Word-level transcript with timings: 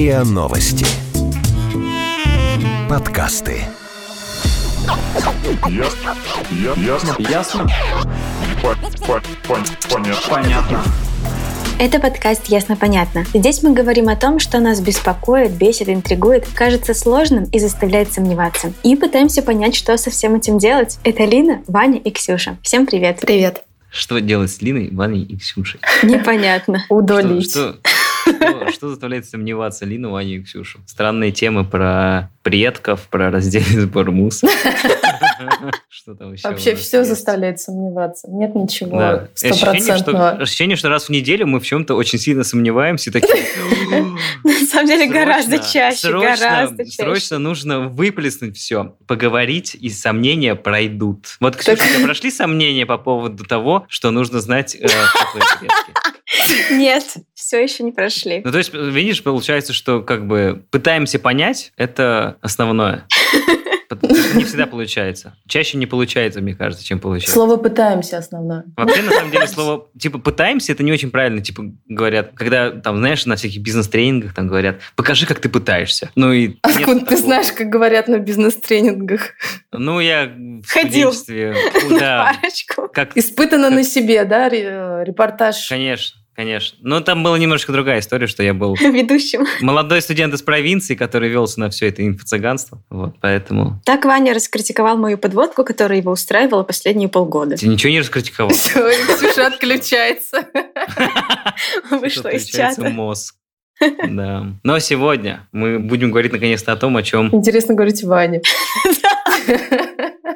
РИА 0.00 0.24
Новости. 0.24 0.86
Подкасты. 2.88 3.64
Ясно. 5.68 6.16
Я- 6.52 6.82
Ясно. 6.82 7.14
Ясно? 7.18 7.68
По- 8.62 8.76
по- 9.06 9.20
пон- 9.46 9.66
Понятно. 9.90 10.30
Понятно. 10.30 10.82
Это 11.78 11.98
подкаст 12.00 12.46
«Ясно-понятно». 12.46 13.26
Здесь 13.34 13.62
мы 13.62 13.74
говорим 13.74 14.08
о 14.08 14.16
том, 14.16 14.38
что 14.38 14.58
нас 14.58 14.80
беспокоит, 14.80 15.50
бесит, 15.50 15.90
интригует, 15.90 16.46
кажется 16.54 16.94
сложным 16.94 17.44
и 17.44 17.58
заставляет 17.58 18.10
сомневаться. 18.10 18.72
И 18.82 18.96
пытаемся 18.96 19.42
понять, 19.42 19.74
что 19.76 19.94
со 19.98 20.10
всем 20.10 20.34
этим 20.34 20.56
делать. 20.56 20.98
Это 21.04 21.24
Лина, 21.26 21.60
Ваня 21.68 21.98
и 21.98 22.10
Ксюша. 22.10 22.56
Всем 22.62 22.86
привет. 22.86 23.18
Привет. 23.20 23.64
Что 23.90 24.18
делать 24.20 24.50
с 24.52 24.62
Линой, 24.62 24.88
Ваней 24.92 25.24
и 25.24 25.36
Ксюшей? 25.36 25.80
Непонятно. 26.04 26.86
Удалить. 26.88 27.50
Что, 27.50 27.72
что, 27.72 27.78
что 28.72 28.88
заставляет 28.88 29.26
сомневаться 29.26 29.84
Лину, 29.84 30.10
Ваню 30.10 30.40
и 30.40 30.42
Ксюшу? 30.42 30.80
Странные 30.86 31.32
темы 31.32 31.64
про 31.64 32.30
предков, 32.42 33.08
про 33.08 33.30
раздельный 33.30 33.80
сбор 33.80 34.10
мусора. 34.10 34.52
Что 35.88 36.14
там 36.14 36.32
еще? 36.32 36.48
Вообще 36.48 36.74
все 36.74 37.04
заставляет 37.04 37.60
сомневаться. 37.60 38.28
Нет 38.30 38.54
ничего 38.54 39.28
стопроцентного. 39.34 40.30
ощущение, 40.30 40.76
что 40.76 40.88
раз 40.88 41.06
в 41.06 41.08
неделю 41.10 41.46
мы 41.46 41.60
в 41.60 41.64
чем-то 41.64 41.94
очень 41.94 42.18
сильно 42.18 42.44
сомневаемся. 42.44 43.12
Такие, 43.12 43.44
На 44.44 44.66
самом 44.66 44.86
деле 44.86 45.06
гораздо 45.06 45.56
«Срочно, 45.56 45.72
чаще, 45.72 46.12
гораздо 46.12 46.84
чаще. 46.84 46.96
Срочно 47.02 47.38
нужно 47.38 47.80
выплеснуть 47.80 48.56
все, 48.56 48.96
поговорить, 49.06 49.74
и 49.74 49.90
сомнения 49.90 50.54
пройдут. 50.54 51.36
Вот, 51.40 51.56
Ксюша, 51.56 51.82
у 52.00 52.04
прошли 52.04 52.30
сомнения 52.30 52.86
по 52.86 52.98
поводу 52.98 53.44
того, 53.44 53.86
что 53.88 54.10
нужно 54.10 54.40
знать 54.40 54.76
э? 54.76 54.86
Нет, 56.70 57.04
все 57.34 57.62
еще 57.62 57.82
не 57.82 57.92
прошли. 57.92 58.42
Ну, 58.44 58.52
то 58.52 58.58
есть, 58.58 58.72
видишь, 58.72 59.22
получается, 59.22 59.72
что 59.72 60.02
как 60.02 60.26
бы 60.26 60.64
пытаемся 60.70 61.18
понять, 61.18 61.72
это 61.76 62.36
основное. 62.40 63.06
Не 64.34 64.44
всегда 64.44 64.66
получается. 64.66 65.34
Чаще 65.48 65.78
не 65.78 65.86
получается, 65.86 66.40
мне 66.40 66.54
кажется, 66.54 66.84
чем 66.84 67.00
получается. 67.00 67.34
Слово 67.34 67.56
«пытаемся» 67.56 68.18
основное. 68.18 68.64
Вообще, 68.76 69.02
на 69.02 69.10
самом 69.10 69.30
деле, 69.30 69.46
слово, 69.48 69.88
типа, 69.98 70.18
пытаемся, 70.18 70.72
это 70.72 70.82
не 70.82 70.92
очень 70.92 71.10
правильно, 71.10 71.40
типа, 71.40 71.64
говорят, 71.88 72.30
когда, 72.34 72.70
там, 72.70 72.98
знаешь, 72.98 73.26
на 73.26 73.36
всяких 73.36 73.60
бизнес-тренингах 73.62 74.34
там 74.34 74.48
говорят, 74.48 74.80
покажи, 74.96 75.26
как 75.26 75.40
ты 75.40 75.48
пытаешься. 75.48 76.10
Ну, 76.14 76.32
и... 76.32 76.48
нет 76.48 76.58
Откуда 76.62 77.06
ты 77.06 77.16
знаешь, 77.16 77.52
как 77.52 77.68
говорят 77.68 78.08
на 78.08 78.18
бизнес-тренингах? 78.18 79.32
Ну, 79.72 80.00
я 80.00 80.26
в 80.26 80.66
Ходил. 80.68 81.12
да, 81.98 82.36
Парочку. 82.40 82.88
как, 82.92 83.16
Испытано 83.16 83.70
на 83.70 83.84
себе, 83.84 84.24
да, 84.24 84.48
ре- 84.48 85.04
репортаж? 85.04 85.68
конечно, 85.68 86.19
конечно. 86.40 86.78
Но 86.80 87.00
там 87.00 87.22
была 87.22 87.38
немножко 87.38 87.70
другая 87.70 88.00
история, 88.00 88.26
что 88.26 88.42
я 88.42 88.54
был 88.54 88.74
Ведущим. 88.80 89.46
молодой 89.60 90.00
студент 90.00 90.32
из 90.32 90.40
провинции, 90.42 90.94
который 90.94 91.28
велся 91.28 91.60
на 91.60 91.68
все 91.68 91.88
это 91.88 92.06
инфо-цыганство. 92.06 92.82
Вот, 92.88 93.16
поэтому... 93.20 93.80
Так 93.84 94.06
Ваня 94.06 94.32
раскритиковал 94.32 94.96
мою 94.96 95.18
подводку, 95.18 95.64
которая 95.64 95.98
его 95.98 96.12
устраивала 96.12 96.62
последние 96.62 97.08
полгода. 97.10 97.56
Ты 97.56 97.68
ничего 97.68 97.92
не 97.92 98.00
раскритиковал. 98.00 98.50
Все, 98.54 98.90
Ксюша 99.16 99.48
отключается. 99.48 100.46
Вышло 101.90 102.28
из 102.28 102.46
чата. 102.46 102.88
мозг. 102.88 103.34
Да. 104.08 104.46
Но 104.62 104.78
сегодня 104.78 105.46
мы 105.52 105.78
будем 105.78 106.10
говорить 106.10 106.32
наконец-то 106.32 106.72
о 106.72 106.76
том, 106.76 106.96
о 106.96 107.02
чем... 107.02 107.34
Интересно 107.34 107.74
говорить 107.74 108.02
Ване. 108.02 108.40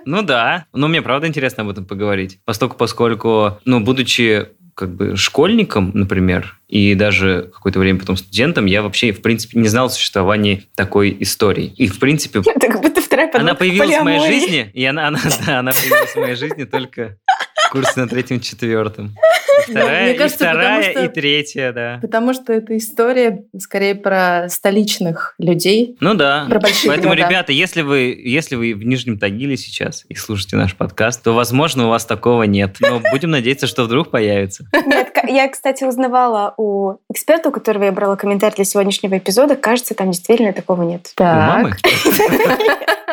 Ну 0.06 0.20
да, 0.20 0.66
но 0.74 0.89
мне 0.89 1.00
правда 1.00 1.28
интересно 1.28 1.62
об 1.62 1.70
этом 1.70 1.86
поговорить. 1.86 2.39
Поскольку, 2.44 2.77
поскольку 2.77 3.58
ну, 3.64 3.80
будучи 3.80 4.48
как 4.75 4.94
бы 4.94 5.17
школьником, 5.17 5.91
например, 5.94 6.58
и 6.69 6.94
даже 6.94 7.50
какое-то 7.55 7.78
время 7.78 8.00
потом 8.00 8.17
студентом, 8.17 8.67
я 8.67 8.83
вообще, 8.83 9.12
в 9.12 9.22
принципе, 9.22 9.58
не 9.58 9.69
знал 9.69 9.86
о 9.86 9.91
существовании 9.91 10.64
такой 10.75 11.17
истории. 11.20 11.72
И, 11.77 11.86
в 11.86 11.98
принципе, 11.98 12.41
Это 12.41 12.69
как 12.69 12.80
будто 12.83 13.00
вторая 13.00 13.30
она 13.34 13.55
появилась 13.55 13.97
в 13.97 14.02
моей 14.02 14.19
полиамории. 14.19 14.40
жизни, 14.40 14.70
и 14.74 14.85
она, 14.85 15.08
она, 15.08 15.20
да, 15.46 15.58
она 15.61 15.73
появилась 15.73 16.11
в 16.11 16.17
моей 16.17 16.35
жизни 16.35 16.64
только 16.64 17.17
в 17.68 17.70
курсе 17.70 18.01
на 18.01 18.08
третьем-четвертом. 18.08 19.14
И 19.69 19.70
вторая, 19.73 20.03
мне 20.05 20.15
и, 20.15 20.19
кажется, 20.19 20.39
потому 20.45 20.61
вторая 20.61 20.91
что- 20.92 21.05
и 21.05 21.09
третья, 21.09 21.73
да. 21.73 21.98
Потому 22.03 22.35
что 22.35 22.53
это 22.53 22.77
история 22.77 23.45
скорее 23.59 23.95
про 23.95 24.48
столичных 24.48 25.35
людей. 25.39 25.97
Ну 26.01 26.15
да. 26.15 26.47
Про 26.48 26.61
большие 26.61 26.89
Поэтому, 26.89 27.11
города. 27.11 27.29
ребята, 27.29 27.53
если 27.53 27.83
вы, 27.83 28.20
если 28.25 28.57
вы 28.57 28.75
в 28.75 28.85
Нижнем 28.85 29.19
Тагиле 29.19 29.57
сейчас 29.57 30.05
и 30.09 30.15
слушаете 30.15 30.57
наш 30.57 30.75
подкаст, 30.75 31.23
то, 31.23 31.33
возможно, 31.33 31.87
у 31.87 31.91
вас 31.91 32.05
такого 32.05 32.42
нет. 32.45 32.77
Но 32.81 33.01
будем 33.13 33.31
надеяться, 33.31 33.67
что 33.67 33.85
вдруг 33.85 34.11
появится. 34.11 34.67
Нет, 34.87 35.09
я, 35.29 35.48
кстати, 35.48 35.85
узнавала 35.85 36.55
у 36.57 36.95
эксперта, 37.11 37.48
у 37.48 37.52
которого 37.52 37.85
я 37.85 37.92
брала 37.92 38.17
комментарий 38.17 38.57
для 38.57 38.64
сегодняшнего 38.64 39.18
эпизода. 39.18 39.57
Кажется, 39.57 39.95
там 39.95 40.11
действительно 40.11 40.52
такого 40.52 40.83
нет. 40.83 41.12
Так. 41.17 41.77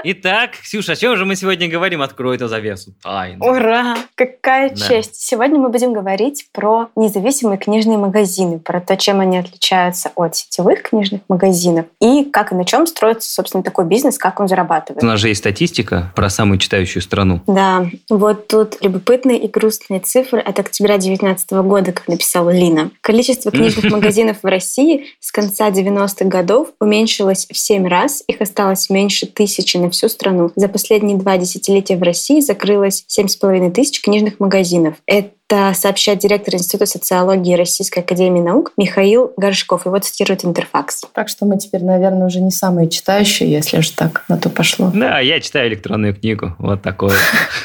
Итак, 0.03 0.51
Ксюша, 0.63 0.93
о 0.93 0.95
чем 0.95 1.15
же 1.15 1.25
мы 1.25 1.35
сегодня 1.35 1.69
говорим? 1.69 2.01
Открой 2.01 2.35
эту 2.35 2.47
завесу 2.47 2.93
тайны. 3.03 3.37
Ура! 3.39 3.95
Какая 4.15 4.69
Да. 4.69 4.75
честь! 4.75 5.15
Сегодня 5.15 5.59
мы 5.59 5.69
будем 5.69 5.93
говорить 5.93 6.47
про 6.51 6.89
независимые 6.95 7.59
книжные 7.59 7.99
магазины, 7.99 8.57
про 8.57 8.81
то, 8.81 8.97
чем 8.97 9.19
они 9.19 9.37
отличаются 9.37 10.11
от 10.15 10.35
сетевых 10.35 10.81
книжных 10.81 11.21
магазинов 11.29 11.85
и 11.99 12.25
как 12.25 12.51
и 12.51 12.55
на 12.55 12.65
чем 12.65 12.87
строится, 12.87 13.31
собственно, 13.31 13.61
такой 13.63 13.85
бизнес, 13.85 14.17
как 14.17 14.39
он 14.39 14.47
зарабатывает. 14.47 15.03
У 15.03 15.05
нас 15.05 15.19
же 15.19 15.27
есть 15.27 15.39
статистика 15.41 16.11
про 16.15 16.29
самую 16.29 16.57
читающую 16.57 17.03
страну. 17.03 17.41
Да, 17.45 17.85
вот 18.09 18.47
тут 18.47 18.77
любопытные 18.81 19.37
и 19.37 19.47
грустные 19.47 19.99
цифры 19.99 20.39
от 20.39 20.57
октября 20.57 20.95
2019 20.95 21.51
года, 21.51 21.91
как 22.01 22.07
написала 22.07 22.49
Лина. 22.49 22.91
Количество 23.01 23.51
книжных 23.51 23.91
магазинов 23.91 24.37
в 24.41 24.45
России 24.45 25.07
с 25.19 25.31
конца 25.31 25.69
90-х 25.69 26.25
годов 26.25 26.69
уменьшилось 26.79 27.47
в 27.51 27.57
7 27.57 27.87
раз. 27.87 28.23
Их 28.27 28.41
осталось 28.41 28.89
меньше 28.89 29.27
тысячи 29.27 29.77
на 29.77 29.89
всю 29.89 30.09
страну. 30.09 30.51
За 30.55 30.67
последние 30.67 31.17
два 31.17 31.37
десятилетия 31.37 31.97
в 31.97 32.03
России 32.03 32.39
закрылось 32.39 33.05
7,5 33.07 33.71
тысяч 33.71 34.01
книжных 34.01 34.39
магазинов. 34.39 34.95
Это 35.05 35.73
сообщает 35.75 36.19
директор 36.19 36.55
Института 36.55 36.85
социологии 36.85 37.55
Российской 37.55 37.99
Академии 37.99 38.39
Наук 38.39 38.71
Михаил 38.77 39.33
Горшков. 39.37 39.85
Его 39.85 39.99
цитирует 39.99 40.45
Интерфакс. 40.45 41.03
Так 41.13 41.29
что 41.29 41.45
мы 41.45 41.57
теперь, 41.57 41.83
наверное, 41.83 42.27
уже 42.27 42.39
не 42.39 42.51
самые 42.51 42.89
читающие, 42.89 43.51
если 43.51 43.79
уж 43.79 43.89
так 43.89 44.23
на 44.29 44.37
то 44.37 44.49
пошло. 44.49 44.91
Да, 44.93 45.19
я 45.19 45.39
читаю 45.41 45.69
электронную 45.69 46.15
книгу. 46.15 46.55
Вот 46.57 46.81
такое. 46.81 47.15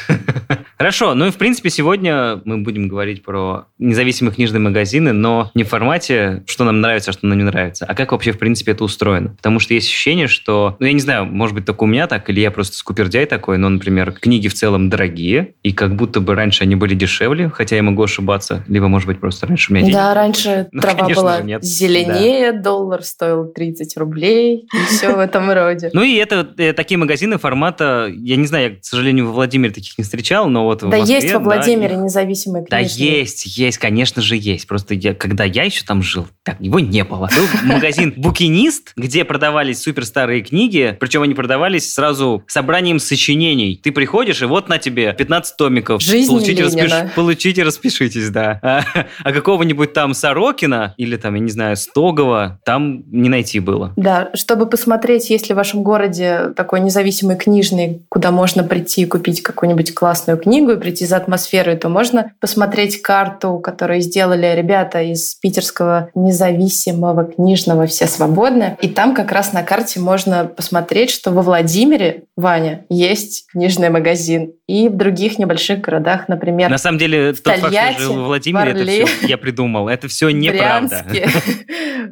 Хорошо, 0.77 1.15
ну 1.15 1.25
и 1.25 1.31
в 1.31 1.37
принципе 1.37 1.71
сегодня 1.71 2.39
мы 2.45 2.59
будем 2.59 2.87
говорить 2.87 3.23
про 3.23 3.65
независимые 3.79 4.33
книжные 4.33 4.59
магазины, 4.59 5.11
но 5.11 5.49
не 5.55 5.63
в 5.63 5.69
формате, 5.69 6.43
что 6.45 6.65
нам 6.65 6.81
нравится, 6.81 7.09
а 7.09 7.13
что 7.13 7.25
нам 7.25 7.37
не 7.37 7.43
нравится, 7.43 7.85
а 7.85 7.95
как 7.95 8.11
вообще 8.11 8.31
в 8.31 8.37
принципе 8.37 8.73
это 8.73 8.83
устроено. 8.83 9.29
Потому 9.37 9.59
что 9.59 9.73
есть 9.73 9.87
ощущение, 9.87 10.27
что, 10.27 10.75
ну 10.79 10.85
я 10.85 10.93
не 10.93 10.99
знаю, 10.99 11.25
может 11.25 11.55
быть 11.55 11.65
только 11.65 11.83
у 11.83 11.87
меня 11.87 12.05
так, 12.05 12.29
или 12.29 12.41
я 12.41 12.51
просто 12.51 12.77
скупердяй 12.77 13.25
такой, 13.25 13.57
но, 13.57 13.69
например, 13.69 14.11
книги 14.11 14.47
в 14.47 14.53
целом 14.53 14.89
дорогие, 14.89 15.55
и 15.63 15.73
как 15.73 15.95
будто 15.95 16.21
бы 16.21 16.35
раньше 16.35 16.63
они 16.63 16.75
были 16.75 16.93
дешевле, 16.93 17.49
хотя 17.49 17.75
я 17.75 17.81
могу 17.81 18.03
ошибаться, 18.03 18.63
либо, 18.67 18.87
может 18.87 19.07
быть, 19.07 19.19
просто 19.19 19.47
раньше 19.47 19.71
у 19.71 19.75
меня 19.75 19.83
денег 19.83 19.97
Да, 19.97 20.13
раньше 20.13 20.67
Ну, 20.71 20.81
трава 20.81 20.99
конечно 20.99 21.21
была 21.23 21.41
нет. 21.41 21.63
зеленее, 21.63 22.51
доллар 22.51 23.01
стоил 23.01 23.45
30 23.45 23.97
рублей, 23.97 24.67
и 24.71 24.85
все 24.85 25.15
в 25.15 25.19
этом 25.19 25.51
роде. 25.51 25.89
Ну 25.93 26.03
и 26.03 26.15
это 26.17 26.47
э, 26.57 26.73
такие 26.73 26.99
магазины 26.99 27.39
формата, 27.39 28.11
я 28.15 28.35
не 28.35 28.45
знаю, 28.45 28.69
я, 28.69 28.75
к 28.75 28.85
сожалению, 28.85 29.25
во 29.27 29.33
Владимире 29.33 29.73
таких 29.73 29.97
не 29.97 30.03
встречал, 30.03 30.47
но 30.47 30.66
вот 30.67 30.83
в 30.83 30.89
Да 30.89 30.97
Москве, 30.99 31.15
есть 31.15 31.33
во 31.33 31.39
да, 31.39 31.45
Владимире 31.45 31.95
их- 31.95 32.01
независимые 32.01 32.65
Да 32.69 32.79
книжные. 32.79 33.19
есть, 33.19 33.57
есть, 33.57 33.77
конечно 33.77 34.21
же 34.21 34.35
есть. 34.37 34.67
Просто 34.67 34.93
я, 34.93 35.13
когда 35.13 35.43
я 35.43 35.63
еще 35.63 35.83
там 35.83 36.01
жил, 36.03 36.27
так, 36.43 36.59
его 36.61 36.79
не 36.79 37.03
было. 37.03 37.29
Был 37.35 37.45
магазин 37.63 38.13
«Букинист», 38.15 38.93
где 38.95 39.25
продавались 39.25 39.81
суперстарые 39.81 40.41
книги, 40.43 40.95
причем 40.99 41.21
они 41.23 41.33
продавались 41.33 41.93
сразу 41.93 42.43
собранием 42.47 42.99
сочинений. 42.99 43.79
Ты 43.81 43.91
приходишь, 43.91 44.41
и 44.41 44.45
вот 44.45 44.69
на 44.69 44.77
тебе 44.77 45.13
15 45.13 45.57
томиков. 45.57 46.01
Жизнь 46.01 46.29
получите, 46.29 46.63
Ленина. 46.63 47.11
получите, 47.15 47.63
распишитесь, 47.63 48.29
да. 48.29 48.59
А, 48.61 48.83
а 49.23 49.31
какого-нибудь 49.33 49.93
там 49.93 50.13
Сорокина 50.13 50.93
или 50.97 51.15
там, 51.17 51.35
я 51.35 51.39
не 51.41 51.51
знаю, 51.51 51.75
Стогова 51.77 52.59
там 52.65 53.03
не 53.11 53.29
найти 53.29 53.59
было. 53.59 53.93
Да, 53.95 54.29
чтобы 54.33 54.67
посмотреть, 54.67 55.29
есть 55.29 55.49
ли 55.49 55.53
в 55.53 55.57
вашем 55.57 55.83
городе 55.83 56.53
такой 56.55 56.79
независимый 56.81 57.35
книжный, 57.37 58.01
куда 58.09 58.31
можно 58.31 58.63
прийти 58.63 59.01
и 59.01 59.05
купить 59.05 59.41
какую-нибудь 59.41 59.93
классную 59.93 60.37
книгу 60.37 60.56
и 60.65 60.77
прийти 60.77 61.05
за 61.05 61.17
атмосферой, 61.17 61.77
то 61.77 61.89
можно 61.89 62.31
посмотреть 62.39 63.01
карту, 63.01 63.59
которую 63.59 64.01
сделали 64.01 64.53
ребята 64.55 65.01
из 65.01 65.35
питерского 65.35 66.09
независимого 66.15 67.25
книжного 67.25 67.85
«Все 67.87 68.07
свободны». 68.07 68.77
И 68.81 68.87
там 68.89 69.13
как 69.13 69.31
раз 69.31 69.53
на 69.53 69.63
карте 69.63 69.99
можно 69.99 70.45
посмотреть, 70.45 71.09
что 71.11 71.31
во 71.31 71.41
Владимире, 71.41 72.23
Ваня, 72.35 72.85
есть 72.89 73.47
книжный 73.51 73.89
магазин. 73.89 74.53
И 74.67 74.89
в 74.89 74.97
других 74.97 75.39
небольших 75.39 75.79
городах, 75.81 76.27
например, 76.27 76.69
На 76.69 76.77
самом 76.77 76.97
деле, 76.97 77.33
тот 77.33 77.55
факт, 77.55 77.73
что 77.73 77.99
жил 77.99 78.13
во 78.15 78.25
Владимире, 78.25 78.71
это 78.71 78.79
Орле. 78.81 79.05
все 79.05 79.27
я 79.27 79.37
придумал. 79.37 79.87
Это 79.87 80.07
все 80.09 80.27
в 80.27 80.31
неправда. 80.31 81.05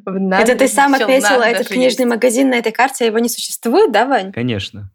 В 0.06 0.32
Это 0.34 0.56
ты 0.56 0.68
сам 0.68 0.94
отметила 0.94 1.44
этот 1.44 1.68
книжный 1.68 2.06
магазин 2.06 2.50
на 2.50 2.56
этой 2.56 2.72
карте, 2.72 3.06
а 3.06 3.08
его 3.08 3.20
не 3.20 3.30
существует, 3.30 3.92
да, 3.92 4.06
Вань? 4.06 4.32
Конечно. 4.32 4.90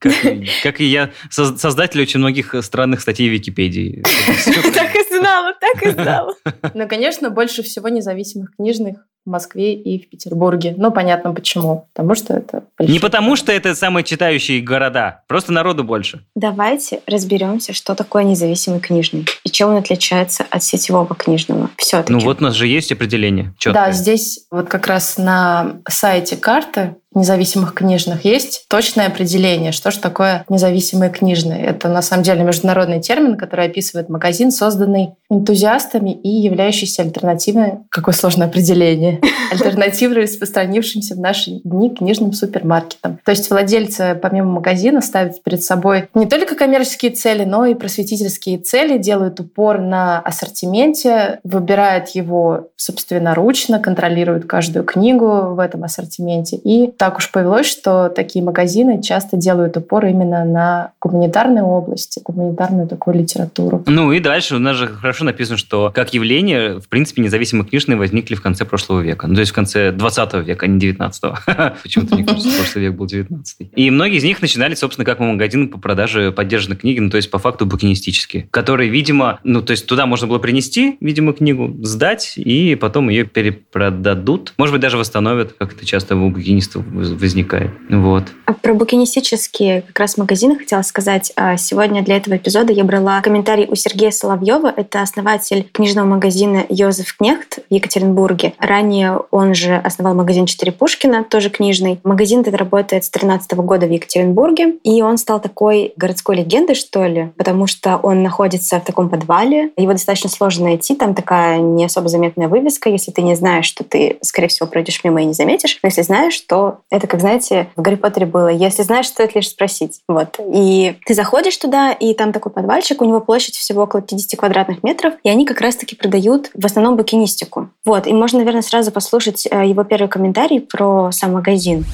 Как, 0.63 0.81
и- 0.81 0.85
я, 0.85 1.11
соз- 1.31 1.57
создатель 1.59 2.01
очень 2.01 2.21
многих 2.21 2.55
странных 2.63 3.01
статей 3.01 3.29
в 3.29 3.33
Википедии. 3.41 4.03
Так 4.75 4.95
и 4.95 5.19
знала, 5.19 5.55
так 5.61 5.83
и 5.83 5.91
знала. 5.91 6.35
Но, 6.75 6.87
конечно, 6.87 7.31
больше 7.31 7.63
всего 7.63 7.89
независимых 7.89 8.55
книжных 8.57 9.07
в 9.25 9.31
Москве 9.31 9.75
и 9.75 10.03
в 10.03 10.09
Петербурге. 10.09 10.75
Ну, 10.77 10.91
понятно 10.91 11.33
почему. 11.33 11.87
Потому 11.93 12.15
что 12.15 12.35
это... 12.35 12.65
Не 12.79 12.99
потому 12.99 13.37
что 13.37 13.53
это 13.53 13.75
самые 13.75 14.05
читающие 14.05 14.61
города, 14.61 15.23
просто 15.29 15.53
народу 15.53 15.85
больше. 15.85 16.25
Давайте 16.35 17.01
разберемся, 17.07 17.73
что 17.73 17.95
такое 17.95 18.25
независимый 18.25 18.81
книжный 18.81 19.27
и 19.45 19.51
чем 19.51 19.71
он 19.71 19.77
отличается 19.77 20.47
от 20.51 20.63
сетевого 20.63 21.15
книжного. 21.15 21.71
Все-таки. 21.77 22.13
Ну 22.13 22.21
вот 22.21 22.41
у 22.41 22.45
нас 22.45 22.55
же 22.55 22.67
есть 22.67 22.93
определение. 22.93 23.55
Четкое. 23.59 23.87
Да, 23.87 23.93
здесь 23.93 24.47
вот 24.51 24.69
как 24.69 24.87
раз 24.87 25.19
на 25.19 25.81
сайте 25.89 26.37
карты 26.37 26.95
независимых 27.15 27.75
книжных 27.75 28.25
есть 28.25 28.67
точное 28.69 29.09
определение, 29.09 29.73
что 29.73 29.91
же 29.91 29.99
такое 29.99 30.45
независимые 30.49 31.11
книжные. 31.11 31.65
Это 31.65 31.89
на 31.89 32.03
самом 32.03 32.23
деле 32.23 32.45
международный 32.45 33.01
термин, 33.01 33.37
который 33.37 33.67
описывает 33.67 34.09
магазин, 34.09 34.53
созданный 34.53 35.15
энтузиастами 35.29 36.13
и 36.13 36.29
являющийся 36.29 37.03
альтернативой, 37.03 37.79
какое 37.91 38.15
сложное 38.15 38.47
определение, 38.47 39.10
альтернативой 39.51 40.23
распространившимся 40.23 41.15
в 41.15 41.19
наши 41.19 41.61
дни 41.65 41.95
книжным 41.95 42.33
супермаркетам. 42.33 43.19
То 43.25 43.31
есть 43.31 43.51
владельцы 43.51 44.19
помимо 44.21 44.53
магазина 44.53 45.01
ставят 45.01 45.43
перед 45.43 45.63
собой 45.63 46.09
не 46.15 46.27
только 46.27 46.55
коммерческие 46.55 47.13
цели, 47.13 47.45
но 47.45 47.67
и 47.67 47.75
просветительские 47.75 48.59
цели, 48.59 48.99
делают 48.99 49.41
упор 49.41 49.81
на 49.81 50.21
ассортименте, 50.21 51.41
выбирают 51.45 52.09
его 52.11 52.69
собственноручно, 52.77 53.81
контролируют 53.81 54.47
каждую 54.47 54.85
книгу 54.85 55.55
в 55.55 55.59
этом 55.59 55.85
ассортименте 55.85 56.57
и 56.57 56.91
так 56.91 57.19
уж 57.19 57.31
повелось, 57.31 57.67
что 57.67 58.09
такие 58.09 58.45
магазины 58.45 59.03
часто 59.03 59.37
делают 59.37 59.77
упор 59.77 60.07
именно 60.07 60.45
на 60.45 60.93
гуманитарной 61.01 61.63
области, 61.63 62.21
гуманитарную 62.25 62.87
такую 62.89 63.19
литературу. 63.19 63.83
Ну 63.87 64.13
и 64.13 64.21
дальше 64.21 64.57
у 64.57 64.59
нас 64.59 64.77
же 64.77 64.87
хорошо 64.87 65.25
написано, 65.25 65.57
что 65.57 65.91
как 65.95 66.15
явление, 66.15 66.81
в 66.81 66.89
принципе, 66.89 67.23
независимые 67.23 67.67
книжные 67.67 67.97
возникли 67.97 68.35
в 68.35 68.43
конце 68.43 68.65
прошлого 68.65 69.00
века. 69.01 69.27
Ну, 69.27 69.35
то 69.35 69.41
есть 69.41 69.53
в 69.53 69.55
конце 69.55 69.93
20 69.93 70.35
века, 70.47 70.67
а 70.67 70.69
не 70.69 70.79
19 70.79 71.23
Почему-то 71.83 72.15
мне 72.15 72.25
кажется, 72.25 72.51
прошлый 72.57 72.85
век 72.85 72.95
был 72.95 73.07
19 73.07 73.71
И 73.77 73.91
многие 73.91 74.17
из 74.17 74.25
них 74.25 74.41
начинали, 74.41 74.75
собственно, 74.75 75.05
как 75.05 75.21
магазины 75.21 75.69
по 75.69 75.79
продаже 75.79 76.33
поддержанной 76.33 76.77
книги, 76.77 77.01
ну, 77.01 77.11
то 77.11 77.17
есть 77.17 77.31
по 77.31 77.39
факту 77.39 77.67
букинистические, 77.67 78.49
которые, 78.51 78.91
видимо, 78.91 79.41
ну, 79.45 79.63
то 79.63 79.73
есть 79.73 79.87
туда 79.87 80.07
можно 80.07 80.27
было 80.27 80.39
принести, 80.39 80.97
видимо, 81.01 81.33
книгу, 81.33 81.77
сдать, 81.83 82.35
и 82.37 82.75
потом 82.75 83.09
ее 83.09 83.25
перепродадут. 83.25 84.55
Может 84.57 84.73
быть, 84.73 84.83
даже 84.83 84.97
восстановят, 84.97 85.55
как 85.59 85.73
это 85.75 85.85
часто 85.87 86.17
у 86.17 86.31
букинистов 86.31 86.85
возникает. 86.87 87.71
Вот. 87.89 88.25
А 88.47 88.53
про 88.53 88.75
букинистические 88.75 89.83
как 89.83 90.01
раз 90.01 90.17
магазины 90.17 90.57
хотела 90.57 90.83
сказать. 90.83 91.33
А, 91.37 91.57
сегодня 91.57 92.03
для 92.03 92.17
этого 92.17 92.37
эпизода 92.37 92.73
я 92.73 92.85
брала 92.85 93.21
комментарий 93.21 93.67
у 93.67 93.75
Сергея 93.75 94.11
Соловьева. 94.11 94.73
Это 94.77 95.03
основатель 95.03 95.69
книжного 95.73 96.07
магазина 96.07 96.65
Йозеф 96.69 97.17
Кнехт 97.17 97.59
в 97.71 97.75
Екатеринбурге. 97.75 98.55
Ранее 98.59 98.90
он 99.31 99.55
же 99.55 99.77
основал 99.77 100.15
магазин 100.15 100.47
«Четыре 100.47 100.73
Пушкина», 100.73 101.25
тоже 101.25 101.51
книжный. 101.51 102.01
Магазин 102.05 102.41
этот 102.41 102.55
работает 102.55 103.05
с 103.05 103.11
2013 103.11 103.53
года 103.59 103.87
в 103.87 103.91
Екатеринбурге. 103.91 104.79
И 104.85 105.03
он 105.03 105.19
стал 105.19 105.41
такой 105.41 105.93
городской 105.97 106.37
легендой, 106.37 106.75
что 106.75 107.05
ли, 107.05 107.33
потому 107.37 107.67
что 107.67 107.97
он 108.03 108.23
находится 108.23 108.81
в 108.81 108.85
таком 108.85 109.09
подвале. 109.09 109.71
Его 109.77 109.93
достаточно 109.93 110.31
сложно 110.31 110.67
найти. 110.67 110.95
Там 110.95 111.15
такая 111.15 111.59
не 111.59 111.85
особо 111.85 112.09
заметная 112.09 112.49
вывеска. 112.49 112.89
Если 112.89 113.11
ты 113.11 113.23
не 113.23 113.35
знаешь, 113.35 113.67
что 113.67 113.85
ты, 113.85 114.19
скорее 114.23 114.49
всего, 114.49 114.67
пройдешь 114.67 115.03
мимо 115.05 115.23
и 115.23 115.27
не 115.27 115.35
заметишь. 115.35 115.79
Но 115.83 115.89
если 115.89 116.03
знаешь, 116.03 116.39
то 116.41 116.79
это, 116.91 117.07
как 117.07 117.21
знаете, 117.21 117.69
в 117.77 117.83
Гарри 117.83 117.97
Поттере 117.97 118.27
было. 118.27 118.49
Если 118.49 118.83
знаешь, 118.83 119.07
стоит 119.07 119.35
лишь 119.35 119.49
спросить. 119.49 120.01
Вот. 120.09 120.39
И 120.53 120.97
ты 121.05 121.15
заходишь 121.15 121.57
туда, 121.57 121.93
и 121.93 122.15
там 122.15 122.33
такой 122.33 122.53
подвальчик, 122.53 123.03
у 123.03 123.05
него 123.05 123.21
площадь 123.21 123.57
всего 123.57 123.83
около 123.83 124.01
50 124.01 124.39
квадратных 124.39 124.83
метров, 124.83 125.15
и 125.23 125.29
они 125.29 125.45
как 125.45 125.61
раз-таки 125.61 125.97
продают 125.97 126.51
в 126.55 126.65
основном 126.65 126.97
букинистику. 126.97 127.69
Вот. 127.85 128.07
И 128.07 128.13
можно, 128.13 128.39
наверное, 128.39 128.63
сразу 128.63 128.80
послушать 128.89 129.45
э, 129.45 129.69
его 129.69 129.85
первый 129.85 130.09
комментарий 130.09 130.65
про 130.65 131.13
сам 131.13 131.37
магазин. 131.37 131.85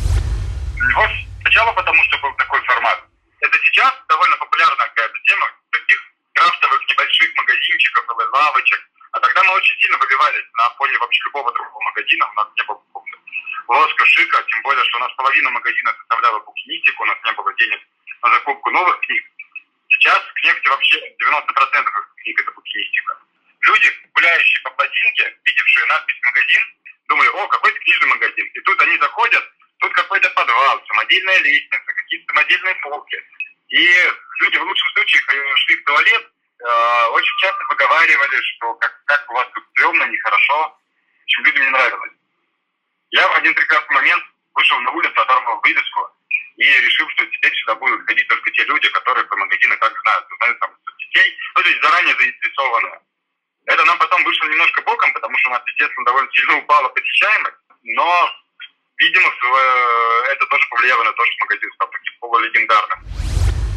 Сначала 1.43 1.73
потому, 1.75 1.99
что 2.05 2.19
был 2.23 2.33
такой 2.39 2.61
формат. 2.63 3.03
Это 3.43 3.59
сейчас 3.67 3.91
довольно 4.09 4.37
популярная 4.37 4.87
какая-то 4.95 5.19
тема 5.27 5.47
таких 5.75 5.99
крафтовых 6.35 6.81
небольших 6.87 7.29
магазинчиков 7.35 8.05
или 8.07 8.29
лавочек. 8.31 8.81
А 9.13 9.21
тогда 9.21 9.43
мы 9.43 9.55
очень 9.55 9.77
сильно 9.81 9.97
выбивались 9.99 10.47
на 10.59 10.69
фоне 10.77 10.99
вообще 10.99 11.21
любого 11.27 11.51
другого 11.53 11.83
магазина. 11.91 12.27
У 12.31 12.35
нас 12.35 12.49
не 12.57 12.65
было 12.65 12.79
лоска 13.69 14.05
шика, 14.07 14.43
тем 14.49 14.63
более, 14.63 14.85
что 14.85 14.99
у 14.99 15.01
нас 15.01 15.13
половина 15.17 15.51
магазина 15.51 15.93
составляла 15.99 16.39
букинистику, 16.41 17.03
у 17.03 17.07
нас 17.07 17.19
не 17.25 17.33
было 17.33 17.55
денег 17.55 17.81
на 18.23 18.33
закупку 18.33 18.71
новых 18.71 19.01
книг. 19.01 19.25
Сейчас 19.89 20.19
в 20.19 20.33
Кнехте 20.35 20.71
вообще 20.71 20.99
90% 20.99 21.87
книг 22.23 22.41
это 22.41 22.53
букинистика. 22.53 23.17
Люди, 23.61 23.89
гуляющие 24.15 24.63
по 24.63 24.71
плотинке, 24.87 25.37
видевшие 25.45 25.87
надпись 25.87 26.21
«магазин», 26.23 26.63
думали, 27.09 27.29
о, 27.29 27.49
какой-то 27.49 27.79
книжный 27.81 28.09
магазин. 28.09 28.47
И 28.47 28.61
тут 28.61 28.81
они 28.81 28.99
заходят, 28.99 29.45
тут 29.79 29.93
какой-то 29.93 30.31
подвал, 30.31 30.85
самодельная 30.87 31.39
лестница, 31.39 31.93
какие-то 31.93 32.33
самодельные 32.33 32.75
полки. 32.77 33.23
И 33.69 34.11
люди 34.41 34.57
в 34.59 34.63
лучшем 34.63 34.91
случае 34.93 35.23
шли 35.57 35.77
в 35.77 35.85
туалет, 35.85 36.31
э, 36.61 37.07
очень 37.11 37.37
часто 37.39 37.65
выговаривали, 37.69 38.41
что 38.41 38.75
как, 38.75 39.05
как 39.05 39.31
у 39.31 39.35
вас 39.35 39.49
тут 39.55 39.65
стрёмно, 39.71 40.05
нехорошо. 40.05 40.69
В 40.69 41.23
общем, 41.23 41.45
людям 41.45 41.63
не 41.63 41.71
нравилось. 41.71 42.13
Я 43.11 43.29
в 43.29 43.35
один 43.35 43.55
прекрасный 43.55 43.95
момент 43.95 44.25
вышел 44.55 44.79
на 44.81 44.91
улицу, 44.93 45.21
оторвал 45.21 45.61
вывеску 45.63 46.11
и 46.57 46.65
решил, 46.65 47.09
что 47.11 47.27
теперь 47.27 47.55
сюда 47.55 47.75
будут 47.75 48.07
ходить 48.07 48.27
только 48.29 48.51
те 48.53 48.65
люди, 48.65 48.89
которые 48.89 49.27
про 49.27 49.37
магазины 49.37 49.77
как 49.77 50.01
знают, 50.01 50.27
знают 50.39 50.59
там 50.61 50.71
соцсетей, 50.85 51.37
ну, 51.57 51.63
то 51.63 51.69
есть 51.69 51.83
заранее 51.83 52.17
заинтересованы. 52.17 53.01
Это 53.67 53.85
нам 53.85 53.99
потом 53.99 54.23
вышло 54.25 54.47
немножко 54.49 54.83
боком, 54.83 55.13
потому 55.13 55.37
что 55.39 55.51
у 55.51 55.53
нас, 55.53 55.63
естественно, 55.67 56.05
довольно 56.07 56.29
сильно 56.33 56.59
упала 56.59 56.89
посещаемость, 56.89 57.57
но, 57.83 58.31
видимо, 58.99 59.29
э, 59.29 60.33
это 60.33 60.47
тоже 60.47 60.67
повлияло 60.71 61.03
на 61.03 61.13
то, 61.13 61.25
что 61.25 61.45
магазин 61.45 61.71
стал 61.75 61.89
таким 61.91 62.13
полулегендарным. 62.21 62.99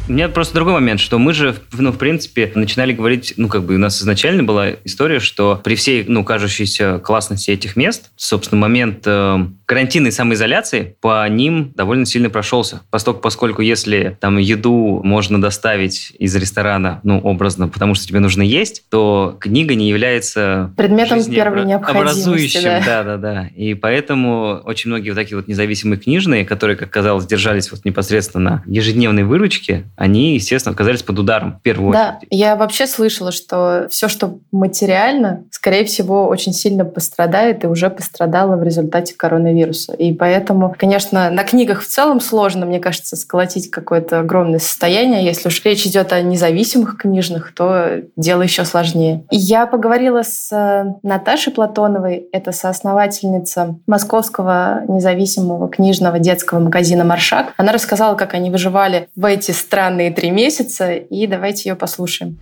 У 0.08 0.12
меня 0.12 0.28
просто 0.30 0.56
другой 0.56 0.74
момент, 0.74 1.00
что 1.00 1.20
мы 1.20 1.34
же, 1.34 1.56
ну, 1.72 1.92
в 1.92 1.98
принципе, 2.00 2.52
начинали 2.56 2.94
говорить, 2.94 3.34
ну, 3.38 3.48
как 3.48 3.64
бы 3.64 3.76
у 3.76 3.78
нас 3.78 4.02
изначально 4.02 4.44
была 4.44 4.72
история, 4.84 5.20
что 5.20 5.62
при 5.64 5.76
всей, 5.76 6.04
ну, 6.08 6.24
кажущейся 6.24 7.00
классности 7.00 7.52
этих 7.52 7.76
мест, 7.76 8.12
собственно, 8.16 8.60
момент 8.60 9.04
э, 9.06 9.38
карантинной 9.70 10.12
самоизоляции 10.12 10.96
по 11.00 11.30
ним 11.30 11.74
довольно 11.76 12.08
сильно 12.08 12.32
прошелся. 12.32 12.82
Поскольку, 12.90 13.20
поскольку 13.20 13.62
если 13.62 14.18
там 14.20 14.40
еду 14.40 15.00
можно 15.04 15.40
доставить 15.40 16.12
из 16.18 16.36
ресторана, 16.36 17.02
ну, 17.04 17.20
образно, 17.20 17.68
потому 17.68 17.94
что 17.94 18.08
тебе 18.08 18.20
нужно 18.20 18.42
есть, 18.42 18.90
то 18.90 19.38
книга 19.40 19.76
не 19.76 19.88
является 19.88 20.74
предметом 20.76 21.24
первой 21.24 21.66
необходимости. 21.66 22.20
Образующим, 22.20 22.64
да. 22.64 22.82
да, 22.84 23.04
да, 23.04 23.18
да. 23.18 23.48
И 23.56 23.76
поэтому 23.76 24.60
очень 24.66 24.90
многие 24.90 25.12
вот 25.12 25.18
такие 25.18 25.38
вот 25.38 25.48
независимые 25.48 26.00
книжные, 26.00 26.46
которые, 26.46 26.76
как 26.76 26.90
казалось, 26.90 27.28
держались 27.28 27.72
вот 27.72 27.86
непосредственно 27.86 28.50
на 28.50 28.64
ежедневной 28.66 29.24
выручке, 29.24 29.86
они, 29.96 30.34
естественно, 30.34 30.74
оказались 30.74 31.04
под 31.04 31.20
ударом 31.20 31.60
в 31.60 31.62
первую 31.62 31.94
да, 31.94 32.18
очередь. 32.18 32.28
Я 32.32 32.56
вообще 32.56 32.88
слышала, 32.88 33.32
что 33.32 33.86
все, 33.92 34.08
что 34.08 34.40
материально, 34.52 35.44
скорее 35.52 35.86
всего, 35.86 36.28
очень 36.28 36.54
сильно 36.54 36.86
пострадает 36.86 37.64
и 37.66 37.68
уже 37.68 37.92
пострадало 37.92 38.56
в 38.56 38.64
результате 38.64 39.14
коронавируса. 39.14 39.59
И 39.94 40.14
поэтому, 40.14 40.76
конечно, 40.78 41.30
на 41.30 41.44
книгах 41.44 41.82
в 41.82 41.88
целом 41.88 42.22
сложно, 42.22 42.66
мне 42.66 42.80
кажется, 42.80 43.16
сколотить 43.16 43.70
какое-то 43.70 44.20
огромное 44.20 44.60
состояние. 44.60 45.26
Если 45.26 45.48
уж 45.48 45.64
речь 45.64 45.86
идет 45.86 46.14
о 46.14 46.22
независимых 46.22 46.98
книжных, 46.98 47.54
то 47.54 48.02
дело 48.16 48.42
еще 48.42 48.66
сложнее. 48.66 49.26
Я 49.32 49.68
поговорила 49.68 50.24
с 50.24 50.52
э, 50.52 50.86
Наташей 51.04 51.54
Платоновой, 51.54 52.28
это 52.32 52.52
соосновательница 52.52 53.76
московского 53.88 54.84
независимого 54.88 55.70
книжного 55.70 56.20
детского 56.20 56.60
магазина 56.60 57.04
«Маршак». 57.04 57.54
Она 57.58 57.72
рассказала, 57.72 58.16
как 58.16 58.34
они 58.34 58.50
выживали 58.52 59.10
в 59.16 59.26
эти 59.26 59.52
странные 59.52 60.12
три 60.12 60.32
месяца, 60.32 60.94
и 60.94 61.28
давайте 61.28 61.70
ее 61.70 61.76
послушаем. 61.76 62.38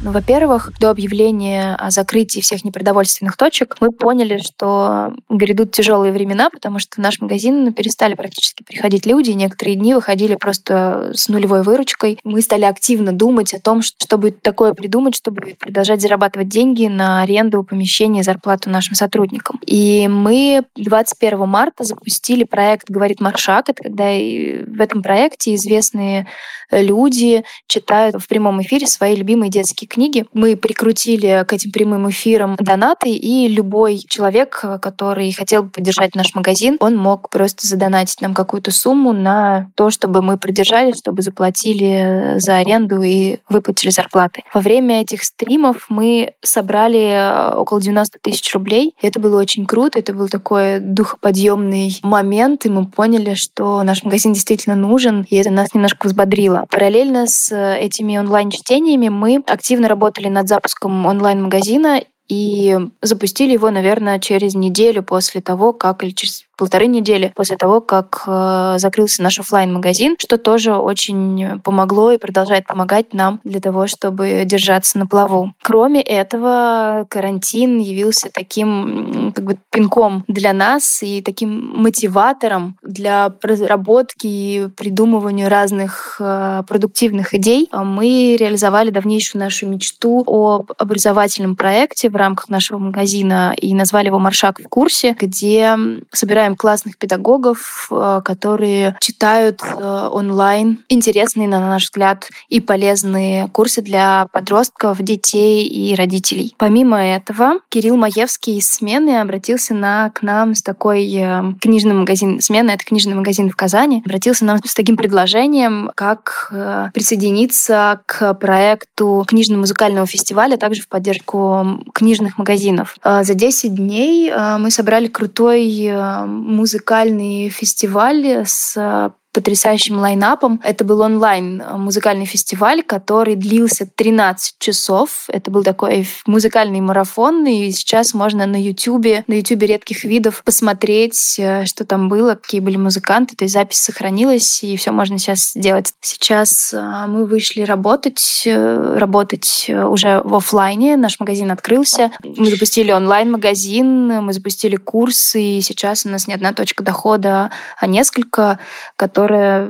Ну, 0.00 0.12
во-первых, 0.12 0.70
до 0.78 0.90
объявления 0.90 1.74
о 1.74 1.90
закрытии 1.90 2.40
всех 2.40 2.64
непродовольственных 2.64 3.36
точек 3.36 3.76
мы 3.80 3.90
поняли, 3.90 4.38
что 4.38 5.12
грядут 5.28 5.72
тяжелые 5.72 6.12
времена, 6.12 6.50
потому 6.50 6.78
что 6.78 6.96
в 6.96 6.98
наш 6.98 7.20
магазин 7.20 7.64
ну, 7.64 7.72
перестали 7.72 8.14
практически 8.14 8.62
приходить 8.62 9.06
люди. 9.06 9.30
Некоторые 9.32 9.74
дни 9.74 9.94
выходили 9.94 10.36
просто 10.36 11.10
с 11.14 11.28
нулевой 11.28 11.62
выручкой. 11.62 12.18
Мы 12.22 12.42
стали 12.42 12.64
активно 12.64 13.12
думать 13.12 13.54
о 13.54 13.60
том, 13.60 13.82
чтобы 13.82 14.30
такое 14.30 14.72
придумать, 14.72 15.16
чтобы 15.16 15.56
продолжать 15.58 16.00
зарабатывать 16.00 16.48
деньги 16.48 16.86
на 16.86 17.22
аренду 17.22 17.64
помещения 17.64 18.20
и 18.20 18.24
зарплату 18.24 18.70
нашим 18.70 18.94
сотрудникам. 18.94 19.60
И 19.66 20.06
мы 20.06 20.62
21 20.76 21.48
марта 21.48 21.82
запустили 21.82 22.44
проект 22.44 22.88
«Говорит 22.88 23.20
Маршак». 23.20 23.68
Это 23.70 23.82
когда 23.82 24.04
в 24.10 24.80
этом 24.80 25.02
проекте 25.02 25.56
известные 25.56 26.28
люди 26.70 27.44
читают 27.66 28.16
в 28.16 28.28
прямом 28.28 28.62
эфире 28.62 28.86
свои 28.86 29.14
любимые 29.16 29.50
детские 29.50 29.88
книги. 29.88 30.26
Мы 30.32 30.56
прикрутили 30.56 31.44
к 31.46 31.52
этим 31.52 31.72
прямым 31.72 32.08
эфирам 32.10 32.56
донаты, 32.56 33.10
и 33.10 33.48
любой 33.48 33.98
человек, 34.08 34.64
который 34.82 35.32
хотел 35.32 35.64
бы 35.64 35.70
поддержать 35.70 36.14
наш 36.14 36.34
магазин, 36.34 36.76
он 36.80 36.96
мог 36.96 37.30
просто 37.30 37.66
задонатить 37.66 38.20
нам 38.20 38.34
какую-то 38.34 38.70
сумму 38.70 39.12
на 39.12 39.70
то, 39.74 39.90
чтобы 39.90 40.22
мы 40.22 40.38
продержали, 40.38 40.92
чтобы 40.92 41.22
заплатили 41.22 42.34
за 42.38 42.56
аренду 42.56 43.02
и 43.02 43.38
выплатили 43.48 43.90
зарплаты. 43.90 44.42
Во 44.52 44.60
время 44.60 45.00
этих 45.02 45.24
стримов 45.24 45.86
мы 45.88 46.32
собрали 46.42 47.54
около 47.56 47.80
90 47.80 48.18
тысяч 48.20 48.52
рублей. 48.54 48.94
Это 49.00 49.20
было 49.20 49.40
очень 49.40 49.66
круто, 49.66 49.98
это 49.98 50.12
был 50.12 50.28
такой 50.28 50.80
духоподъемный 50.80 51.98
момент, 52.02 52.66
и 52.66 52.70
мы 52.70 52.86
поняли, 52.86 53.34
что 53.34 53.82
наш 53.82 54.02
магазин 54.02 54.32
действительно 54.32 54.76
нужен, 54.76 55.26
и 55.28 55.36
это 55.36 55.50
нас 55.50 55.74
немножко 55.74 56.06
взбодрило. 56.06 56.57
Параллельно 56.66 57.26
с 57.26 57.54
этими 57.54 58.18
онлайн-чтениями 58.18 59.08
мы 59.08 59.42
активно 59.46 59.88
работали 59.88 60.28
над 60.28 60.48
запуском 60.48 61.06
онлайн-магазина, 61.06 62.02
и 62.28 62.78
запустили 63.00 63.52
его, 63.52 63.70
наверное, 63.70 64.18
через 64.18 64.54
неделю 64.54 65.02
после 65.02 65.40
того, 65.40 65.72
как, 65.72 66.04
или 66.04 66.10
через 66.10 66.44
полторы 66.58 66.86
недели 66.86 67.32
после 67.34 67.56
того, 67.56 67.80
как 67.80 68.24
э, 68.26 68.74
закрылся 68.78 69.22
наш 69.22 69.38
офлайн 69.38 69.72
магазин 69.72 70.16
что 70.18 70.36
тоже 70.36 70.74
очень 70.74 71.60
помогло 71.60 72.12
и 72.12 72.18
продолжает 72.18 72.66
помогать 72.66 73.14
нам 73.14 73.40
для 73.44 73.60
того, 73.60 73.86
чтобы 73.86 74.42
держаться 74.44 74.98
на 74.98 75.06
плаву. 75.06 75.52
Кроме 75.62 76.02
этого, 76.02 77.06
карантин 77.08 77.78
явился 77.78 78.30
таким 78.32 79.32
как 79.34 79.44
бы 79.44 79.58
пинком 79.70 80.24
для 80.28 80.52
нас 80.52 81.02
и 81.02 81.22
таким 81.22 81.72
мотиватором 81.76 82.76
для 82.82 83.32
разработки 83.42 84.26
и 84.26 84.68
придумывания 84.76 85.48
разных 85.48 86.16
э, 86.20 86.62
продуктивных 86.66 87.34
идей. 87.34 87.68
Мы 87.72 88.36
реализовали 88.38 88.90
давнейшую 88.90 89.42
нашу 89.42 89.66
мечту 89.66 90.24
об 90.26 90.72
образовательном 90.76 91.56
проекте 91.56 92.10
в 92.10 92.16
рамках 92.16 92.48
нашего 92.48 92.78
магазина 92.78 93.54
и 93.56 93.74
назвали 93.74 94.06
его 94.06 94.18
«Маршак 94.18 94.60
в 94.60 94.68
курсе», 94.68 95.16
где 95.18 95.76
собираем 96.12 96.47
собираем 96.48 96.56
классных 96.56 96.98
педагогов, 96.98 97.88
э, 97.90 98.20
которые 98.24 98.96
читают 99.00 99.60
э, 99.62 100.08
онлайн 100.12 100.84
интересные, 100.88 101.48
на 101.48 101.60
наш 101.60 101.84
взгляд, 101.84 102.28
и 102.48 102.60
полезные 102.60 103.48
курсы 103.48 103.82
для 103.82 104.26
подростков, 104.32 105.02
детей 105.02 105.66
и 105.66 105.94
родителей. 105.94 106.54
Помимо 106.58 106.98
этого, 106.98 107.60
Кирилл 107.68 107.96
Маевский 107.96 108.58
из 108.58 108.70
«Смены» 108.70 109.20
обратился 109.20 109.74
на, 109.74 110.10
к 110.10 110.22
нам 110.22 110.54
с 110.54 110.62
такой 110.62 111.12
э, 111.14 111.42
книжным 111.60 112.00
магазин 112.00 112.40
«Смена»— 112.40 112.70
это 112.72 112.84
книжный 112.84 113.14
магазин 113.14 113.50
в 113.50 113.56
Казани, 113.56 114.02
обратился 114.04 114.44
нам 114.44 114.58
с 114.64 114.74
таким 114.74 114.96
предложением, 114.96 115.90
как 115.94 116.52
присоединиться 116.94 118.00
к 118.06 118.34
проекту 118.34 119.24
книжно-музыкального 119.26 120.06
фестиваля, 120.06 120.54
а 120.54 120.58
также 120.58 120.82
в 120.82 120.88
поддержку 120.88 121.82
книжных 121.92 122.38
магазинов. 122.38 122.96
За 123.04 123.34
10 123.34 123.74
дней 123.74 124.32
мы 124.58 124.70
собрали 124.70 125.08
крутой 125.08 125.90
музыкальный 126.38 127.48
фестиваль 127.48 128.44
с 128.46 129.12
потрясающим 129.38 130.00
лайнапом. 130.00 130.60
Это 130.64 130.84
был 130.84 131.00
онлайн 131.00 131.62
э, 131.62 131.76
музыкальный 131.76 132.24
фестиваль, 132.24 132.82
который 132.82 133.36
длился 133.36 133.88
13 133.94 134.56
часов. 134.58 135.26
Это 135.28 135.48
был 135.52 135.62
такой 135.62 136.08
музыкальный 136.26 136.80
марафон, 136.80 137.46
и 137.46 137.70
сейчас 137.70 138.14
можно 138.14 138.46
на 138.46 138.60
YouTube, 138.60 139.24
на 139.28 139.34
YouTube 139.34 139.62
редких 139.62 140.02
видов 140.02 140.42
посмотреть, 140.44 141.36
э, 141.38 141.66
что 141.66 141.84
там 141.84 142.08
было, 142.08 142.34
какие 142.34 142.60
были 142.60 142.76
музыканты. 142.76 143.36
То 143.36 143.44
есть 143.44 143.54
запись 143.54 143.78
сохранилась, 143.78 144.64
и 144.64 144.76
все 144.76 144.90
можно 144.90 145.18
сейчас 145.20 145.52
сделать. 145.52 145.94
Сейчас 146.00 146.74
э, 146.74 147.04
мы 147.06 147.24
вышли 147.24 147.62
работать, 147.62 148.42
работать 148.44 149.70
уже 149.70 150.20
в 150.24 150.34
офлайне. 150.34 150.96
Наш 150.96 151.20
магазин 151.20 151.52
открылся. 151.52 152.10
Мы 152.24 152.50
запустили 152.50 152.90
онлайн-магазин, 152.90 154.20
мы 154.20 154.32
запустили 154.32 154.74
курсы, 154.74 155.40
и 155.40 155.60
сейчас 155.60 156.04
у 156.06 156.08
нас 156.08 156.26
не 156.26 156.34
одна 156.34 156.52
точка 156.52 156.82
дохода, 156.82 157.52
а 157.78 157.86
несколько, 157.86 158.58
которые 158.96 159.27
которая 159.28 159.68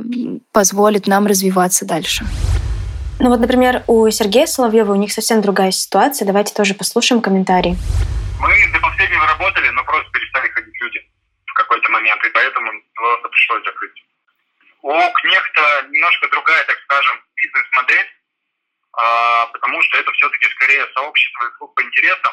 позволит 0.53 1.07
нам 1.07 1.27
развиваться 1.27 1.85
дальше. 1.85 2.25
Ну 3.19 3.31
вот, 3.31 3.41
например, 3.41 3.83
у 3.89 4.09
Сергея 4.11 4.47
Соловьева 4.47 4.93
у 4.93 4.97
них 4.97 5.13
совсем 5.13 5.43
другая 5.43 5.73
ситуация. 5.73 6.27
Давайте 6.27 6.55
тоже 6.55 6.75
послушаем 6.75 7.21
комментарий. 7.21 7.75
Мы 8.41 8.73
до 8.73 8.79
последнего 8.79 9.27
работали, 9.27 9.69
но 9.71 9.83
просто 9.83 10.09
перестали 10.13 10.49
ходить 10.51 10.75
люди 10.81 11.01
в 11.47 11.53
какой-то 11.55 11.91
момент, 11.91 12.23
и 12.25 12.31
поэтому 12.31 12.71
просто 12.95 13.29
пришлось 13.29 13.65
закрыть. 13.65 13.99
У 14.83 14.95
Кнехта 14.95 15.63
немножко 15.91 16.29
другая, 16.31 16.65
так 16.65 16.79
скажем, 16.85 17.17
бизнес-модель, 17.35 18.07
а, 18.93 19.47
потому 19.47 19.83
что 19.83 19.99
это 19.99 20.13
все-таки 20.13 20.47
скорее 20.55 20.87
сообщество 20.95 21.43
и 21.47 21.59
клуб 21.59 21.75
по 21.75 21.83
интересам, 21.83 22.33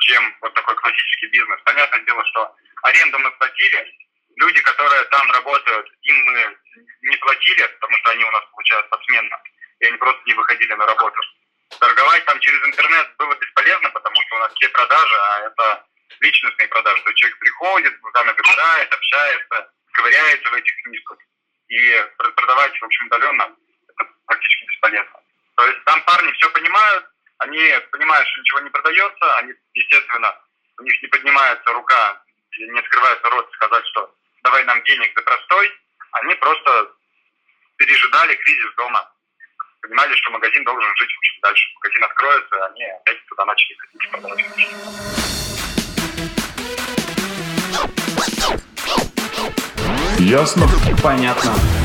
чем 0.00 0.34
вот 0.40 0.52
такой 0.54 0.74
классический 0.74 1.28
бизнес. 1.28 1.60
Понятное 1.64 2.00
дело, 2.00 2.24
что 2.26 2.52
аренду 2.82 3.18
мы 3.20 3.30
платили, 3.38 3.86
люди, 4.40 4.60
которые 4.62 5.04
там 5.04 5.30
работают, 5.32 5.86
им 6.02 6.16
мы 6.24 6.56
не 7.02 7.16
платили, 7.18 7.66
потому 7.80 7.96
что 7.98 8.10
они 8.10 8.24
у 8.24 8.30
нас 8.30 8.44
получают 8.50 8.88
посменно, 8.88 9.36
и 9.80 9.86
они 9.86 9.96
просто 9.98 10.22
не 10.26 10.34
выходили 10.34 10.74
на 10.74 10.86
работу. 10.86 11.20
Торговать 11.78 12.24
там 12.24 12.40
через 12.40 12.62
интернет 12.64 13.06
было 13.18 13.34
бесполезно, 13.34 13.90
потому 13.90 14.16
что 14.22 14.36
у 14.36 14.38
нас 14.38 14.52
все 14.54 14.68
продажи, 14.70 15.16
а 15.16 15.40
это 15.46 15.86
личностные 16.20 16.68
продажи. 16.68 17.02
То 17.02 17.10
есть 17.10 17.18
человек 17.18 17.38
приходит, 17.38 17.94
там 18.14 18.26
наблюдает, 18.26 18.92
общается, 18.92 19.72
ковыряется 19.92 20.50
в 20.50 20.54
этих 20.54 20.74
книжках. 20.82 21.18
И 21.68 22.04
продавать, 22.16 22.80
в 22.80 22.84
общем, 22.84 23.06
удаленно, 23.06 23.56
это 23.88 24.10
практически 24.26 24.64
бесполезно. 24.66 25.20
То 25.56 25.66
есть 25.66 25.84
там 25.84 26.02
парни 26.02 26.32
все 26.32 26.48
понимают, 26.50 27.06
они 27.38 27.78
понимают, 27.92 28.26
что 28.28 28.40
ничего 28.40 28.60
не 28.60 28.70
продается, 28.70 29.36
они, 29.36 29.54
естественно, 29.74 30.34
у 30.78 30.82
них 30.82 31.02
не 31.02 31.08
поднимается 31.08 31.72
рука, 31.72 32.22
не 32.58 32.78
открывается 32.78 33.30
рот 33.30 33.50
сказать, 33.52 33.86
что 33.86 34.14
давай 34.42 34.64
нам 34.64 34.82
денег 34.84 35.12
за 35.14 35.22
простой, 35.22 35.70
они 36.12 36.34
просто 36.34 36.92
пережидали 37.76 38.34
кризис 38.34 38.74
дома. 38.76 39.10
Понимали, 39.82 40.14
что 40.14 40.30
магазин 40.30 40.64
должен 40.64 40.96
жить 40.96 41.10
в 41.10 41.18
общем, 41.18 41.40
дальше. 41.42 41.68
Магазин 41.76 42.04
откроется, 42.04 42.66
они 42.66 42.84
опять 42.84 43.26
туда 43.26 43.44
начали 43.46 43.76
ходить 43.76 44.10
продавать. 44.10 44.44
Ясно? 50.18 50.66
Понятно. 51.02 51.79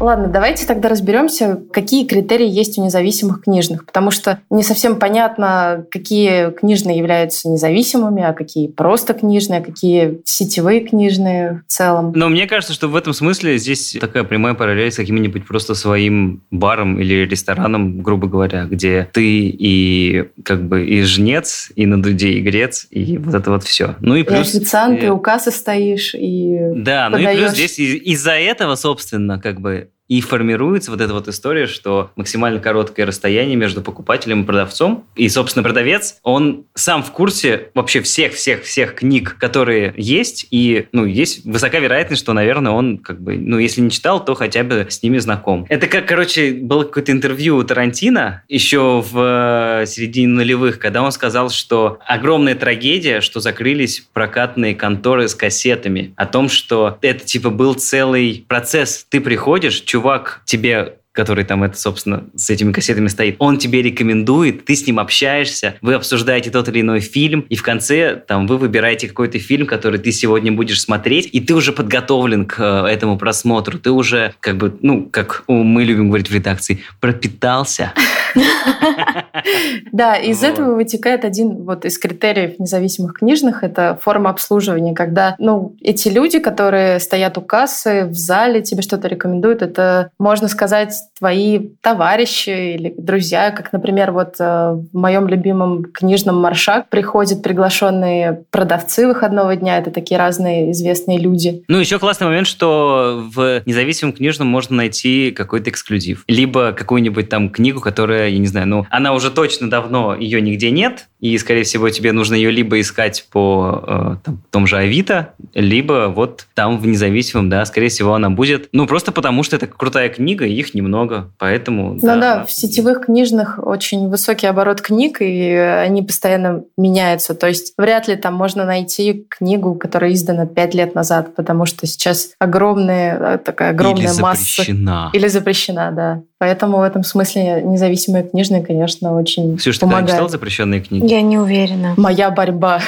Ладно, 0.00 0.28
давайте 0.28 0.66
тогда 0.66 0.88
разберемся, 0.88 1.60
какие 1.72 2.06
критерии 2.06 2.48
есть 2.48 2.78
у 2.78 2.84
независимых 2.84 3.42
книжных, 3.42 3.84
потому 3.84 4.10
что 4.10 4.40
не 4.48 4.62
совсем 4.62 4.96
понятно, 4.96 5.86
какие 5.90 6.50
книжные 6.52 6.98
являются 6.98 7.48
независимыми, 7.48 8.22
а 8.22 8.32
какие 8.32 8.68
просто 8.68 9.12
книжные, 9.14 9.60
а 9.60 9.64
какие 9.64 10.20
сетевые 10.24 10.80
книжные 10.80 11.62
в 11.66 11.70
целом. 11.70 12.12
Но 12.14 12.28
мне 12.28 12.46
кажется, 12.46 12.74
что 12.74 12.88
в 12.88 12.94
этом 12.94 13.12
смысле 13.12 13.58
здесь 13.58 13.96
такая 14.00 14.22
прямая 14.22 14.54
параллель 14.54 14.92
с 14.92 14.96
каким-нибудь 14.96 15.46
просто 15.46 15.74
своим 15.74 16.42
баром 16.50 17.00
или 17.00 17.26
рестораном, 17.26 18.00
грубо 18.00 18.28
говоря, 18.28 18.64
где 18.64 19.08
ты 19.12 19.48
и 19.48 20.28
как 20.44 20.66
бы 20.68 20.86
и 20.86 21.02
жнец, 21.02 21.72
и 21.74 21.86
на 21.86 22.00
дуде 22.00 22.30
и 22.30 22.40
грец, 22.40 22.86
и 22.90 23.18
вот 23.18 23.34
это 23.34 23.50
вот 23.50 23.64
все. 23.64 23.96
Ну 24.00 24.14
и 24.14 24.22
плюс... 24.22 24.54
И 24.54 24.58
официант, 24.58 25.02
и 25.02 25.08
у 25.08 25.18
кассы 25.18 25.50
стоишь, 25.50 26.14
и 26.14 26.56
Да, 26.76 27.10
подаешь. 27.10 27.26
ну 27.26 27.32
и 27.32 27.36
плюс 27.36 27.52
здесь 27.52 27.78
из-за 27.78 28.32
этого, 28.32 28.76
собственно, 28.76 29.40
как 29.40 29.60
бы 29.60 29.87
и 30.08 30.20
формируется 30.22 30.90
вот 30.90 31.00
эта 31.00 31.12
вот 31.12 31.28
история, 31.28 31.66
что 31.66 32.10
максимально 32.16 32.60
короткое 32.60 33.06
расстояние 33.06 33.56
между 33.56 33.82
покупателем 33.82 34.42
и 34.42 34.46
продавцом. 34.46 35.04
И, 35.14 35.28
собственно, 35.28 35.62
продавец, 35.62 36.18
он 36.22 36.64
сам 36.74 37.02
в 37.02 37.12
курсе 37.12 37.70
вообще 37.74 38.00
всех-всех-всех 38.00 38.94
книг, 38.94 39.36
которые 39.38 39.92
есть. 39.96 40.46
И, 40.50 40.86
ну, 40.92 41.04
есть 41.04 41.44
высока 41.44 41.78
вероятность, 41.78 42.22
что, 42.22 42.32
наверное, 42.32 42.72
он 42.72 42.98
как 42.98 43.20
бы, 43.20 43.36
ну, 43.36 43.58
если 43.58 43.82
не 43.82 43.90
читал, 43.90 44.24
то 44.24 44.34
хотя 44.34 44.64
бы 44.64 44.86
с 44.88 45.02
ними 45.02 45.18
знаком. 45.18 45.66
Это 45.68 45.86
как, 45.86 46.06
короче, 46.06 46.52
было 46.52 46.84
какое-то 46.84 47.12
интервью 47.12 47.56
у 47.56 47.64
Тарантино 47.64 48.42
еще 48.48 49.04
в 49.06 49.82
э, 49.82 49.86
середине 49.86 50.28
нулевых, 50.28 50.78
когда 50.78 51.02
он 51.02 51.12
сказал, 51.12 51.50
что 51.50 51.98
огромная 52.06 52.54
трагедия, 52.54 53.20
что 53.20 53.40
закрылись 53.40 54.08
прокатные 54.12 54.74
конторы 54.74 55.28
с 55.28 55.34
кассетами. 55.34 56.14
О 56.16 56.24
том, 56.24 56.48
что 56.48 56.98
это, 57.02 57.24
типа, 57.24 57.50
был 57.50 57.74
целый 57.74 58.44
процесс. 58.48 59.06
Ты 59.08 59.20
приходишь, 59.20 59.82
чувак 59.82 59.97
тебе 60.44 60.98
который 61.18 61.42
там 61.42 61.64
это, 61.64 61.76
собственно, 61.76 62.26
с 62.36 62.48
этими 62.48 62.70
кассетами 62.70 63.08
стоит, 63.08 63.34
он 63.40 63.58
тебе 63.58 63.82
рекомендует, 63.82 64.64
ты 64.64 64.76
с 64.76 64.86
ним 64.86 65.00
общаешься, 65.00 65.74
вы 65.82 65.94
обсуждаете 65.94 66.52
тот 66.52 66.68
или 66.68 66.80
иной 66.80 67.00
фильм, 67.00 67.40
и 67.40 67.56
в 67.56 67.62
конце 67.64 68.14
там 68.14 68.46
вы 68.46 68.56
выбираете 68.56 69.08
какой-то 69.08 69.40
фильм, 69.40 69.66
который 69.66 69.98
ты 69.98 70.12
сегодня 70.12 70.52
будешь 70.52 70.80
смотреть, 70.80 71.28
и 71.32 71.40
ты 71.40 71.56
уже 71.56 71.72
подготовлен 71.72 72.44
к 72.46 72.60
э, 72.60 72.86
этому 72.86 73.18
просмотру, 73.18 73.80
ты 73.80 73.90
уже 73.90 74.34
как 74.38 74.58
бы, 74.58 74.78
ну, 74.80 75.08
как 75.10 75.42
мы 75.48 75.82
любим 75.82 76.06
говорить 76.06 76.30
в 76.30 76.34
редакции, 76.34 76.84
пропитался. 77.00 77.92
Да, 79.92 80.16
из 80.16 80.42
этого 80.42 80.74
вытекает 80.74 81.24
один 81.24 81.64
вот 81.64 81.84
из 81.84 81.98
критериев 81.98 82.58
независимых 82.58 83.14
книжных, 83.14 83.62
это 83.64 83.98
форма 84.00 84.30
обслуживания, 84.30 84.94
когда, 84.94 85.34
ну, 85.38 85.74
эти 85.80 86.08
люди, 86.08 86.38
которые 86.38 87.00
стоят 87.00 87.38
у 87.38 87.40
кассы, 87.40 88.04
в 88.04 88.14
зале, 88.14 88.62
тебе 88.62 88.82
что-то 88.82 89.08
рекомендуют, 89.08 89.62
это, 89.62 90.10
можно 90.18 90.48
сказать, 90.48 90.92
твои 91.18 91.60
товарищи 91.80 92.74
или 92.74 92.94
друзья, 92.96 93.50
как, 93.50 93.72
например, 93.72 94.12
вот 94.12 94.36
э, 94.38 94.44
в 94.44 94.96
моем 94.96 95.26
любимом 95.28 95.84
книжном 95.84 96.36
«Маршак» 96.40 96.88
приходят 96.88 97.42
приглашенные 97.42 98.44
продавцы 98.50 99.06
выходного 99.06 99.56
дня. 99.56 99.78
Это 99.78 99.90
такие 99.90 100.18
разные 100.18 100.72
известные 100.72 101.18
люди. 101.18 101.62
Ну, 101.68 101.78
еще 101.78 101.98
классный 101.98 102.26
момент, 102.26 102.46
что 102.46 103.24
в 103.34 103.62
независимом 103.66 104.12
книжном 104.12 104.48
можно 104.48 104.76
найти 104.76 105.30
какой-то 105.30 105.70
эксклюзив. 105.70 106.24
Либо 106.28 106.72
какую-нибудь 106.72 107.28
там 107.28 107.50
книгу, 107.50 107.80
которая, 107.80 108.28
я 108.28 108.38
не 108.38 108.46
знаю, 108.46 108.68
ну, 108.68 108.86
она 108.90 109.12
уже 109.12 109.30
точно 109.30 109.68
давно, 109.68 110.14
ее 110.14 110.40
нигде 110.40 110.70
нет, 110.70 111.08
и, 111.20 111.36
скорее 111.38 111.64
всего, 111.64 111.90
тебе 111.90 112.12
нужно 112.12 112.34
ее 112.34 112.50
либо 112.50 112.80
искать 112.80 113.26
по 113.32 113.84
э, 113.86 114.16
там, 114.24 114.42
том 114.50 114.66
же 114.66 114.76
Авито, 114.76 115.34
либо 115.52 116.12
вот 116.14 116.46
там 116.54 116.78
в 116.78 116.86
независимом, 116.86 117.48
да, 117.48 117.64
скорее 117.64 117.88
всего, 117.88 118.14
она 118.14 118.30
будет. 118.30 118.68
Ну, 118.72 118.86
просто 118.86 119.10
потому, 119.10 119.42
что 119.42 119.56
это 119.56 119.66
крутая 119.66 120.10
книга, 120.10 120.46
их 120.46 120.74
немного, 120.74 121.07
поэтому... 121.38 121.94
Ну 121.94 122.00
да, 122.00 122.16
да 122.16 122.44
в 122.44 122.52
сетевых 122.52 123.06
книжных 123.06 123.58
очень 123.62 124.08
высокий 124.08 124.46
оборот 124.46 124.80
книг, 124.80 125.18
и 125.20 125.52
они 125.52 126.02
постоянно 126.02 126.64
меняются. 126.76 127.34
То 127.34 127.46
есть 127.46 127.74
вряд 127.76 128.08
ли 128.08 128.16
там 128.16 128.34
можно 128.34 128.64
найти 128.64 129.26
книгу, 129.28 129.74
которая 129.74 130.12
издана 130.12 130.46
пять 130.46 130.74
лет 130.74 130.94
назад, 130.94 131.34
потому 131.34 131.66
что 131.66 131.86
сейчас 131.86 132.30
огромная 132.38 133.34
э, 133.34 133.38
такая 133.38 133.70
огромная 133.70 134.12
Или 134.12 134.20
масса... 134.20 134.42
запрещена. 134.42 135.10
Или 135.12 135.28
запрещена, 135.28 135.92
да. 135.92 136.22
Поэтому 136.38 136.78
в 136.78 136.82
этом 136.82 137.02
смысле 137.02 137.62
независимые 137.62 138.24
книжные, 138.24 138.62
конечно, 138.62 139.16
очень 139.16 139.56
Ксюша, 139.56 139.80
помогают. 139.80 140.06
ты 140.06 140.12
читал 140.12 140.28
запрещенные 140.28 140.80
книги? 140.80 141.06
Я 141.06 141.20
не 141.22 141.38
уверена. 141.38 141.94
Моя 141.96 142.30
борьба. 142.30 142.80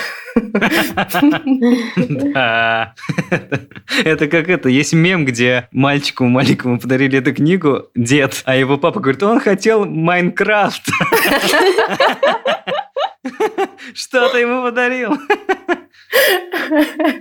Это 4.05 4.27
как 4.29 4.49
это, 4.49 4.69
есть 4.69 4.93
мем, 4.93 5.25
где 5.25 5.69
мальчику 5.73 6.25
маленькому 6.25 6.79
подарили 6.79 7.19
эту 7.19 7.35
книгу, 7.35 7.89
дед, 7.95 8.43
а 8.45 8.57
его 8.57 8.79
папа 8.79 9.01
говорит, 9.01 9.23
он 9.23 9.41
хотел 9.41 9.85
Майнкрафт. 9.87 10.89
Что 13.95 14.29
ты 14.31 14.39
ему 14.39 14.62
подарил? 14.62 15.12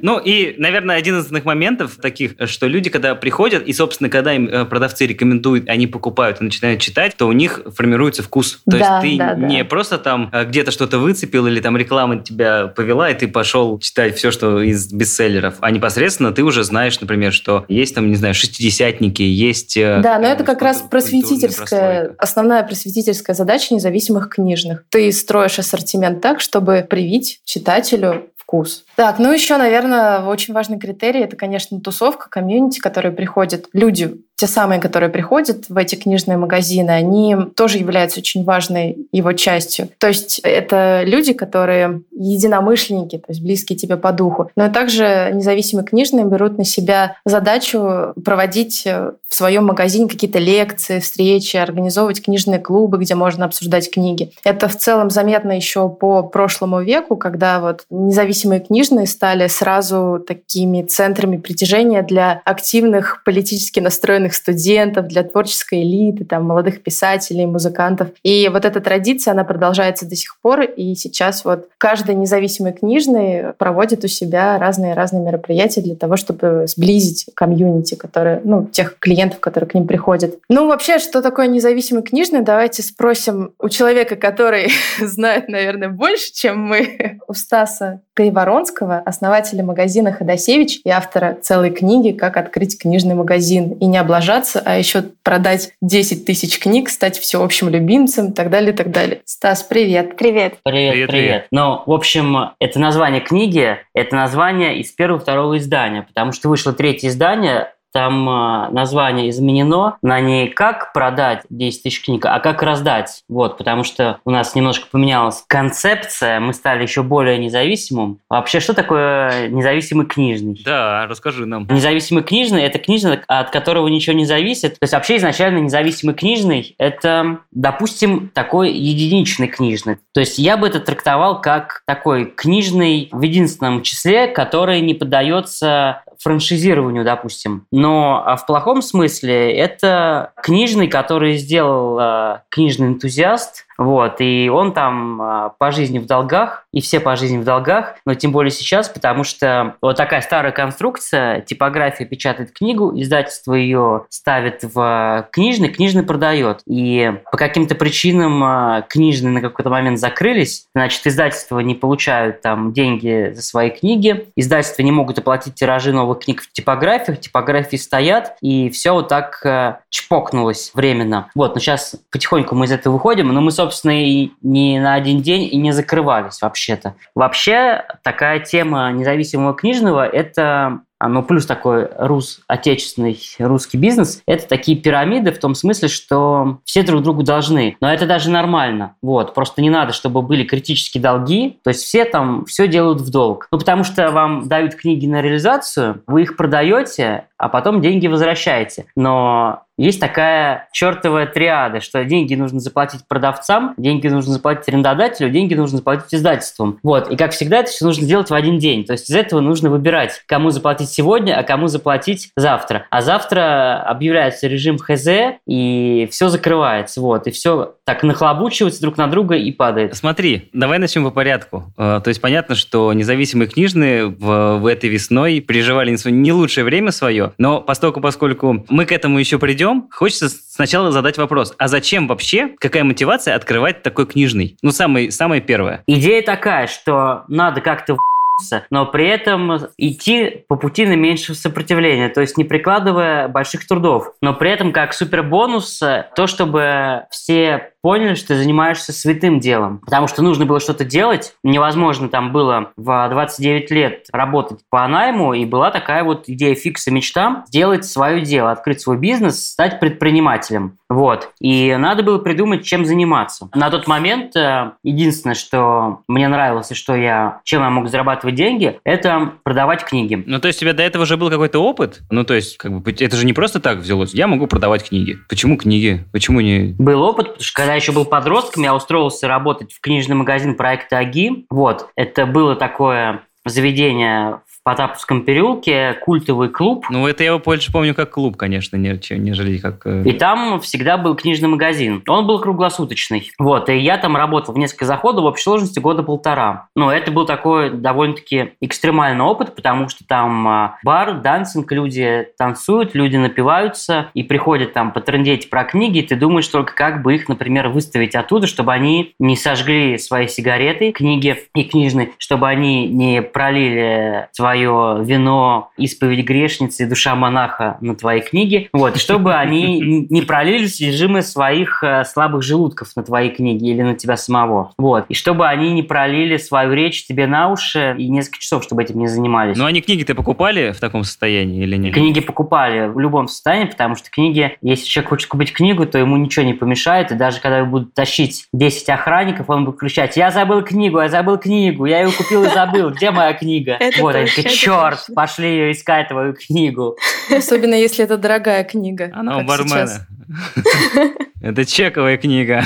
Ну 0.01 0.20
и, 0.20 0.56
наверное, 0.58 0.96
один 0.96 1.15
из 1.15 1.22
основных 1.24 1.46
моментов 1.46 1.98
таких, 2.01 2.34
что 2.46 2.68
люди, 2.68 2.89
когда 2.89 3.13
приходят, 3.15 3.63
и, 3.68 3.74
собственно, 3.74 4.10
когда 4.10 4.34
им 4.34 4.48
э, 4.48 4.65
продавцы 4.65 5.06
рекомендуют, 5.06 5.68
они 5.70 5.86
покупают 5.88 6.41
и 6.41 6.44
начинают 6.44 6.82
читать, 6.82 7.15
то 7.15 7.27
у 7.27 7.32
них 7.32 7.62
формируется 7.75 8.24
вкус. 8.24 8.62
То 8.70 8.77
Да, 8.77 9.01
есть 9.01 9.01
ты 9.01 9.18
да, 9.18 9.36
да. 9.36 9.48
не 9.48 9.63
просто 9.65 9.98
там 9.98 10.29
э, 10.32 10.46
где-то 10.46 10.72
что-то 10.72 10.98
выцепил 11.00 11.48
или 11.48 11.60
там 11.60 11.77
реклама 11.77 12.20
тебя 12.20 12.68
повела, 12.68 13.10
и 13.10 13.13
ты 13.13 13.27
пошел 13.27 13.77
читать 13.79 14.15
все, 14.18 14.32
что 14.32 14.62
из 14.62 14.91
бестселлеров, 14.91 15.56
а 15.62 15.72
непосредственно 15.72 16.32
ты 16.32 16.44
уже 16.44 16.63
знаешь, 16.63 17.00
например, 17.00 17.34
что 17.34 17.65
есть 17.68 17.94
там, 17.96 18.10
не 18.10 18.15
знаю, 18.15 18.34
шестидесятники, 18.34 19.22
есть... 19.22 19.77
э, 19.77 20.00
Да, 20.01 20.18
но 20.18 20.24
там 20.24 20.34
это 20.34 20.44
как 20.44 20.62
раз 20.62 20.82
просветительская, 20.82 22.15
основная 22.18 22.63
просветительская 22.63 23.36
задача 23.36 23.74
независимых 23.74 24.29
книжных. 24.29 24.84
Ты 24.89 25.12
строишь 25.12 25.60
ассортимент 25.60 25.88
так, 26.22 26.39
чтобы 26.41 26.86
привить 26.89 27.41
читателю 27.46 28.31
вкус. 28.36 28.86
Так, 29.00 29.18
ну 29.18 29.32
еще, 29.32 29.56
наверное, 29.56 30.25
очень 30.25 30.53
важный 30.53 30.77
критерий– 30.77 31.22
это, 31.22 31.38
конечно, 31.38 31.79
тусовка, 31.79 32.29
комьюнити, 32.29 32.79
которые 32.79 33.13
приходят. 33.13 33.68
Люди, 33.72 34.18
те 34.36 34.46
самые, 34.46 34.82
которые 34.82 35.10
приходят 35.10 35.70
в 35.70 35.77
эти 35.77 35.96
книжные 35.96 36.38
магазины, 36.38 36.91
они 36.91 37.36
тоже 37.56 37.77
являются 37.77 38.20
очень 38.20 38.44
важной 38.44 39.08
его 39.13 39.32
частью. 39.32 39.88
То 40.00 40.08
есть 40.08 40.39
это 40.39 41.03
люди, 41.06 41.32
которые 41.32 42.01
единомышленники, 42.12 43.18
то 43.18 43.25
есть 43.29 43.41
близкие 43.41 43.77
тебе 43.77 43.96
по 43.96 44.12
духу. 44.12 44.51
Но 44.58 44.70
также 44.70 45.32
независимые 45.34 45.86
книжные 45.86 46.25
берут 46.25 46.58
на 46.58 46.65
себя 46.65 47.15
задачу 47.24 48.13
проводить 48.25 48.86
в 48.86 49.34
своем 49.34 49.65
магазине 49.65 50.10
какие-то 50.10 50.39
лекции, 50.39 51.00
встречи, 51.00 51.56
организовывать 51.56 52.22
книжные 52.22 52.60
клубы, 52.60 52.98
где 52.98 53.15
можно 53.15 53.46
обсуждать 53.46 53.89
книги. 53.91 54.32
Это 54.44 54.68
в 54.68 54.77
целом 54.77 55.10
заметно 55.10 55.53
еще 55.53 55.88
по 55.88 56.24
прошлому 56.24 56.82
веку, 56.82 57.15
когда 57.15 57.60
вот 57.60 57.86
независимые 57.89 58.60
книжные 58.62 58.88
стали 59.05 59.48
сразу 59.48 60.24
такими 60.25 60.84
центрами 60.84 61.38
притяжения 61.38 62.01
для 62.01 62.41
активных 62.46 63.24
политически 63.24 63.79
настроенных 63.79 64.34
студентов, 64.34 65.08
для 65.08 65.24
творческой 65.24 65.84
элиты, 65.84 66.25
там, 66.25 66.46
молодых 66.46 66.81
писателей, 66.81 67.46
музыкантов. 67.46 68.10
И 68.24 68.50
вот 68.51 68.65
эта 68.65 68.79
традиция, 68.81 69.31
она 69.31 69.43
продолжается 69.43 70.05
до 70.05 70.15
сих 70.15 70.38
пор, 70.41 70.62
и 70.62 70.96
сейчас 70.96 71.46
вот 71.46 71.67
каждый 71.77 72.15
независимый 72.15 72.74
книжный 72.74 73.53
проводит 73.58 74.03
у 74.03 74.08
себя 74.08 74.58
разные-разные 74.58 75.22
мероприятия 75.22 75.81
для 75.81 75.96
того, 75.96 76.17
чтобы 76.17 76.65
сблизить 76.67 77.27
комьюнити, 77.36 77.95
которые, 77.95 78.41
ну, 78.43 78.65
тех 78.65 78.97
клиентов, 78.99 79.39
которые 79.39 79.69
к 79.69 79.73
ним 79.73 79.88
приходят. 79.88 80.36
Ну, 80.49 80.67
вообще, 80.67 80.99
что 80.99 81.21
такое 81.21 81.47
независимый 81.47 82.04
книжный? 82.04 82.41
Давайте 82.41 82.84
спросим 82.84 83.54
у 83.60 83.69
человека, 83.69 84.15
который 84.15 84.71
знает, 84.99 85.49
наверное, 85.49 85.89
больше, 85.89 86.34
чем 86.34 86.60
мы, 86.60 87.19
у 87.28 87.34
Стаса 87.34 88.02
Кайворонского, 88.19 88.97
основателя 89.05 89.63
магазина 89.63 90.12
Ходосевич 90.12 90.82
и 90.84 90.89
автора 90.89 91.38
целой 91.41 91.69
книги 91.69 92.12
«Как 92.12 92.36
открыть 92.36 92.77
книжный 92.77 93.15
магазин 93.15 93.71
и 93.79 93.86
не 93.86 93.97
облажаться, 93.97 94.62
а 94.65 94.77
еще 94.77 95.03
продать 95.23 95.71
10 95.82 96.25
тысяч 96.25 96.60
книг, 96.60 96.89
стать 96.89 97.17
всеобщим 97.17 97.69
любимцем» 97.69 98.32
и 98.32 98.34
так 98.34 98.49
далее, 98.49 98.73
и 98.73 98.75
так 98.75 98.91
далее. 98.91 99.21
Стас, 99.23 99.63
привет! 99.63 100.17
Привет. 100.17 100.55
Привет, 100.65 100.91
Привет, 100.91 100.91
привет, 100.91 101.10
привет. 101.10 101.47
Ну, 101.51 101.82
в 101.86 101.93
общем, 101.93 102.51
это 102.60 102.77
название 102.77 103.21
книги, 103.21 103.77
это 103.93 104.13
название 104.17 104.79
из 104.79 104.91
первого-второго 104.91 105.58
издания, 105.58 106.01
потому 106.01 106.34
что 106.34 106.49
вышло 106.49 106.73
третье 106.73 107.08
издание, 107.08 107.71
там 107.91 108.30
э, 108.30 108.69
название 108.71 109.30
изменено 109.30 109.97
на 110.02 110.19
не 110.19 110.47
как 110.47 110.93
продать 110.93 111.43
10 111.49 111.84
тысяч 111.84 112.04
книг, 112.04 112.25
а 112.25 112.39
как 112.39 112.63
раздать. 112.63 113.23
Вот, 113.28 113.58
потому 113.58 113.84
что 113.84 114.19
у 114.25 114.32
нас 114.32 114.56
немножко 114.56 114.88
поменялась 114.91 115.43
концепция, 115.47 116.39
мы 116.39 116.54
стали 116.54 116.84
еще 116.84 117.04
более 117.04 117.38
независимым. 117.38 118.19
Вообще, 118.30 118.60
что 118.60 118.73
такое 118.73 119.49
независимый 119.49 120.06
книжный? 120.06 120.62
Да, 120.63 121.08
расскажи 121.08 121.45
нам. 121.45 121.67
Независимый 121.69 122.23
книжный– 122.23 122.63
это 122.63 122.80
книжный, 122.80 123.19
от 123.28 123.49
которого 123.49 123.88
ничего 123.88 124.15
не 124.15 124.25
зависит. 124.25 124.73
То 124.73 124.84
есть 124.84 124.93
вообще 124.93 125.17
изначально 125.17 125.60
независимый 125.60 126.15
книжный– 126.15 126.75
это, 126.78 127.39
допустим, 127.52 128.30
такой 128.34 128.71
единичный 128.71 129.47
книжный. 129.47 129.97
То 130.13 130.19
есть 130.19 130.38
я 130.38 130.58
бы 130.58 130.67
это 130.67 130.80
трактовал 130.80 131.41
как 131.41 131.82
такой 131.86 132.25
книжный 132.25 133.10
в 133.12 133.21
единственном 133.21 133.82
числе, 133.82 134.28
который 134.28 134.82
не 134.82 134.93
поддается 134.93 136.04
франшизированию, 136.19 137.03
допустим. 137.03 137.65
Но 137.71 138.23
а 138.25 138.36
в 138.36 138.45
плохом 138.45 138.82
смысле 138.82 139.53
это 139.55 140.34
книжный, 140.43 140.88
который 140.88 141.38
сделал 141.38 141.97
э, 141.99 142.41
книжный 142.49 142.88
энтузиаст, 142.88 143.65
вот, 143.80 144.20
и 144.20 144.52
он 144.54 144.74
там 144.74 145.22
а, 145.22 145.50
по 145.58 145.72
жизни 145.72 146.00
в 146.00 146.06
долгах, 146.06 146.65
и 146.74 146.82
все 146.82 147.00
по 147.00 147.15
жизни 147.15 147.38
в 147.38 147.46
долгах, 147.46 147.96
но 148.06 148.13
тем 148.13 148.34
более 148.34 148.52
сейчас, 148.52 148.89
потому 148.89 149.24
что 149.24 149.78
вот 149.82 149.96
такая 149.96 150.20
старая 150.20 150.52
конструкция, 150.52 151.39
типография 151.39 152.04
печатает 152.04 152.52
книгу, 152.52 152.92
издательство 153.00 153.54
ее 153.54 154.06
ставит 154.10 154.63
в 154.63 155.30
книжный, 155.32 155.70
книжный 155.70 156.04
продает. 156.04 156.60
И 156.68 157.13
по 157.32 157.38
каким-то 157.38 157.74
причинам 157.74 158.44
а, 158.44 158.82
книжные 158.82 159.32
на 159.32 159.39
какой-то 159.39 159.70
момент 159.70 159.98
закрылись, 159.98 160.68
значит, 160.76 161.08
издательства 161.08 161.60
не 161.60 161.74
получают 161.74 162.42
там 162.42 162.74
деньги 162.74 163.32
за 163.34 163.42
свои 163.42 163.70
книги, 163.70 164.28
издательства 164.36 164.82
не 164.82 164.92
могут 164.92 165.20
оплатить 165.20 165.56
тиражи 165.56 165.94
новых 165.94 166.20
книг 166.20 166.42
в 166.42 166.52
типографиях, 166.52 167.22
типографии 167.22 167.78
стоят, 167.78 168.36
и 168.42 168.70
все 168.72 168.92
вот 168.92 169.08
так 169.08 169.80
чпокнулось 169.89 170.72
временно. 170.74 171.30
Вот, 171.34 171.56
но 171.56 171.62
сейчас 171.62 171.96
потихоньку 172.12 172.56
мы 172.56 172.65
из 172.65 172.74
этого 172.74 172.96
выходим, 172.96 173.30
но 173.30 173.39
мы, 173.39 173.52
собственно, 173.52 173.68
и 173.73 174.32
не 174.41 174.79
на 174.79 174.93
один 174.95 175.21
день 175.21 175.49
и 175.51 175.58
не 175.58 175.71
закрывались 175.71 176.41
вообще-то. 176.41 176.95
Вообще, 177.15 177.86
такая 178.03 178.39
тема 178.39 178.91
независимого 178.91 179.53
книжного– 179.53 180.08
это 180.08 180.82
ну, 181.08 181.23
плюс 181.23 181.45
такой 181.45 181.88
рус, 181.97 182.41
отечественный 182.47 183.17
русский 183.39 183.77
бизнес, 183.77 184.21
это 184.25 184.47
такие 184.47 184.77
пирамиды 184.77 185.32
в 185.32 185.39
том 185.39 185.55
смысле, 185.55 185.88
что 185.88 186.60
все 186.65 186.84
друг 186.84 187.03
другу 187.03 187.23
должны. 187.23 187.77
Но 187.79 187.91
это 187.91 188.05
даже 188.05 188.29
нормально. 188.29 188.95
Вот. 189.01 189.34
Просто 189.34 189.62
не 189.62 189.69
надо, 189.69 189.93
чтобы 189.93 190.21
были 190.21 190.43
критические 190.43 191.01
долги. 191.01 191.60
То 191.63 191.69
есть 191.69 191.84
все 191.84 192.03
там 192.03 192.45
все 192.45 192.67
делают 192.67 192.99
в 192.99 193.10
долг. 193.12 193.47
Ну, 193.51 193.60
потому 193.60 193.84
что 193.84 194.12
вам 194.12 194.49
дают 194.49 194.75
книги 194.75 195.08
на 195.08 195.21
реализацию, 195.21 196.03
вы 196.05 196.23
их 196.23 196.36
продаете, 196.36 197.27
а 197.38 197.47
потом 197.47 197.79
деньги 197.79 198.08
возвращаете. 198.08 198.86
Но 198.97 199.63
есть 199.86 200.00
такая 200.00 200.68
чертовая 200.72 201.26
триада, 201.26 201.82
что 201.82 202.04
деньги 202.04 202.36
нужно 202.36 202.60
заплатить 202.60 203.02
продавцам, 203.08 203.74
деньги 203.78 204.08
нужно 204.08 204.34
заплатить 204.34 204.68
арендодателю, 204.70 205.30
деньги 205.30 205.54
нужно 205.54 205.78
заплатить 205.78 206.13
издательствам. 206.13 206.80
Вот. 206.84 207.10
И, 207.10 207.15
как 207.15 207.32
всегда, 207.32 207.60
это 207.60 207.72
все 207.72 207.86
нужно 207.86 208.04
сделать 208.04 208.30
в 208.30 208.34
один 208.34 208.60
день. 208.60 208.86
То 208.86 208.94
есть 208.94 209.10
из 209.10 209.15
этого 209.15 209.39
нужно 209.39 209.70
выбирать, 209.70 210.22
кому 210.26 210.50
заплатить 210.50 210.89
сегодня, 210.89 211.38
а 211.38 211.44
кому 211.44 211.68
заплатить 211.68 212.32
завтра. 212.36 212.86
А 212.89 213.02
завтра 213.02 213.82
объявляется 213.84 214.48
режим 214.48 214.78
ХЗ, 214.78 215.08
и 215.48 216.08
все 216.12 216.30
закрывается. 216.30 217.02
Вот. 217.02 217.28
И 217.28 217.32
все 217.32 217.76
так 217.86 218.04
нахлобучивается 218.04 218.82
друг 218.82 218.98
на 218.98 219.08
друга 219.08 219.36
и 219.36 219.52
падает. 219.52 219.96
Смотри, 219.96 220.50
давай 220.54 220.78
начнем 220.80 221.04
по 221.04 221.12
порядку. 221.12 221.74
Э, 221.78 222.02
То 222.04 222.10
есть 222.10 222.22
понятно, 222.22 222.56
что 222.56 222.92
независимые 222.94 223.48
книжные 223.48 224.08
в, 224.08 224.58
в 224.58 224.65
этой 224.65 224.89
весной 224.89 225.39
переживали 225.39 225.96
не 226.06 226.32
лучшее 226.32 226.63
время 226.63 226.92
свое, 226.92 227.34
но 227.38 227.62
поскольку, 227.62 228.02
поскольку 228.02 228.65
мы 228.70 228.86
к 228.86 228.92
этому 228.92 229.18
еще 229.18 229.39
придем, 229.39 229.68
начнем, 229.69 229.89
хочется 229.91 230.29
сначала 230.29 230.91
задать 230.91 231.17
вопрос. 231.17 231.53
А 231.58 231.67
зачем 231.67 232.08
вообще, 232.08 232.49
какая 232.60 232.84
мотивация 232.84 233.36
открывать 233.36 233.84
такой 233.84 234.05
книжный? 234.05 234.55
Ну, 234.62 234.71
самый, 234.71 235.12
самое 235.12 235.41
первое. 235.41 235.84
Идея 235.88 236.21
такая, 236.21 236.67
что 236.67 237.23
надо 237.27 237.62
как-то 237.62 237.97
в***ться, 238.39 238.65
но 238.69 238.86
при 238.86 239.08
этом 239.08 239.58
идти 239.78 240.45
по 240.47 240.56
пути 240.56 240.86
наименьшего 240.86 241.36
сопротивления, 241.36 242.10
то 242.10 242.21
есть 242.21 242.38
не 242.38 242.43
прикладывая 242.43 243.28
больших 243.28 243.67
трудов. 243.67 244.13
Но 244.21 244.34
при 244.34 244.52
этом 244.52 244.71
как 244.71 244.93
супербонус 244.93 245.82
э, 245.82 246.10
то, 246.15 246.28
чтобы 246.28 247.04
все 247.10 247.71
поняли, 247.82 248.15
что 248.15 248.30
ты 248.30 248.36
занимаешься 248.36 248.91
святым 248.91 249.39
делом. 249.39 249.80
Потому 249.80 250.08
что 250.08 250.21
нужно 250.21 250.45
было 250.45 250.60
что-то 250.60 250.84
делать. 250.84 251.36
Невозможно 251.43 252.10
там 252.10 252.32
было 252.32 252.71
в 252.75 253.10
29 253.10 253.71
лет 253.71 254.06
работать 254.12 254.60
по 254.69 254.88
найму, 254.88 255.34
и 255.34 255.45
была 255.45 255.71
такая 255.71 256.04
вот 256.04 256.25
идея 256.28 256.56
фикса 256.56 256.91
мечта 256.91 257.43
сделать 257.47 257.86
свое 257.86 258.21
дело, 258.21 258.52
открыть 258.52 258.82
свой 258.82 258.97
бизнес, 258.97 259.52
стать 259.52 259.80
предпринимателем. 259.80 260.78
Вот. 260.89 261.32
И 261.39 261.75
надо 261.75 262.04
было 262.04 262.17
придумать, 262.17 262.65
чем 262.65 262.86
заниматься. 262.86 263.49
На 263.54 263.69
тот 263.69 263.88
момент 263.88 264.36
э, 264.36 264.71
единственное, 264.84 265.36
что 265.36 266.02
мне 266.08 266.28
нравилось 266.28 266.71
и 266.71 266.75
что 266.75 266.95
я, 266.95 267.41
чем 267.43 267.62
я 267.62 267.69
мог 267.69 267.89
зарабатывать 267.89 268.29
деньги, 268.32 268.80
это 268.84 269.34
продавать 269.44 269.84
книги. 269.84 270.22
Ну, 270.26 270.39
то 270.39 270.48
есть 270.48 270.60
у 270.60 270.62
тебя 270.62 270.74
до 270.74 270.84
этого 270.84 271.04
уже 271.04 271.18
был 271.18 271.30
какой-то 271.30 271.60
опыт? 271.60 272.02
Ну, 272.10 272.24
то 272.24 272.34
есть, 272.34 272.58
как 272.58 272.72
бы, 272.72 272.92
это 272.92 273.15
же 273.15 273.26
не 273.26 273.34
просто 273.34 273.60
так 273.60 273.80
взялось. 273.80 274.13
Я 274.13 274.28
могу 274.28 274.48
продавать 274.48 274.88
книги. 274.88 275.18
Почему 275.28 275.58
книги? 275.58 276.06
Почему 276.12 276.42
не... 276.42 276.76
Был 276.78 277.02
опыт, 277.02 277.28
потому 277.28 277.44
что 277.44 277.54
когда 277.54 277.72
я 277.74 277.76
еще 277.78 277.92
был 277.92 278.06
подростком, 278.06 278.63
я 278.63 278.76
устроился 278.76 279.28
работать 279.28 279.74
в 279.74 279.82
книжный 279.82 280.15
магазин 280.15 280.56
проекта 280.56 281.00
АГИ. 281.00 281.48
Вот. 281.50 281.89
Это 281.96 282.26
было 282.26 282.56
такое 282.56 283.24
заведение 283.46 284.42
Потаповском 284.69 285.23
переулке, 285.23 285.97
культовый 286.01 286.49
клуб. 286.49 286.86
Ну, 286.91 287.08
это 287.08 287.23
я 287.23 287.32
его 287.32 287.39
больше 287.39 287.71
помню 287.71 287.95
как 287.95 288.12
клуб, 288.12 288.38
конечно, 288.38 288.77
нежели 288.77 289.58
как... 289.58 289.82
э, 289.86 290.03
И 290.05 290.12
там 290.12 290.60
всегда 290.62 290.99
был 290.99 291.15
книжный 291.15 291.49
магазин. 291.49 292.03
Он 292.08 292.27
был 292.27 292.39
круглосуточный. 292.39 293.32
Вот, 293.39 293.67
и 293.69 293.77
я 293.77 293.97
там 293.97 294.15
работал 294.15 294.53
в 294.53 294.60
несколько 294.60 294.86
заходов 294.86 295.23
в 295.23 295.25
общей 295.25 295.41
сложности 295.41 295.79
года 295.79 296.03
полтора. 296.03 296.67
Но 296.75 296.93
это 296.93 297.10
был 297.10 297.25
такой 297.25 297.71
довольно-таки 297.71 298.51
экстремальный 298.62 299.23
опыт, 299.23 299.55
потому 299.55 299.89
что 299.89 300.05
там 300.05 300.47
а, 300.47 300.77
бар, 300.84 301.19
дансинг, 301.19 301.71
люди 301.71 302.27
танцуют, 302.38 302.93
люди 302.93 303.17
напиваются 303.17 304.12
и 304.13 304.21
приходят 304.21 304.73
там 304.73 304.91
потрындеть 304.91 305.49
про 305.49 305.63
книги, 305.63 305.97
и 305.97 306.03
ты 306.03 306.15
думаешь 306.15 306.47
только, 306.47 306.75
как 306.75 307.01
бы 307.01 307.15
их, 307.15 307.27
например, 307.27 307.69
выставить 307.69 308.13
оттуда, 308.13 308.45
чтобы 308.45 308.71
они 308.71 309.15
не 309.17 309.36
сожгли 309.36 309.97
свои 309.97 310.27
сигареты, 310.27 310.91
книги 310.91 311.36
и 311.55 311.63
книжные, 311.63 312.12
чтобы 312.19 312.47
они 312.47 312.88
не 312.88 313.23
пролили 313.23 314.27
свое 314.60 315.04
вино, 315.04 315.72
исповедь 315.78 316.26
грешницы 316.26 316.88
душа 316.88 317.15
монаха 317.15 317.78
на 317.82 317.95
твои 317.95 318.22
книги, 318.22 318.69
вот, 318.74 318.95
и 318.95 319.00
чтобы 319.00 319.36
они 319.36 319.80
не 320.10 320.22
пролили 320.22 320.67
содержимое 320.67 321.22
своих 321.22 321.84
э, 321.84 322.04
слабых 322.06 322.43
желудков 322.43 322.95
на 322.95 323.04
твои 323.04 323.30
книги 323.30 323.69
или 323.69 323.82
на 323.82 323.95
тебя 323.95 324.17
самого, 324.17 324.74
вот, 324.78 325.06
и 325.10 325.13
чтобы 325.13 325.48
они 325.48 325.72
не 325.72 325.84
пролили 325.84 326.38
свою 326.38 326.74
речь 326.74 327.06
тебе 327.06 327.28
на 327.28 327.52
уши 327.52 327.95
и 327.98 328.10
несколько 328.10 328.39
часов, 328.39 328.63
чтобы 328.63 328.84
этим 328.84 329.00
не 329.00 329.08
занимались. 329.08 329.58
Ну, 329.58 329.65
они 329.65 329.82
книги-то 329.82 330.15
покупали 330.15 330.72
в 330.72 330.80
таком 330.80 331.04
состоянии 331.04 331.63
или 331.63 331.78
нет? 331.78 331.93
Книги 331.93 332.19
покупали 332.19 332.88
в 332.88 333.00
любом 333.00 333.28
состоянии, 333.28 333.69
потому 333.69 333.95
что 333.95 334.10
книги, 334.10 334.58
если 334.62 334.86
человек 334.86 335.10
хочет 335.10 335.30
купить 335.30 335.54
книгу, 335.54 335.86
то 335.86 335.98
ему 335.98 336.17
ничего 336.17 336.45
не 336.45 336.54
помешает, 336.54 337.12
и 337.12 337.15
даже 337.15 337.39
когда 337.39 337.60
его 337.60 337.67
будут 337.67 337.93
тащить 337.93 338.48
10 338.54 338.89
охранников, 338.89 339.50
он 339.50 339.65
будет 339.65 339.80
кричать, 339.80 340.17
я 340.17 340.32
забыл 340.32 340.62
книгу, 340.62 341.00
я 341.00 341.10
забыл 341.10 341.38
книгу, 341.38 341.86
я 341.86 342.02
ее 342.02 342.12
купил 342.12 342.43
и 342.43 342.50
забыл, 342.50 342.89
где 342.91 343.12
моя 343.12 343.34
книга? 343.34 343.78
Вот, 344.00 344.15
они 344.15 344.28
это 344.39 344.49
черт, 344.49 344.99
точно. 344.99 345.15
пошли 345.15 345.49
ее 345.49 345.71
искать, 345.71 346.08
твою 346.08 346.34
книгу. 346.34 346.97
Особенно 347.36 347.75
если 347.75 348.04
это 348.04 348.17
дорогая 348.17 348.63
книга. 348.63 349.12
Она 349.13 349.38
у 349.38 349.43
бармена. 349.43 350.08
Это 351.41 351.65
чековая 351.65 352.17
книга. 352.17 352.65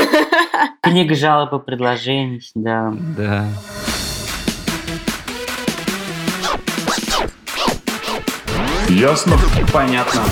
Книга 0.80 1.14
жалоб 1.16 1.52
и 1.52 1.64
предложений, 1.66 2.52
да. 2.54 2.94
Да. 3.16 3.48
Ясно? 8.88 9.36
Понятно. 9.72 10.22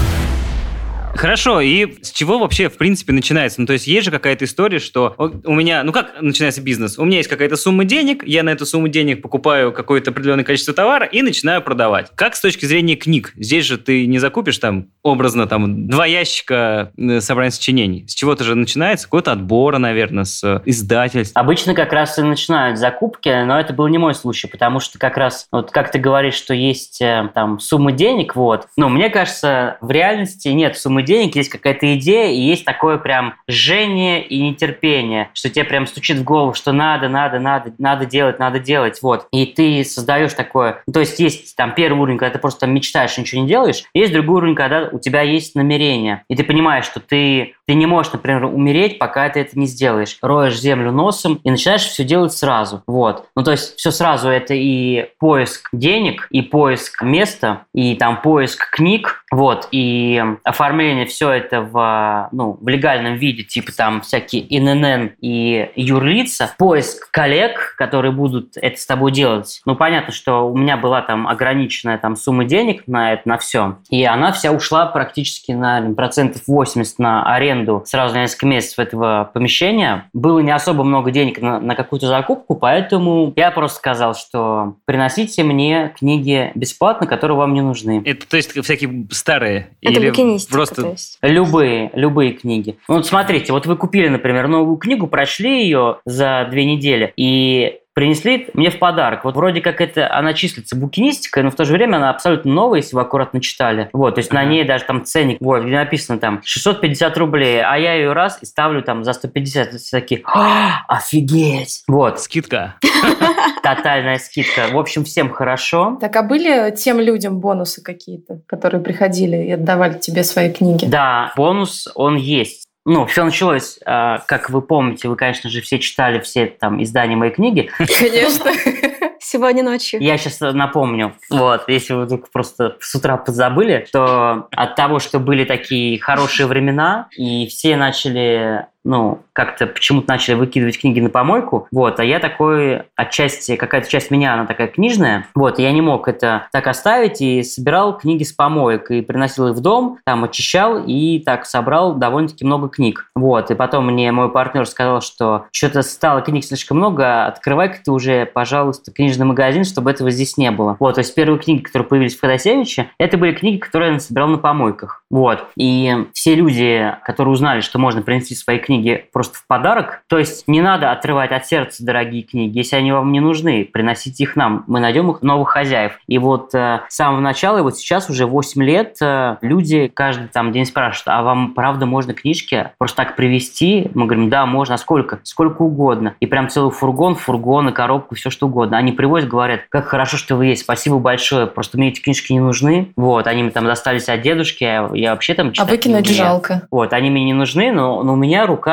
Хорошо, 1.17 1.61
и 1.61 2.03
с 2.03 2.11
чего 2.11 2.39
вообще, 2.39 2.69
в 2.69 2.77
принципе, 2.77 3.13
начинается? 3.13 3.61
Ну, 3.61 3.67
то 3.67 3.73
есть 3.73 3.87
есть 3.87 4.05
же 4.05 4.11
какая-то 4.11 4.45
история, 4.45 4.79
что 4.79 5.15
у 5.19 5.55
меня, 5.55 5.83
ну 5.85 5.93
как 5.93 6.21
начинается 6.21 6.61
бизнес? 6.61 6.99
У 6.99 7.05
меня 7.05 7.19
есть 7.19 7.29
какая-то 7.29 7.57
сумма 7.57 7.85
денег, 7.85 8.25
я 8.27 8.43
на 8.43 8.51
эту 8.51 8.67
сумму 8.67 8.89
денег 8.89 9.23
покупаю 9.23 9.73
какое-то 9.73 10.11
определенное 10.11 10.45
количество 10.45 10.75
товара 10.75 11.07
и 11.07 11.23
начинаю 11.23 11.63
продавать. 11.63 12.11
Как 12.15 12.35
с 12.35 12.41
точки 12.41 12.67
зрения 12.67 12.97
книг? 12.97 13.33
Здесь 13.37 13.65
же 13.65 13.79
ты 13.79 14.07
не 14.07 14.19
закупишь 14.19 14.59
там 14.59 14.89
образно 15.03 15.47
там 15.47 15.89
два 15.89 16.07
ящика 16.07 16.93
э, 16.97 17.21
собрания 17.21 17.53
сочинений. 17.53 18.05
С 18.09 18.15
чего-то 18.15 18.43
же 18.45 18.55
начинается, 18.55 19.07
какой-то 19.07 19.33
отбора, 19.33 19.79
наверное, 19.79 20.25
с 20.25 20.43
э, 20.43 20.61
издательств. 20.65 21.37
Обычно 21.37 21.75
как 21.75 21.93
раз 21.93 22.19
и 22.19 22.23
начинают 22.23 22.79
закупки, 22.79 23.45
но 23.45 23.61
это 23.61 23.73
был 23.73 23.87
не 23.89 23.99
мой 23.99 24.15
случай, 24.15 24.49
потому 24.49 24.81
что 24.81 24.99
как 24.99 25.17
раз, 25.17 25.47
вот 25.53 25.71
как 25.71 25.93
ты 25.93 25.99
говоришь, 25.99 26.35
что 26.35 26.55
есть 26.55 27.01
э, 27.01 27.31
там 27.35 27.61
суммы 27.61 27.93
денег, 27.93 28.35
вот. 28.35 28.67
Но 28.77 28.89
мне 28.89 29.11
кажется, 29.11 29.79
в 29.81 29.91
реальности 29.91 30.49
нет 30.49 30.77
суммы 30.77 31.04
денег, 31.05 31.37
есть 31.37 31.51
какая-то 31.51 31.95
идея, 31.97 32.31
и 32.31 32.41
есть 32.41 32.65
такое 32.65 32.99
прям 32.99 33.35
жжение 33.49 34.25
и 34.25 34.41
нетерпение, 34.41 35.31
что 35.35 35.51
тебе 35.51 35.65
прям 35.65 35.87
стучит 35.87 36.19
в 36.19 36.25
голову, 36.25 36.55
что 36.55 36.73
надо, 36.73 37.09
надо, 37.09 37.39
надо, 37.39 37.73
надо 37.79 38.07
делать, 38.07 38.39
надо 38.39 38.59
делать, 38.59 39.01
вот. 39.03 39.27
И 39.33 39.47
ты 39.47 39.85
создаешь 39.85 40.35
такое, 40.35 40.83
ну, 40.87 40.93
то 40.93 41.01
есть 41.01 41.19
есть 41.21 41.57
там 41.57 41.75
первый 41.75 42.01
уровень, 42.01 42.19
когда 42.19 42.33
ты 42.33 42.39
просто 42.39 42.67
мечтаешь 42.67 43.17
ничего 43.19 43.43
не 43.43 43.49
делаешь, 43.49 43.85
есть 43.95 44.13
другой 44.13 44.37
уровень, 44.37 44.55
когда 44.55 44.89
у 44.91 44.99
тебя 44.99 45.23
есть 45.23 45.55
намерение, 45.55 46.25
и 46.29 46.37
ты 46.37 46.45
понимаешь, 46.45 46.85
что 46.85 47.01
ты, 47.01 47.55
ты 47.67 47.75
не 47.75 47.87
можешь, 47.87 48.13
например, 48.13 48.45
умереть, 48.45 48.99
пока 48.99 49.29
ты 49.29 49.41
это 49.41 49.59
не 49.59 49.67
сделаешь. 49.67 50.19
Роешь 50.23 50.59
землю 50.59 50.93
носом 50.93 51.41
и 51.45 51.51
начинаешь 51.51 51.83
все 51.83 52.05
делать 52.05 52.33
сразу, 52.33 52.83
вот. 52.87 53.27
Ну, 53.37 53.43
то 53.43 53.51
есть 53.51 53.77
все 53.77 53.91
сразу 53.91 54.29
это 54.29 54.55
и 54.55 55.09
поиск 55.19 55.69
денег, 55.73 56.27
и 56.31 56.43
поиск 56.43 57.03
места, 57.03 57.67
и 57.75 57.95
там 57.97 58.21
поиск 58.21 58.71
книг, 58.71 59.25
вот, 59.31 59.69
и 59.73 60.23
оформление 60.45 60.94
все 61.05 61.31
это 61.31 61.61
в, 61.61 62.29
ну, 62.33 62.57
в 62.61 62.69
легальном 62.69 63.17
виде, 63.17 63.43
типа 63.43 63.73
там 63.73 64.01
всякие 64.03 64.43
ИНН 64.57 65.13
и 65.21 65.71
юрлица, 65.75 66.55
поиск 66.59 67.11
коллег, 67.11 67.75
которые 67.77 68.13
будут 68.13 68.57
это 68.57 68.81
с 68.81 68.87
тобой 68.87 69.13
делать. 69.13 69.61
Ну, 69.67 69.75
понятно, 69.77 70.13
что 70.13 70.49
у 70.49 70.57
меня 70.57 70.77
была 70.77 71.03
там 71.03 71.27
ограниченная 71.27 71.99
там 71.99 72.17
сумма 72.17 72.45
денег 72.45 72.85
на 72.87 73.13
это, 73.15 73.29
на 73.29 73.39
все, 73.39 73.79
и 73.91 74.05
она 74.05 74.33
вся 74.33 74.53
ушла 74.53 74.87
практически 74.87 75.53
на 75.53 75.93
процентов 75.95 76.43
80 76.47 76.99
на 76.99 77.35
аренду 77.35 77.83
сразу 77.87 78.15
на 78.15 78.23
несколько 78.23 78.47
месяцев 78.47 78.79
этого 78.79 79.31
помещения. 79.33 80.09
Было 80.13 80.39
не 80.41 80.51
особо 80.51 80.85
много 80.85 81.11
денег 81.11 81.41
на, 81.41 81.61
на 81.61 81.75
какую-то 81.75 82.07
закупку, 82.07 82.55
поэтому 82.55 83.33
я 83.37 83.51
просто 83.51 83.79
сказал, 83.79 84.15
что 84.15 84.77
приносите 84.85 85.43
мне 85.43 85.95
книги 85.99 86.53
бесплатно, 86.55 87.07
которые 87.07 87.37
вам 87.37 87.55
не 87.55 87.61
нужны. 87.61 88.03
Это, 88.05 88.29
то 88.29 88.37
есть, 88.37 88.53
всякие 88.53 89.07
старые? 89.11 89.71
Это 89.81 90.01
или 90.01 90.11
букинистика, 90.11 90.53
просто... 90.53 90.84
то 90.85 90.91
есть. 90.93 91.19
Любые, 91.23 91.91
любые 91.95 92.33
книги. 92.33 92.77
Вот 92.89 93.07
смотрите, 93.07 93.53
вот 93.53 93.67
вы 93.67 93.77
купили, 93.77 94.09
например, 94.09 94.49
новую 94.49 94.77
книгу, 94.77 95.07
прочли 95.07 95.63
ее 95.63 95.99
за 96.05 96.47
две 96.51 96.65
недели 96.65 97.13
и 97.17 97.81
принесли 97.95 98.49
мне 98.53 98.71
в 98.71 98.79
подарок. 98.79 99.25
Вот 99.25 99.37
вроде 99.37 99.61
как 99.61 99.81
это 99.81 100.13
она 100.13 100.35
числится 100.35 100.77
букинистикой, 100.77 101.43
но 101.45 101.51
в 101.51 101.55
то 101.55 101.65
же 101.65 101.73
время 101.73 101.97
она 101.97 102.11
абсолютно 102.11 102.53
новая, 102.53 102.81
если 102.81 102.97
вы 102.97 103.03
аккуратно 103.03 103.41
читали. 103.41 103.89
Вот, 103.93 104.17
то 104.17 104.19
есть 104.19 104.33
на 104.33 104.45
ней 104.45 104.65
даже 104.65 104.85
там 104.85 105.05
ценник, 105.05 105.39
вот, 105.41 105.63
где 105.63 105.77
написано 105.77 106.19
там 106.19 106.41
650 106.45 107.17
рублей, 107.19 107.63
а 107.63 107.77
я 107.79 107.95
ее 107.95 108.13
раз 108.13 108.39
и 108.43 108.47
ставлю 108.47 108.83
там 108.83 109.05
за 109.05 109.13
150. 109.13 109.75
Все 109.75 110.01
такие, 110.01 110.23
«А, 110.27 110.85
офигеть! 110.89 111.85
Вот, 111.89 112.21
Скидка. 112.21 112.75
тотальная 113.65 114.19
скидка. 114.19 114.69
В 114.71 114.79
общем, 114.79 115.05
всем 115.05 115.31
хорошо. 115.31 115.97
Так, 116.01 116.15
а 116.17 116.23
были 116.23 116.71
тем 116.77 117.01
людям 117.01 117.41
бонусы 117.41 117.83
какие-то, 117.83 118.41
которые 118.47 118.83
приходили 118.83 119.37
и 119.37 119.53
отдавали 119.53 119.99
тебе 119.99 120.23
свои 120.23 120.53
книги? 120.53 120.85
Да, 120.85 121.33
бонус, 121.37 121.89
он 121.95 122.17
есть. 122.17 122.64
Ну, 122.87 123.07
все 123.07 123.25
началось, 123.25 123.79
а, 123.87 124.19
как 124.27 124.51
вы 124.51 124.61
помните, 124.61 125.09
вы, 125.09 125.17
конечно 125.17 125.49
же, 125.49 125.63
все 125.63 125.79
читали 125.79 126.21
все 126.21 126.47
там 126.47 126.83
издания 126.83 127.17
моей 127.17 127.33
книги. 127.33 127.71
Конечно. 127.79 128.51
Сегодня 129.21 129.63
ночью. 129.63 130.03
Я 130.03 130.19
сейчас 130.19 130.39
напомню, 130.41 131.15
вот, 131.31 131.65
если 131.69 131.95
вы 131.95 132.05
вдруг 132.05 132.31
просто 132.31 132.77
с 132.81 132.95
утра 132.95 133.17
позабыли, 133.17 133.87
то 133.91 134.49
от 134.51 134.77
того, 134.77 134.99
что 134.99 135.19
были 135.19 135.45
такие 135.45 135.99
хорошие 135.99 136.47
времена, 136.47 137.09
и 137.17 137.47
все 137.47 137.77
начали 137.77 138.67
ну, 138.85 139.23
как-то 139.33 139.67
почему-то 139.67 140.09
начали 140.09 140.35
выкидывать 140.35 140.81
книги 140.81 141.01
на 141.01 141.11
помойку, 141.11 141.67
вот, 141.73 141.99
а 142.01 142.05
я 142.05 142.19
такой, 142.19 142.83
отчасти, 142.97 143.57
какая-то 143.57 143.89
часть 143.89 144.11
меня, 144.11 144.35
она 144.35 144.47
такая 144.47 144.69
книжная, 144.69 145.27
вот, 145.35 145.59
я 145.59 145.73
не 145.73 145.81
мог 145.81 146.09
это 146.09 146.47
так 146.53 146.67
оставить 146.67 147.21
и 147.21 147.43
собирал 147.43 147.97
книги 147.97 148.23
с 148.23 148.33
помоек 148.33 148.91
и 148.91 149.01
приносил 149.01 149.49
их 149.49 149.57
в 149.57 149.61
дом, 149.61 149.99
там 150.05 150.25
очищал 150.25 150.83
и 150.85 151.19
так 151.19 151.47
собрал 151.47 151.95
довольно-таки 151.95 152.45
много 152.45 152.69
книг, 152.69 153.11
вот, 153.15 153.51
и 153.51 153.55
потом 153.55 153.87
мне 153.87 154.13
мой 154.13 154.31
партнер 154.31 154.67
сказал, 154.67 155.01
что 155.01 155.47
что-то 155.53 155.83
стало 155.83 156.21
книг 156.21 156.45
слишком 156.45 156.79
много, 156.79 157.27
открывай-ка 157.27 157.79
ты 157.85 157.91
уже, 157.91 158.27
пожалуйста, 158.27 158.93
книжный 158.93 159.27
магазин, 159.27 159.65
чтобы 159.65 159.91
этого 159.91 160.11
здесь 160.11 160.37
не 160.37 160.51
было. 160.51 160.77
Вот, 160.79 160.95
то 160.97 161.01
есть 161.01 161.15
первые 161.15 161.39
книги, 161.39 161.63
которые 161.63 161.89
появились 161.89 162.17
в 162.17 162.21
Ходосевиче, 162.21 162.91
это 162.99 163.17
были 163.17 163.33
книги, 163.33 163.59
которые 163.59 163.93
я 163.93 164.01
собирал 164.01 164.29
на 164.29 164.39
помойках. 164.39 165.03
Вот. 165.11 165.47
И 165.57 166.07
все 166.13 166.35
люди, 166.35 166.93
которые 167.05 167.33
узнали, 167.33 167.61
что 167.61 167.79
можно 167.79 168.03
принести 168.03 168.35
свои 168.35 168.59
книги 168.59 168.74
просто 169.13 169.39
в 169.39 169.47
подарок, 169.47 170.03
то 170.09 170.19
есть 170.19 170.47
не 170.47 170.61
надо 170.61 170.91
отрывать 170.93 171.33
от 171.33 171.47
сердца 171.47 171.85
дорогие 171.85 172.23
книги. 172.23 172.59
Если 172.59 172.77
они 172.77 172.93
вам 172.93 173.13
не 173.13 173.21
нужны, 173.21 173.69
приносите 173.71 174.25
их 174.25 174.37
нам. 174.37 174.65
Мы 174.67 174.81
найдем 174.81 175.11
их 175.11 175.23
новых 175.23 175.51
хозяев. 175.51 175.99
И 176.07 176.19
вот 176.19 176.55
э, 176.55 176.81
с 176.89 176.97
самого 176.97 177.21
начала, 177.21 177.59
и 177.59 177.63
вот 177.63 177.77
сейчас 177.77 178.11
уже 178.11 178.27
8 178.27 178.63
лет, 178.63 178.97
э, 179.01 179.37
люди 179.41 179.91
каждый 179.93 180.29
там 180.29 180.53
день 180.53 180.67
спрашивают, 180.67 181.09
а 181.09 181.23
вам 181.23 181.55
правда 181.55 181.87
можно 181.87 182.15
книжки 182.15 182.71
просто 182.79 182.99
так 182.99 183.17
привезти? 183.17 183.91
Мы 183.95 184.07
говорим, 184.07 184.31
да, 184.31 184.47
можно. 184.47 184.75
А 184.75 184.79
сколько? 184.79 185.21
Сколько 185.23 185.63
угодно. 185.63 186.15
И 186.21 186.27
прям 186.27 186.49
целый 186.49 186.71
фургон, 186.71 187.15
фургон, 187.15 187.69
и 187.69 187.73
коробку, 187.73 188.15
все 188.15 188.31
что 188.31 188.47
угодно. 188.47 188.77
Они 188.77 188.93
привозят, 188.93 189.29
говорят, 189.29 189.61
как 189.69 189.87
хорошо, 189.87 190.17
что 190.17 190.37
вы 190.37 190.47
есть, 190.47 190.63
спасибо 190.63 190.99
большое, 190.99 191.47
просто 191.47 191.79
мне 191.79 191.89
эти 191.89 192.01
книжки 192.01 192.33
не 192.33 192.41
нужны. 192.41 192.93
Вот, 192.97 193.27
они 193.27 193.43
мне 193.43 193.53
там 193.53 193.65
достались 193.67 194.09
от 194.09 194.23
дедушки, 194.23 194.65
а 194.65 194.91
я 194.95 195.11
вообще 195.11 195.35
там 195.35 195.53
читать 195.53 195.69
А 195.69 195.71
выкинуть 195.71 196.09
жалко. 196.09 196.67
Вот, 196.71 196.93
они 196.93 197.11
мне 197.11 197.25
не 197.25 197.35
нужны, 197.35 197.73
но, 197.73 198.03
но 198.03 198.15
у 198.15 198.17
меня 198.17 198.47
рука 198.47 198.64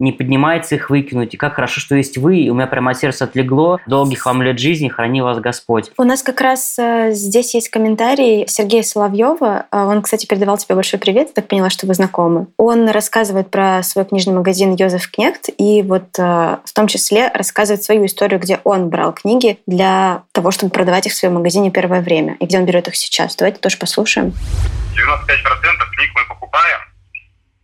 не 0.00 0.12
поднимается 0.12 0.74
их 0.74 0.90
выкинуть. 0.90 1.34
И 1.34 1.36
как 1.36 1.54
хорошо, 1.54 1.80
что 1.80 1.94
есть 1.94 2.16
вы. 2.18 2.38
И 2.38 2.50
у 2.50 2.54
меня 2.54 2.66
прямо 2.66 2.94
сердце 2.94 3.24
отлегло. 3.24 3.78
Долгих 3.86 4.26
вам 4.26 4.42
лет 4.42 4.58
жизни, 4.58 4.88
храни 4.88 5.20
вас 5.20 5.38
Господь. 5.38 5.92
У 5.98 6.04
нас 6.04 6.22
как 6.22 6.40
раз 6.40 6.76
э, 6.78 7.10
здесь 7.12 7.54
есть 7.54 7.68
комментарий 7.68 8.46
Сергея 8.48 8.82
Соловьева. 8.82 9.66
Э, 9.70 9.84
он, 9.84 10.00
кстати, 10.00 10.26
передавал 10.26 10.56
тебе 10.56 10.74
большой 10.74 10.98
привет. 10.98 11.28
Я 11.28 11.34
так 11.34 11.48
поняла, 11.48 11.68
что 11.68 11.86
вы 11.86 11.94
знакомы. 11.94 12.46
Он 12.56 12.88
рассказывает 12.88 13.50
про 13.50 13.82
свой 13.82 14.06
книжный 14.06 14.32
магазин 14.32 14.74
Йозеф 14.74 15.10
Кнехт. 15.10 15.50
И 15.58 15.82
вот 15.82 16.18
э, 16.18 16.56
в 16.64 16.72
том 16.74 16.86
числе 16.86 17.28
рассказывает 17.28 17.84
свою 17.84 18.06
историю, 18.06 18.40
где 18.40 18.58
он 18.64 18.88
брал 18.88 19.12
книги 19.12 19.58
для 19.66 20.22
того, 20.32 20.50
чтобы 20.50 20.72
продавать 20.72 21.06
их 21.06 21.12
в 21.12 21.16
своем 21.16 21.34
магазине 21.34 21.70
первое 21.70 22.00
время. 22.00 22.36
И 22.40 22.46
где 22.46 22.58
он 22.58 22.64
берет 22.64 22.88
их 22.88 22.96
сейчас. 22.96 23.36
Давайте 23.36 23.58
тоже 23.58 23.76
послушаем. 23.76 24.28
95% 24.28 24.32
книг 24.96 26.10
мы 26.14 26.26
покупаем. 26.26 26.78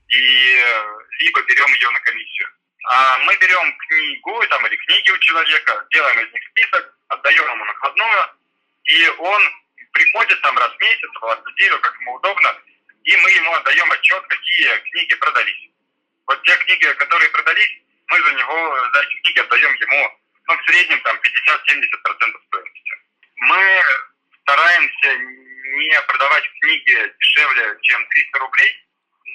И 0.09 1.06
либо 1.19 1.43
берем 1.43 1.67
ее 1.67 1.91
на 1.91 2.01
комиссию. 2.01 2.49
А 2.89 3.19
мы 3.19 3.37
берем 3.37 3.77
книгу 3.79 4.47
там, 4.49 4.67
или 4.67 4.77
книги 4.77 5.11
у 5.11 5.19
человека, 5.19 5.87
делаем 5.91 6.21
из 6.21 6.33
них 6.33 6.43
список, 6.51 6.95
отдаем 7.09 7.45
ему 7.51 7.65
накладную, 7.65 8.31
и 8.85 9.09
он 9.09 9.43
приходит 9.93 10.41
там 10.43 10.57
раз 10.59 10.73
в 10.73 10.81
месяц, 10.81 11.11
раз 11.23 11.41
в 11.41 11.47
неделю, 11.49 11.81
как 11.81 11.95
ему 12.01 12.15
удобно, 12.15 12.57
и 13.05 13.17
мы 13.17 13.31
ему 13.31 13.53
отдаем 13.55 13.91
отчет, 13.91 14.25
какие 14.29 14.79
книги 14.91 15.15
продались. 15.15 15.71
Вот 16.27 16.43
те 16.43 16.57
книги, 16.57 16.93
которые 16.95 17.29
продались, 17.31 17.79
мы 18.09 18.23
за 18.23 18.33
него, 18.35 18.91
за 18.93 19.03
эти 19.03 19.21
книги 19.21 19.39
отдаем 19.41 19.75
ему, 19.75 20.21
ну, 20.49 20.57
в 20.57 20.65
среднем 20.67 21.01
там 21.01 21.17
50-70% 21.17 22.47
стоимости. 22.47 22.93
Мы 23.37 23.83
стараемся 24.43 25.17
не 25.17 26.03
продавать 26.03 26.45
книги 26.61 27.15
дешевле, 27.19 27.77
чем 27.83 28.07
300 28.07 28.39
рублей, 28.39 28.87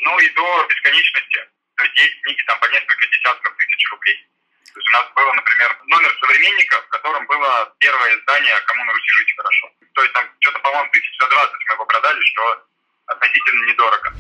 но 0.03 0.19
и 0.19 0.29
до 0.29 0.67
бесконечности. 0.67 1.47
То 1.81 2.03
есть 2.03 2.21
книги 2.21 2.41
там 2.47 2.59
по 2.59 2.65
несколько 2.71 3.07
десятков 3.07 3.53
тысяч 3.57 3.91
рублей. 3.91 4.17
То 4.73 4.79
есть 4.79 4.87
у 4.87 4.93
нас 4.93 5.05
было, 5.15 5.33
например, 5.33 5.69
номер 5.87 6.11
современника, 6.21 6.81
в 6.81 6.87
котором 6.89 7.25
было 7.27 7.73
первое 7.79 8.17
издание 8.17 8.55
«Кому 8.67 8.83
на 8.85 8.93
Руси 8.93 9.11
жить 9.17 9.33
хорошо». 9.35 9.69
То 9.93 10.01
есть 10.01 10.13
там 10.13 10.25
что-то, 10.39 10.59
по-моему, 10.59 10.89
тысяч 10.91 11.11
за 11.19 11.27
20 11.27 11.53
мы 11.67 11.73
его 11.73 11.85
продали, 11.85 12.19
что 12.21 12.41
относительно 13.07 13.65
недорого. 13.65 14.13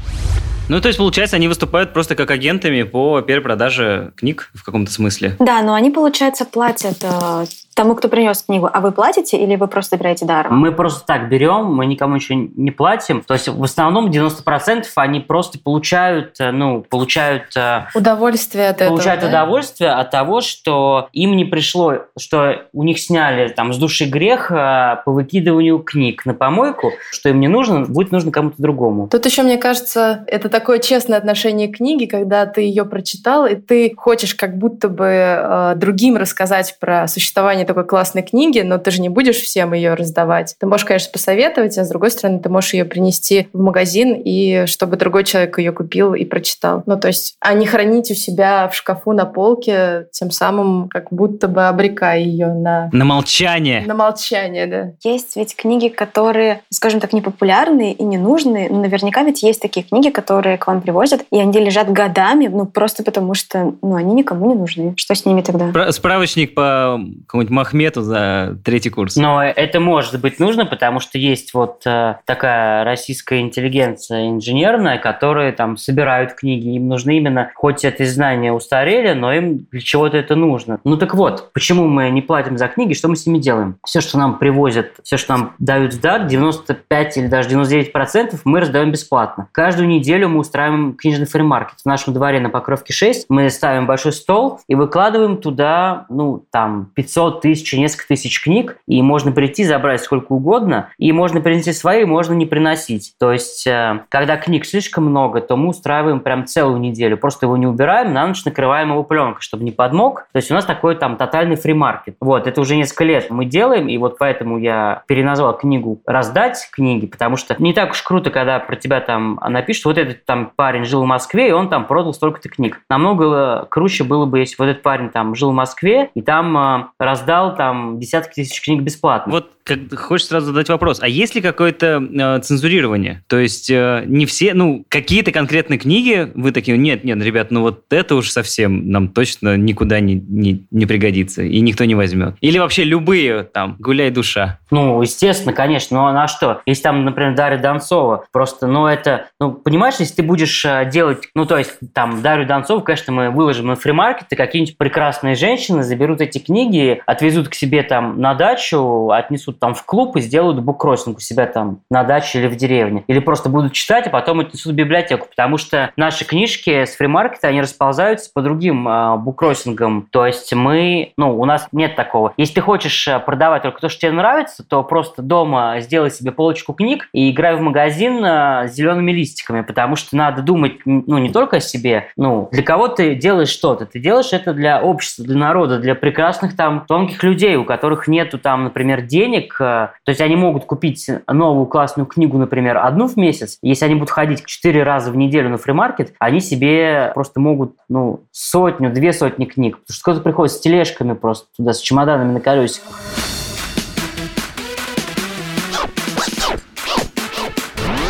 Ну, 0.69 0.81
то 0.81 0.87
есть, 0.87 0.97
получается, 0.97 1.35
они 1.35 1.47
выступают 1.47 1.93
просто 1.93 2.15
как 2.15 2.31
агентами 2.31 2.83
по 2.83 3.21
перепродаже 3.21 4.13
книг 4.15 4.49
в 4.53 4.63
каком-то 4.63 4.91
смысле. 4.91 5.35
Да, 5.39 5.61
но 5.61 5.73
они, 5.73 5.91
получается, 5.91 6.45
платят 6.45 7.03
э, 7.03 7.45
тому, 7.75 7.95
кто 7.95 8.09
принес 8.09 8.43
книгу, 8.43 8.69
а 8.71 8.81
вы 8.81 8.91
платите 8.91 9.37
или 9.37 9.55
вы 9.55 9.67
просто 9.67 9.97
берете 9.97 10.25
даром? 10.25 10.57
Мы 10.57 10.71
просто 10.71 11.05
так 11.05 11.29
берем, 11.29 11.65
мы 11.65 11.85
никому 11.85 12.15
еще 12.15 12.35
не 12.35 12.71
платим. 12.71 13.21
То 13.21 13.33
есть 13.33 13.47
в 13.47 13.63
основном 13.63 14.09
90% 14.09 14.85
они 14.95 15.19
просто 15.19 15.59
получают, 15.59 16.35
э, 16.39 16.51
ну, 16.51 16.81
получают... 16.81 17.55
Э, 17.55 17.87
удовольствие 17.95 18.69
от 18.69 18.81
этого, 18.81 18.89
Получают 18.89 19.21
да? 19.21 19.27
удовольствие 19.27 19.91
от 19.91 20.11
того, 20.11 20.41
что 20.41 21.07
им 21.13 21.35
не 21.35 21.45
пришло, 21.45 21.99
что 22.17 22.63
у 22.73 22.83
них 22.83 22.99
сняли 22.99 23.49
там 23.49 23.73
с 23.73 23.77
души 23.77 24.05
грех 24.05 24.51
э, 24.51 24.97
по 25.05 25.11
выкидыванию 25.11 25.79
книг 25.79 26.25
на 26.25 26.33
помойку, 26.33 26.91
что 27.11 27.29
им 27.29 27.39
не 27.39 27.47
нужно, 27.47 27.81
будет 27.81 28.11
нужно 28.11 28.31
кому-то 28.31 28.61
другому. 28.61 29.07
Тут 29.07 29.25
еще, 29.25 29.43
мне 29.43 29.57
кажется, 29.57 30.23
это 30.27 30.49
такое 30.49 30.79
честное 30.79 31.17
отношение 31.17 31.67
к 31.67 31.77
книге, 31.77 32.07
когда 32.07 32.45
ты 32.45 32.61
ее 32.61 32.85
прочитал, 32.85 33.45
и 33.45 33.55
ты 33.55 33.93
хочешь 33.95 34.35
как 34.35 34.57
будто 34.57 34.89
бы 34.89 35.05
э, 35.05 35.73
другим 35.75 36.17
рассказать 36.17 36.77
про 36.79 37.07
существование 37.07 37.60
название 37.61 37.65
такой 37.65 37.85
классной 37.85 38.23
книги, 38.23 38.59
но 38.61 38.77
ты 38.77 38.91
же 38.91 39.01
не 39.01 39.09
будешь 39.09 39.37
всем 39.37 39.73
ее 39.73 39.93
раздавать. 39.93 40.55
Ты 40.59 40.65
можешь, 40.65 40.85
конечно, 40.85 41.11
посоветовать, 41.11 41.77
а 41.77 41.83
с 41.83 41.89
другой 41.89 42.11
стороны, 42.11 42.39
ты 42.39 42.49
можешь 42.49 42.73
ее 42.73 42.85
принести 42.85 43.47
в 43.53 43.61
магазин, 43.61 44.13
и 44.13 44.65
чтобы 44.65 44.97
другой 44.97 45.23
человек 45.23 45.57
ее 45.57 45.71
купил 45.71 46.13
и 46.13 46.25
прочитал. 46.25 46.83
Ну, 46.85 46.99
то 46.99 47.07
есть, 47.07 47.35
а 47.39 47.53
не 47.53 47.65
хранить 47.65 48.11
у 48.11 48.13
себя 48.13 48.67
в 48.67 48.75
шкафу 48.75 49.13
на 49.13 49.25
полке, 49.25 50.07
тем 50.11 50.31
самым 50.31 50.89
как 50.89 51.07
будто 51.11 51.47
бы 51.47 51.67
обрекая 51.67 52.19
ее 52.19 52.47
на... 52.47 52.89
На 52.91 53.05
молчание. 53.05 53.83
На 53.85 53.93
молчание, 53.93 54.67
да. 54.67 54.91
Есть 55.03 55.35
ведь 55.35 55.55
книги, 55.55 55.87
которые, 55.87 56.61
скажем 56.69 56.99
так, 56.99 57.13
непопулярные 57.13 57.93
и 57.93 58.03
ненужные, 58.03 58.69
но 58.69 58.81
наверняка 58.81 59.23
ведь 59.23 59.43
есть 59.43 59.61
такие 59.61 59.85
книги, 59.85 60.09
которые 60.09 60.57
к 60.57 60.67
вам 60.67 60.81
привозят, 60.81 61.21
и 61.31 61.39
они 61.39 61.59
лежат 61.59 61.91
годами, 61.91 62.47
ну, 62.47 62.65
просто 62.65 63.03
потому 63.03 63.33
что, 63.33 63.73
ну, 63.81 63.95
они 63.95 64.13
никому 64.13 64.47
не 64.47 64.55
нужны. 64.55 64.93
Что 64.97 65.15
с 65.15 65.25
ними 65.25 65.41
тогда? 65.41 65.91
Справочник 65.91 66.55
по 66.55 66.99
какому-нибудь 67.27 67.50
Махмету 67.51 68.01
за 68.01 68.57
третий 68.63 68.89
курс. 68.89 69.15
Но 69.15 69.43
это 69.43 69.79
может 69.79 70.19
быть 70.19 70.39
нужно, 70.39 70.65
потому 70.65 70.99
что 70.99 71.17
есть 71.17 71.53
вот 71.53 71.81
э, 71.85 72.15
такая 72.25 72.83
российская 72.83 73.41
интеллигенция 73.41 74.29
инженерная, 74.29 74.97
которые 74.97 75.51
там 75.51 75.77
собирают 75.77 76.33
книги, 76.33 76.75
им 76.75 76.87
нужны 76.87 77.17
именно, 77.17 77.51
хоть 77.53 77.83
эти 77.83 78.03
знания 78.03 78.53
устарели, 78.53 79.13
но 79.13 79.33
им 79.33 79.67
для 79.71 79.81
чего-то 79.81 80.17
это 80.17 80.35
нужно. 80.35 80.79
Ну 80.83 80.97
так 80.97 81.13
вот, 81.13 81.51
почему 81.53 81.87
мы 81.87 82.09
не 82.09 82.21
платим 82.21 82.57
за 82.57 82.67
книги, 82.67 82.93
что 82.93 83.07
мы 83.07 83.15
с 83.15 83.25
ними 83.25 83.39
делаем? 83.39 83.75
Все, 83.85 84.01
что 84.01 84.17
нам 84.17 84.39
привозят, 84.39 84.93
все, 85.03 85.17
что 85.17 85.35
нам 85.35 85.55
дают 85.59 85.93
в 85.93 86.01
дар, 86.01 86.25
95 86.25 87.17
или 87.17 87.27
даже 87.27 87.49
99 87.49 87.91
процентов 87.91 88.41
мы 88.45 88.61
раздаем 88.61 88.91
бесплатно. 88.91 89.47
Каждую 89.51 89.87
неделю 89.87 90.29
мы 90.29 90.39
устраиваем 90.39 90.93
книжный 90.93 91.25
фримаркет. 91.25 91.79
В 91.81 91.85
нашем 91.85 92.13
дворе 92.13 92.39
на 92.39 92.49
Покровке 92.49 92.93
6 92.93 93.25
мы 93.29 93.49
ставим 93.49 93.85
большой 93.85 94.13
стол 94.13 94.59
и 94.67 94.75
выкладываем 94.75 95.37
туда, 95.37 96.05
ну, 96.09 96.45
там, 96.51 96.91
500 96.95 97.40
тысячи, 97.41 97.75
несколько 97.75 98.07
тысяч 98.07 98.41
книг, 98.43 98.77
и 98.87 99.01
можно 99.01 99.31
прийти, 99.31 99.63
забрать 99.63 100.01
сколько 100.01 100.31
угодно, 100.33 100.89
и 100.97 101.11
можно 101.11 101.41
принести 101.41 101.73
свои, 101.73 102.05
можно 102.05 102.33
не 102.33 102.45
приносить. 102.45 103.13
То 103.19 103.31
есть, 103.31 103.67
э, 103.67 104.01
когда 104.09 104.37
книг 104.37 104.65
слишком 104.65 105.05
много, 105.05 105.41
то 105.41 105.57
мы 105.57 105.69
устраиваем 105.69 106.19
прям 106.19 106.45
целую 106.45 106.79
неделю, 106.79 107.17
просто 107.17 107.45
его 107.45 107.57
не 107.57 107.67
убираем, 107.67 108.13
на 108.13 108.27
ночь 108.27 108.45
накрываем 108.45 108.91
его 108.91 109.03
пленкой, 109.03 109.41
чтобы 109.41 109.63
не 109.63 109.71
подмок. 109.71 110.27
То 110.31 110.37
есть 110.37 110.51
у 110.51 110.53
нас 110.53 110.65
такой 110.65 110.95
там 110.95 111.17
тотальный 111.17 111.55
фримаркет. 111.55 112.15
Вот, 112.21 112.47
это 112.47 112.61
уже 112.61 112.75
несколько 112.75 113.03
лет 113.03 113.29
мы 113.29 113.45
делаем, 113.45 113.87
и 113.87 113.97
вот 113.97 114.17
поэтому 114.17 114.57
я 114.57 115.03
переназвал 115.07 115.57
книгу 115.57 116.01
«Раздать 116.05 116.69
книги», 116.71 117.07
потому 117.07 117.37
что 117.37 117.55
не 117.59 117.73
так 117.73 117.91
уж 117.91 118.01
круто, 118.01 118.29
когда 118.29 118.59
про 118.59 118.75
тебя 118.75 118.99
там 119.01 119.39
напишут, 119.47 119.85
вот 119.85 119.97
этот 119.97 120.25
там 120.25 120.51
парень 120.55 120.85
жил 120.85 121.03
в 121.03 121.07
Москве, 121.07 121.49
и 121.49 121.51
он 121.51 121.69
там 121.69 121.85
продал 121.85 122.13
столько-то 122.13 122.49
книг. 122.49 122.81
Намного 122.89 123.65
круче 123.69 124.03
было 124.03 124.25
бы, 124.25 124.39
если 124.39 124.55
вот 124.57 124.65
этот 124.65 124.83
парень 124.83 125.09
там 125.09 125.35
жил 125.35 125.51
в 125.51 125.55
Москве, 125.55 126.09
и 126.13 126.21
там 126.21 126.57
э, 126.57 126.85
раздал 126.99 127.30
раздал 127.31 127.55
там 127.55 127.99
десятки 127.99 128.35
тысяч 128.35 128.61
книг 128.61 128.81
бесплатно. 128.81 129.31
Вот 129.31 129.51
как, 129.63 129.93
хочешь 129.95 130.27
сразу 130.27 130.47
задать 130.47 130.69
вопрос, 130.69 130.99
а 131.01 131.07
есть 131.07 131.35
ли 131.35 131.41
какое-то 131.41 132.01
э, 132.01 132.39
цензурирование? 132.41 133.23
То 133.27 133.37
есть 133.37 133.69
э, 133.69 134.03
не 134.05 134.25
все, 134.25 134.53
ну, 134.53 134.85
какие-то 134.89 135.31
конкретные 135.31 135.77
книги 135.77 136.31
вы 136.35 136.51
такие, 136.51 136.77
нет, 136.77 137.03
нет, 137.03 137.21
ребят, 137.21 137.51
ну 137.51 137.61
вот 137.61 137.83
это 137.91 138.15
уж 138.15 138.29
совсем 138.29 138.89
нам 138.89 139.09
точно 139.09 139.57
никуда 139.57 139.99
не, 139.99 140.15
не, 140.15 140.65
не 140.71 140.85
пригодится, 140.85 141.43
и 141.43 141.59
никто 141.61 141.85
не 141.85 141.95
возьмет. 141.95 142.35
Или 142.41 142.57
вообще 142.57 142.83
любые, 142.83 143.43
там, 143.43 143.75
гуляй 143.79 144.09
душа. 144.09 144.59
Ну, 144.71 145.01
естественно, 145.01 145.53
конечно, 145.53 145.97
но 145.97 146.11
на 146.11 146.27
что? 146.27 146.61
Если 146.65 146.83
там, 146.83 147.05
например, 147.05 147.35
Дарья 147.35 147.57
Донцова, 147.57 148.25
просто, 148.31 148.67
ну, 148.67 148.87
это, 148.87 149.27
ну, 149.39 149.51
понимаешь, 149.51 149.95
если 149.99 150.15
ты 150.15 150.23
будешь 150.23 150.65
э, 150.65 150.89
делать, 150.91 151.29
ну, 151.35 151.45
то 151.45 151.57
есть, 151.57 151.77
там, 151.93 152.21
Дарью 152.21 152.47
Донцову, 152.47 152.81
конечно, 152.81 153.13
мы 153.13 153.29
выложим 153.29 153.67
на 153.67 153.75
фримаркет, 153.75 154.27
и 154.31 154.35
какие-нибудь 154.35 154.77
прекрасные 154.77 155.35
женщины 155.35 155.83
заберут 155.83 156.21
эти 156.21 156.39
книги, 156.39 157.01
от 157.05 157.20
отвезут 157.21 157.49
к 157.49 157.53
себе 157.53 157.83
там 157.83 158.19
на 158.19 158.33
дачу, 158.33 159.11
отнесут 159.11 159.59
там 159.59 159.75
в 159.75 159.85
клуб 159.85 160.17
и 160.17 160.21
сделают 160.21 160.59
буккроссинг 160.59 161.17
у 161.17 161.19
себя 161.19 161.45
там 161.45 161.81
на 161.91 162.03
даче 162.03 162.39
или 162.39 162.47
в 162.47 162.55
деревне. 162.55 163.03
Или 163.07 163.19
просто 163.19 163.47
будут 163.47 163.73
читать, 163.73 164.07
а 164.07 164.09
потом 164.09 164.39
отнесут 164.39 164.71
в 164.71 164.75
библиотеку. 164.75 165.27
Потому 165.29 165.57
что 165.57 165.91
наши 165.95 166.25
книжки 166.25 166.85
с 166.85 166.95
фримаркета, 166.95 167.49
они 167.49 167.61
расползаются 167.61 168.31
по 168.33 168.41
другим 168.41 168.87
э, 168.87 169.17
буккроссингам. 169.17 170.07
То 170.09 170.25
есть 170.25 170.51
мы, 170.53 171.13
ну, 171.15 171.39
у 171.39 171.45
нас 171.45 171.67
нет 171.71 171.95
такого. 171.95 172.33
Если 172.37 172.55
ты 172.55 172.61
хочешь 172.61 173.07
э, 173.07 173.19
продавать 173.19 173.61
только 173.61 173.79
то, 173.79 173.89
что 173.89 174.01
тебе 174.01 174.13
нравится, 174.13 174.67
то 174.67 174.83
просто 174.83 175.21
дома 175.21 175.75
сделай 175.79 176.09
себе 176.09 176.31
полочку 176.31 176.73
книг 176.73 177.07
и 177.13 177.29
играй 177.29 177.55
в 177.55 177.61
магазин 177.61 178.25
э, 178.25 178.67
с 178.67 178.73
зелеными 178.73 179.11
листиками, 179.11 179.61
потому 179.61 179.95
что 179.95 180.15
надо 180.15 180.41
думать, 180.41 180.79
ну, 180.85 181.19
не 181.19 181.29
только 181.29 181.57
о 181.57 181.59
себе, 181.59 182.07
ну, 182.17 182.49
для 182.51 182.63
кого 182.63 182.87
ты 182.87 183.13
делаешь 183.13 183.49
что-то. 183.49 183.85
Ты 183.85 183.99
делаешь 183.99 184.33
это 184.33 184.53
для 184.53 184.81
общества, 184.81 185.23
для 185.23 185.37
народа, 185.37 185.77
для 185.77 185.93
прекрасных 185.93 186.55
там 186.55 186.85
тонких 186.87 187.10
людей, 187.21 187.55
у 187.55 187.65
которых 187.65 188.07
нету 188.07 188.37
там, 188.37 188.63
например, 188.65 189.01
денег. 189.01 189.55
Э, 189.59 189.89
то 190.03 190.09
есть 190.09 190.21
они 190.21 190.35
могут 190.35 190.65
купить 190.65 191.09
новую 191.27 191.65
классную 191.65 192.05
книгу, 192.05 192.37
например, 192.37 192.77
одну 192.77 193.07
в 193.07 193.17
месяц. 193.17 193.57
Если 193.61 193.85
они 193.85 193.95
будут 193.95 194.09
ходить 194.09 194.45
четыре 194.45 194.83
раза 194.83 195.11
в 195.11 195.17
неделю 195.17 195.49
на 195.49 195.57
фримаркет, 195.57 196.13
они 196.19 196.39
себе 196.39 197.11
просто 197.13 197.39
могут, 197.39 197.75
ну, 197.89 198.21
сотню, 198.31 198.91
две 198.91 199.13
сотни 199.13 199.45
книг. 199.45 199.79
Потому 199.79 199.93
что 199.93 200.03
кто-то 200.03 200.21
приходит 200.21 200.53
с 200.53 200.59
тележками 200.59 201.13
просто 201.13 201.47
туда, 201.55 201.73
с 201.73 201.79
чемоданами 201.79 202.33
на 202.33 202.39
колесиках. 202.39 202.91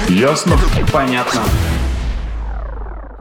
Ясно? 0.09 0.57
Понятно. 0.91 1.41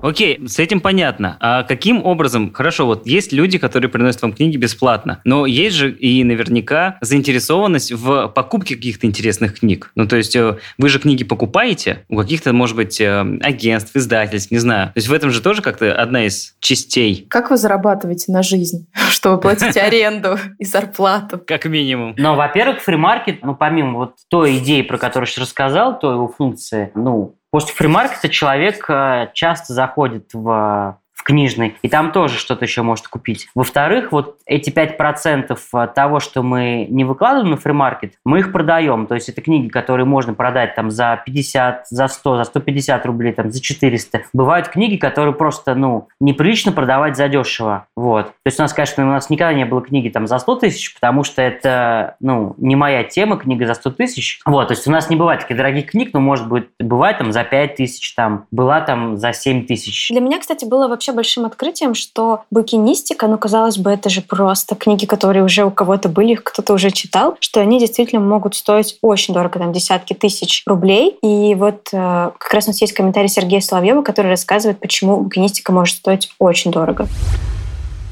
Окей, 0.02 0.46
с 0.46 0.58
этим 0.58 0.80
понятно. 0.80 1.36
А 1.40 1.62
каким 1.62 2.04
образом? 2.04 2.52
Хорошо, 2.52 2.86
вот 2.86 3.06
есть 3.06 3.32
люди, 3.32 3.58
которые 3.58 3.90
приносят 3.90 4.22
вам 4.22 4.32
книги 4.32 4.56
бесплатно, 4.56 5.20
но 5.24 5.46
есть 5.46 5.76
же 5.76 5.92
и 5.92 6.24
наверняка 6.24 6.96
заинтересованность 7.00 7.92
в 7.92 8.28
покупке 8.28 8.76
каких-то 8.76 9.06
интересных 9.06 9.58
книг. 9.60 9.92
Ну, 9.94 10.06
то 10.06 10.16
есть 10.16 10.34
э, 10.36 10.58
вы 10.78 10.88
же 10.88 10.98
книги 10.98 11.24
покупаете 11.24 12.04
у 12.08 12.16
каких-то, 12.16 12.52
может 12.52 12.76
быть, 12.76 13.00
э, 13.00 13.20
агентств, 13.42 13.94
издательств, 13.94 14.50
не 14.50 14.58
знаю. 14.58 14.88
То 14.88 14.98
есть 14.98 15.08
в 15.08 15.12
этом 15.12 15.30
же 15.30 15.42
тоже 15.42 15.62
как-то 15.62 15.94
одна 15.94 16.26
из 16.26 16.56
частей. 16.60 17.26
Как 17.28 17.50
вы 17.50 17.56
зарабатываете 17.56 18.32
на 18.32 18.42
жизнь, 18.42 18.86
чтобы 19.10 19.40
платить 19.40 19.76
аренду 19.76 20.38
и 20.58 20.64
зарплату? 20.64 21.40
Как 21.46 21.66
минимум. 21.66 22.14
Но, 22.16 22.36
во-первых, 22.36 22.80
фримаркет, 22.80 23.42
ну, 23.42 23.54
помимо 23.54 23.98
вот 23.98 24.14
той 24.28 24.58
идеи, 24.58 24.82
про 24.82 24.98
которую 24.98 25.26
я 25.26 25.32
сейчас 25.32 25.44
рассказал, 25.44 25.98
той 25.98 26.14
его 26.14 26.28
функции, 26.28 26.90
ну, 26.94 27.36
После 27.50 27.74
фримаркета 27.74 28.28
человек 28.28 28.88
э, 28.88 29.30
часто 29.34 29.72
заходит 29.74 30.30
в 30.32 30.98
в 31.20 31.22
книжный, 31.22 31.76
и 31.82 31.88
там 31.88 32.12
тоже 32.12 32.38
что-то 32.38 32.64
еще 32.64 32.80
может 32.80 33.06
купить. 33.06 33.48
Во-вторых, 33.54 34.10
вот 34.10 34.38
эти 34.46 34.70
5% 34.70 35.58
э, 35.74 35.86
того, 35.94 36.18
что 36.18 36.42
мы 36.42 36.86
не 36.88 37.04
выкладываем 37.04 37.50
на 37.50 37.56
фримаркет, 37.58 38.14
мы 38.24 38.38
их 38.38 38.52
продаем. 38.52 39.06
То 39.06 39.16
есть 39.16 39.28
это 39.28 39.42
книги, 39.42 39.68
которые 39.68 40.06
можно 40.06 40.32
продать 40.32 40.74
там 40.74 40.90
за 40.90 41.22
50, 41.26 41.88
за 41.88 42.08
100, 42.08 42.36
за 42.38 42.44
150 42.44 43.04
рублей, 43.04 43.32
там 43.34 43.50
за 43.50 43.60
400. 43.60 44.22
Бывают 44.32 44.68
книги, 44.68 44.96
которые 44.96 45.34
просто, 45.34 45.74
ну, 45.74 46.08
неприлично 46.20 46.72
продавать 46.72 47.18
за 47.18 47.28
дешево. 47.28 47.86
Вот. 47.96 48.28
То 48.28 48.46
есть 48.46 48.58
у 48.58 48.62
нас, 48.62 48.72
конечно, 48.72 49.04
у 49.04 49.10
нас 49.10 49.28
никогда 49.28 49.52
не 49.52 49.66
было 49.66 49.82
книги 49.82 50.08
там 50.08 50.26
за 50.26 50.38
100 50.38 50.56
тысяч, 50.56 50.94
потому 50.94 51.22
что 51.22 51.42
это, 51.42 52.16
ну, 52.20 52.54
не 52.56 52.76
моя 52.76 53.04
тема, 53.04 53.36
книга 53.36 53.66
за 53.66 53.74
100 53.74 53.90
тысяч. 53.90 54.40
Вот, 54.46 54.68
то 54.68 54.72
есть 54.72 54.86
у 54.88 54.90
нас 54.90 55.10
не 55.10 55.16
бывает 55.16 55.42
таких 55.42 55.58
дорогих 55.58 55.90
книг, 55.90 56.10
но 56.14 56.20
может 56.20 56.48
быть 56.48 56.68
бывает 56.78 57.18
там 57.18 57.30
за 57.30 57.44
5 57.44 57.76
тысяч, 57.76 58.14
там, 58.14 58.46
была 58.50 58.80
там 58.80 59.18
за 59.18 59.34
7 59.34 59.66
тысяч. 59.66 60.08
Для 60.10 60.20
меня, 60.20 60.38
кстати, 60.38 60.64
было 60.64 60.88
вообще 60.88 61.09
вообще 61.10 61.30
большим 61.30 61.46
открытием, 61.46 61.94
что 61.94 62.44
букинистика, 62.50 63.26
ну, 63.26 63.38
казалось 63.38 63.78
бы, 63.78 63.90
это 63.90 64.08
же 64.08 64.22
просто 64.22 64.74
книги, 64.74 65.06
которые 65.06 65.44
уже 65.44 65.64
у 65.64 65.70
кого-то 65.70 66.08
были, 66.08 66.34
кто-то 66.34 66.72
уже 66.72 66.90
читал, 66.90 67.36
что 67.40 67.60
они 67.60 67.78
действительно 67.78 68.20
могут 68.20 68.56
стоить 68.56 68.98
очень 69.02 69.34
дорого, 69.34 69.58
там, 69.58 69.72
десятки 69.72 70.14
тысяч 70.14 70.62
рублей. 70.66 71.18
И 71.22 71.54
вот 71.54 71.88
э, 71.92 72.30
как 72.38 72.52
раз 72.52 72.66
у 72.66 72.70
нас 72.70 72.80
есть 72.80 72.94
комментарий 72.94 73.28
Сергея 73.28 73.60
Соловьева, 73.60 74.02
который 74.02 74.30
рассказывает, 74.30 74.80
почему 74.80 75.18
букинистика 75.18 75.72
может 75.72 75.96
стоить 75.96 76.32
очень 76.38 76.70
дорого. 76.70 77.06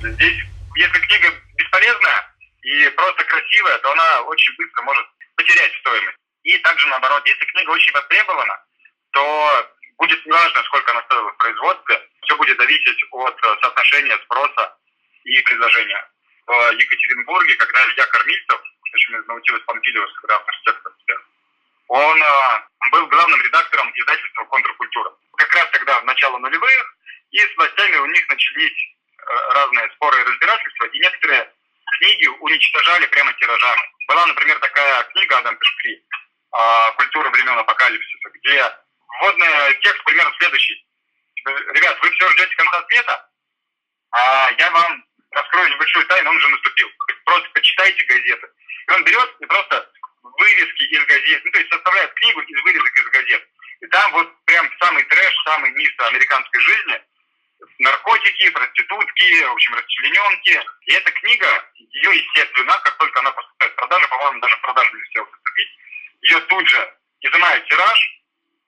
Здесь, 0.02 0.38
если 0.76 0.98
книга 0.98 1.28
бесполезная 1.56 2.18
и 2.62 2.88
просто 2.96 3.24
красивая, 3.24 3.78
то 3.78 3.92
она 3.92 4.22
очень 4.28 4.54
быстро 4.58 4.82
может 4.82 5.06
потерять 5.36 5.72
стоимость. 5.80 6.16
И 6.44 6.56
также 6.58 6.86
наоборот, 6.88 7.22
если 7.26 7.44
книга 7.46 7.70
очень 7.70 7.92
востребована, 7.92 8.54
то 9.12 9.22
будет 9.98 10.24
неважно, 10.26 10.62
сколько 10.64 10.92
она 10.92 11.02
стоила 11.02 11.30
в 11.30 11.36
производстве, 11.36 11.98
все 12.28 12.36
будет 12.36 12.58
зависеть 12.58 13.04
от 13.10 13.36
э, 13.42 13.56
соотношения 13.62 14.16
спроса 14.24 14.76
и 15.24 15.40
предложения. 15.42 16.10
В 16.46 16.72
Екатеринбурге, 16.72 17.54
когда 17.56 17.84
Илья 17.86 18.06
Кормильцев, 18.06 18.60
очень 18.92 19.16
из 19.16 19.26
Наутилус 19.26 19.62
Помпилиус, 19.62 20.12
когда 20.20 20.36
архитектор, 20.36 20.92
он 21.88 22.22
э, 22.22 22.28
был 22.92 23.06
главным 23.06 23.40
редактором 23.40 23.90
издательства 23.94 24.44
«Контркультура». 24.44 25.10
Как 25.36 25.54
раз 25.54 25.70
тогда, 25.72 26.00
в 26.00 26.04
начало 26.04 26.38
нулевых, 26.38 26.96
и 27.30 27.38
с 27.38 27.56
властями 27.56 27.96
у 27.96 28.06
них 28.06 28.28
начались 28.28 28.94
э, 29.18 29.52
разные 29.54 29.90
споры 29.94 30.20
и 30.20 30.24
разбирательства, 30.24 30.84
и 30.86 30.98
некоторые 30.98 31.52
книги 31.98 32.26
уничтожали 32.26 33.06
прямо 33.06 33.32
тиражами. 33.34 33.82
Была, 34.06 34.26
например, 34.26 34.58
такая 34.58 35.02
книга 35.04 35.38
Адам 35.38 35.56
Пешкри 35.56 36.04
«Культура 36.96 37.28
времен 37.30 37.58
апокалипсиса», 37.58 38.30
где 38.34 38.72
вводный 39.20 39.74
текст 39.82 40.02
примерно 40.04 40.32
следующий. 40.38 40.87
Ребят, 41.48 41.98
вы 42.02 42.10
все 42.10 42.28
ждете 42.30 42.54
конца 42.56 42.84
света, 42.88 43.28
а 44.12 44.50
я 44.58 44.70
вам 44.70 45.04
раскрою 45.30 45.70
небольшую 45.70 46.06
тайну, 46.06 46.30
он 46.30 46.36
уже 46.36 46.48
наступил. 46.48 46.90
Просто 47.24 47.48
почитайте 47.50 48.04
газеты. 48.04 48.48
И 48.88 48.90
он 48.92 49.04
берет 49.04 49.36
и 49.40 49.46
просто 49.46 49.90
вырезки 50.22 50.82
из 50.84 51.04
газет, 51.06 51.44
ну, 51.44 51.50
то 51.50 51.58
есть 51.58 51.72
составляет 51.72 52.12
книгу 52.14 52.40
из 52.40 52.62
вырезок 52.62 52.98
из 52.98 53.04
газет. 53.04 53.48
И 53.80 53.86
там 53.86 54.12
вот 54.12 54.44
прям 54.44 54.70
самый 54.80 55.02
трэш, 55.04 55.34
самый 55.44 55.70
низ 55.72 55.90
американской 55.98 56.60
жизни, 56.60 57.02
наркотики, 57.78 58.50
проститутки, 58.50 59.42
в 59.42 59.52
общем, 59.52 59.74
расчлененки. 59.74 60.64
И 60.86 60.92
эта 60.92 61.10
книга, 61.12 61.70
ее, 61.74 62.16
естественно, 62.16 62.78
как 62.84 62.96
только 62.98 63.20
она 63.20 63.30
поступает 63.32 63.72
в 63.72 63.76
продажу, 63.76 64.08
по-моему, 64.08 64.40
даже 64.40 64.56
в 64.56 64.60
продажу 64.60 64.96
не 64.96 65.02
успел 65.02 65.26
поступить, 65.26 65.68
ее 66.22 66.40
тут 66.40 66.68
же 66.68 66.94
изымают 67.20 67.68
тираж, 67.68 68.22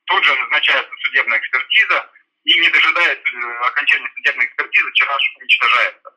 тут 0.06 0.24
же 0.24 0.34
назначается 0.36 0.92
судебная 1.02 1.38
экспертиза, 1.38 2.10
и 2.44 2.58
не 2.58 2.68
дожидаясь 2.70 3.18
э, 3.18 3.66
окончания 3.66 4.10
судебной 4.14 4.46
экспертизы, 4.46 4.92
тираж 4.92 5.22
уничтожается. 5.40 6.10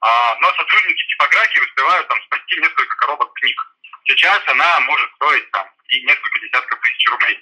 А, 0.00 0.36
но 0.40 0.52
сотрудники 0.54 1.06
типографии 1.06 1.60
успевают 1.60 2.08
там 2.08 2.20
спасти 2.22 2.60
несколько 2.60 2.96
коробок 2.96 3.32
книг. 3.34 3.56
Сейчас 4.04 4.42
она 4.46 4.80
может 4.80 5.10
стоить 5.14 5.50
там 5.52 5.68
и 5.88 6.02
несколько 6.02 6.40
десятков 6.40 6.80
тысяч 6.80 7.08
рублей. 7.08 7.38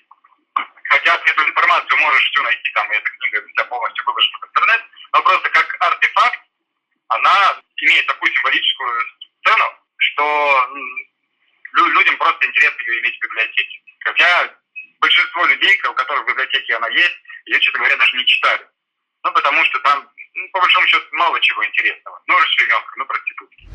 Хотя 0.90 1.14
эту 1.14 1.48
информацию 1.48 1.98
можешь 2.00 2.30
всю 2.30 2.42
найти, 2.42 2.72
там, 2.74 2.92
и 2.92 2.96
эта 2.96 3.10
книга 3.10 3.46
вся 3.48 3.64
полностью 3.64 4.04
выложена 4.04 4.38
в 4.38 4.48
интернет, 4.48 4.84
но 5.12 5.22
просто 5.22 5.50
как 5.50 5.76
артефакт 5.80 6.40
она 7.08 7.62
имеет 7.76 8.06
такую 8.06 8.32
символическую 8.34 9.04
цену, 9.44 9.64
что 9.96 10.70
людям 11.72 12.16
просто 12.18 12.46
интересно 12.46 12.80
ее 12.82 13.00
иметь 13.00 13.16
в 13.16 13.22
библиотеке. 13.22 13.80
Хотя 14.00 14.54
большинство 15.00 15.46
людей, 15.46 15.80
у 15.88 15.94
которых 15.94 16.24
в 16.24 16.28
библиотеке 16.28 16.76
она 16.76 16.88
есть, 16.88 17.16
ее, 17.46 17.60
честно 17.60 17.78
говоря, 17.80 17.96
даже 17.96 18.16
не 18.16 18.26
читали. 18.26 18.66
Ну, 19.24 19.32
потому 19.32 19.64
что 19.64 19.78
там, 19.80 20.08
ну, 20.34 20.48
по 20.52 20.60
большому 20.60 20.86
счету, 20.86 21.04
мало 21.12 21.40
чего 21.40 21.64
интересного. 21.66 22.20
Ну, 22.26 22.38
расчлененка, 22.38 22.92
ну, 22.96 23.04
проститутки 23.06 23.68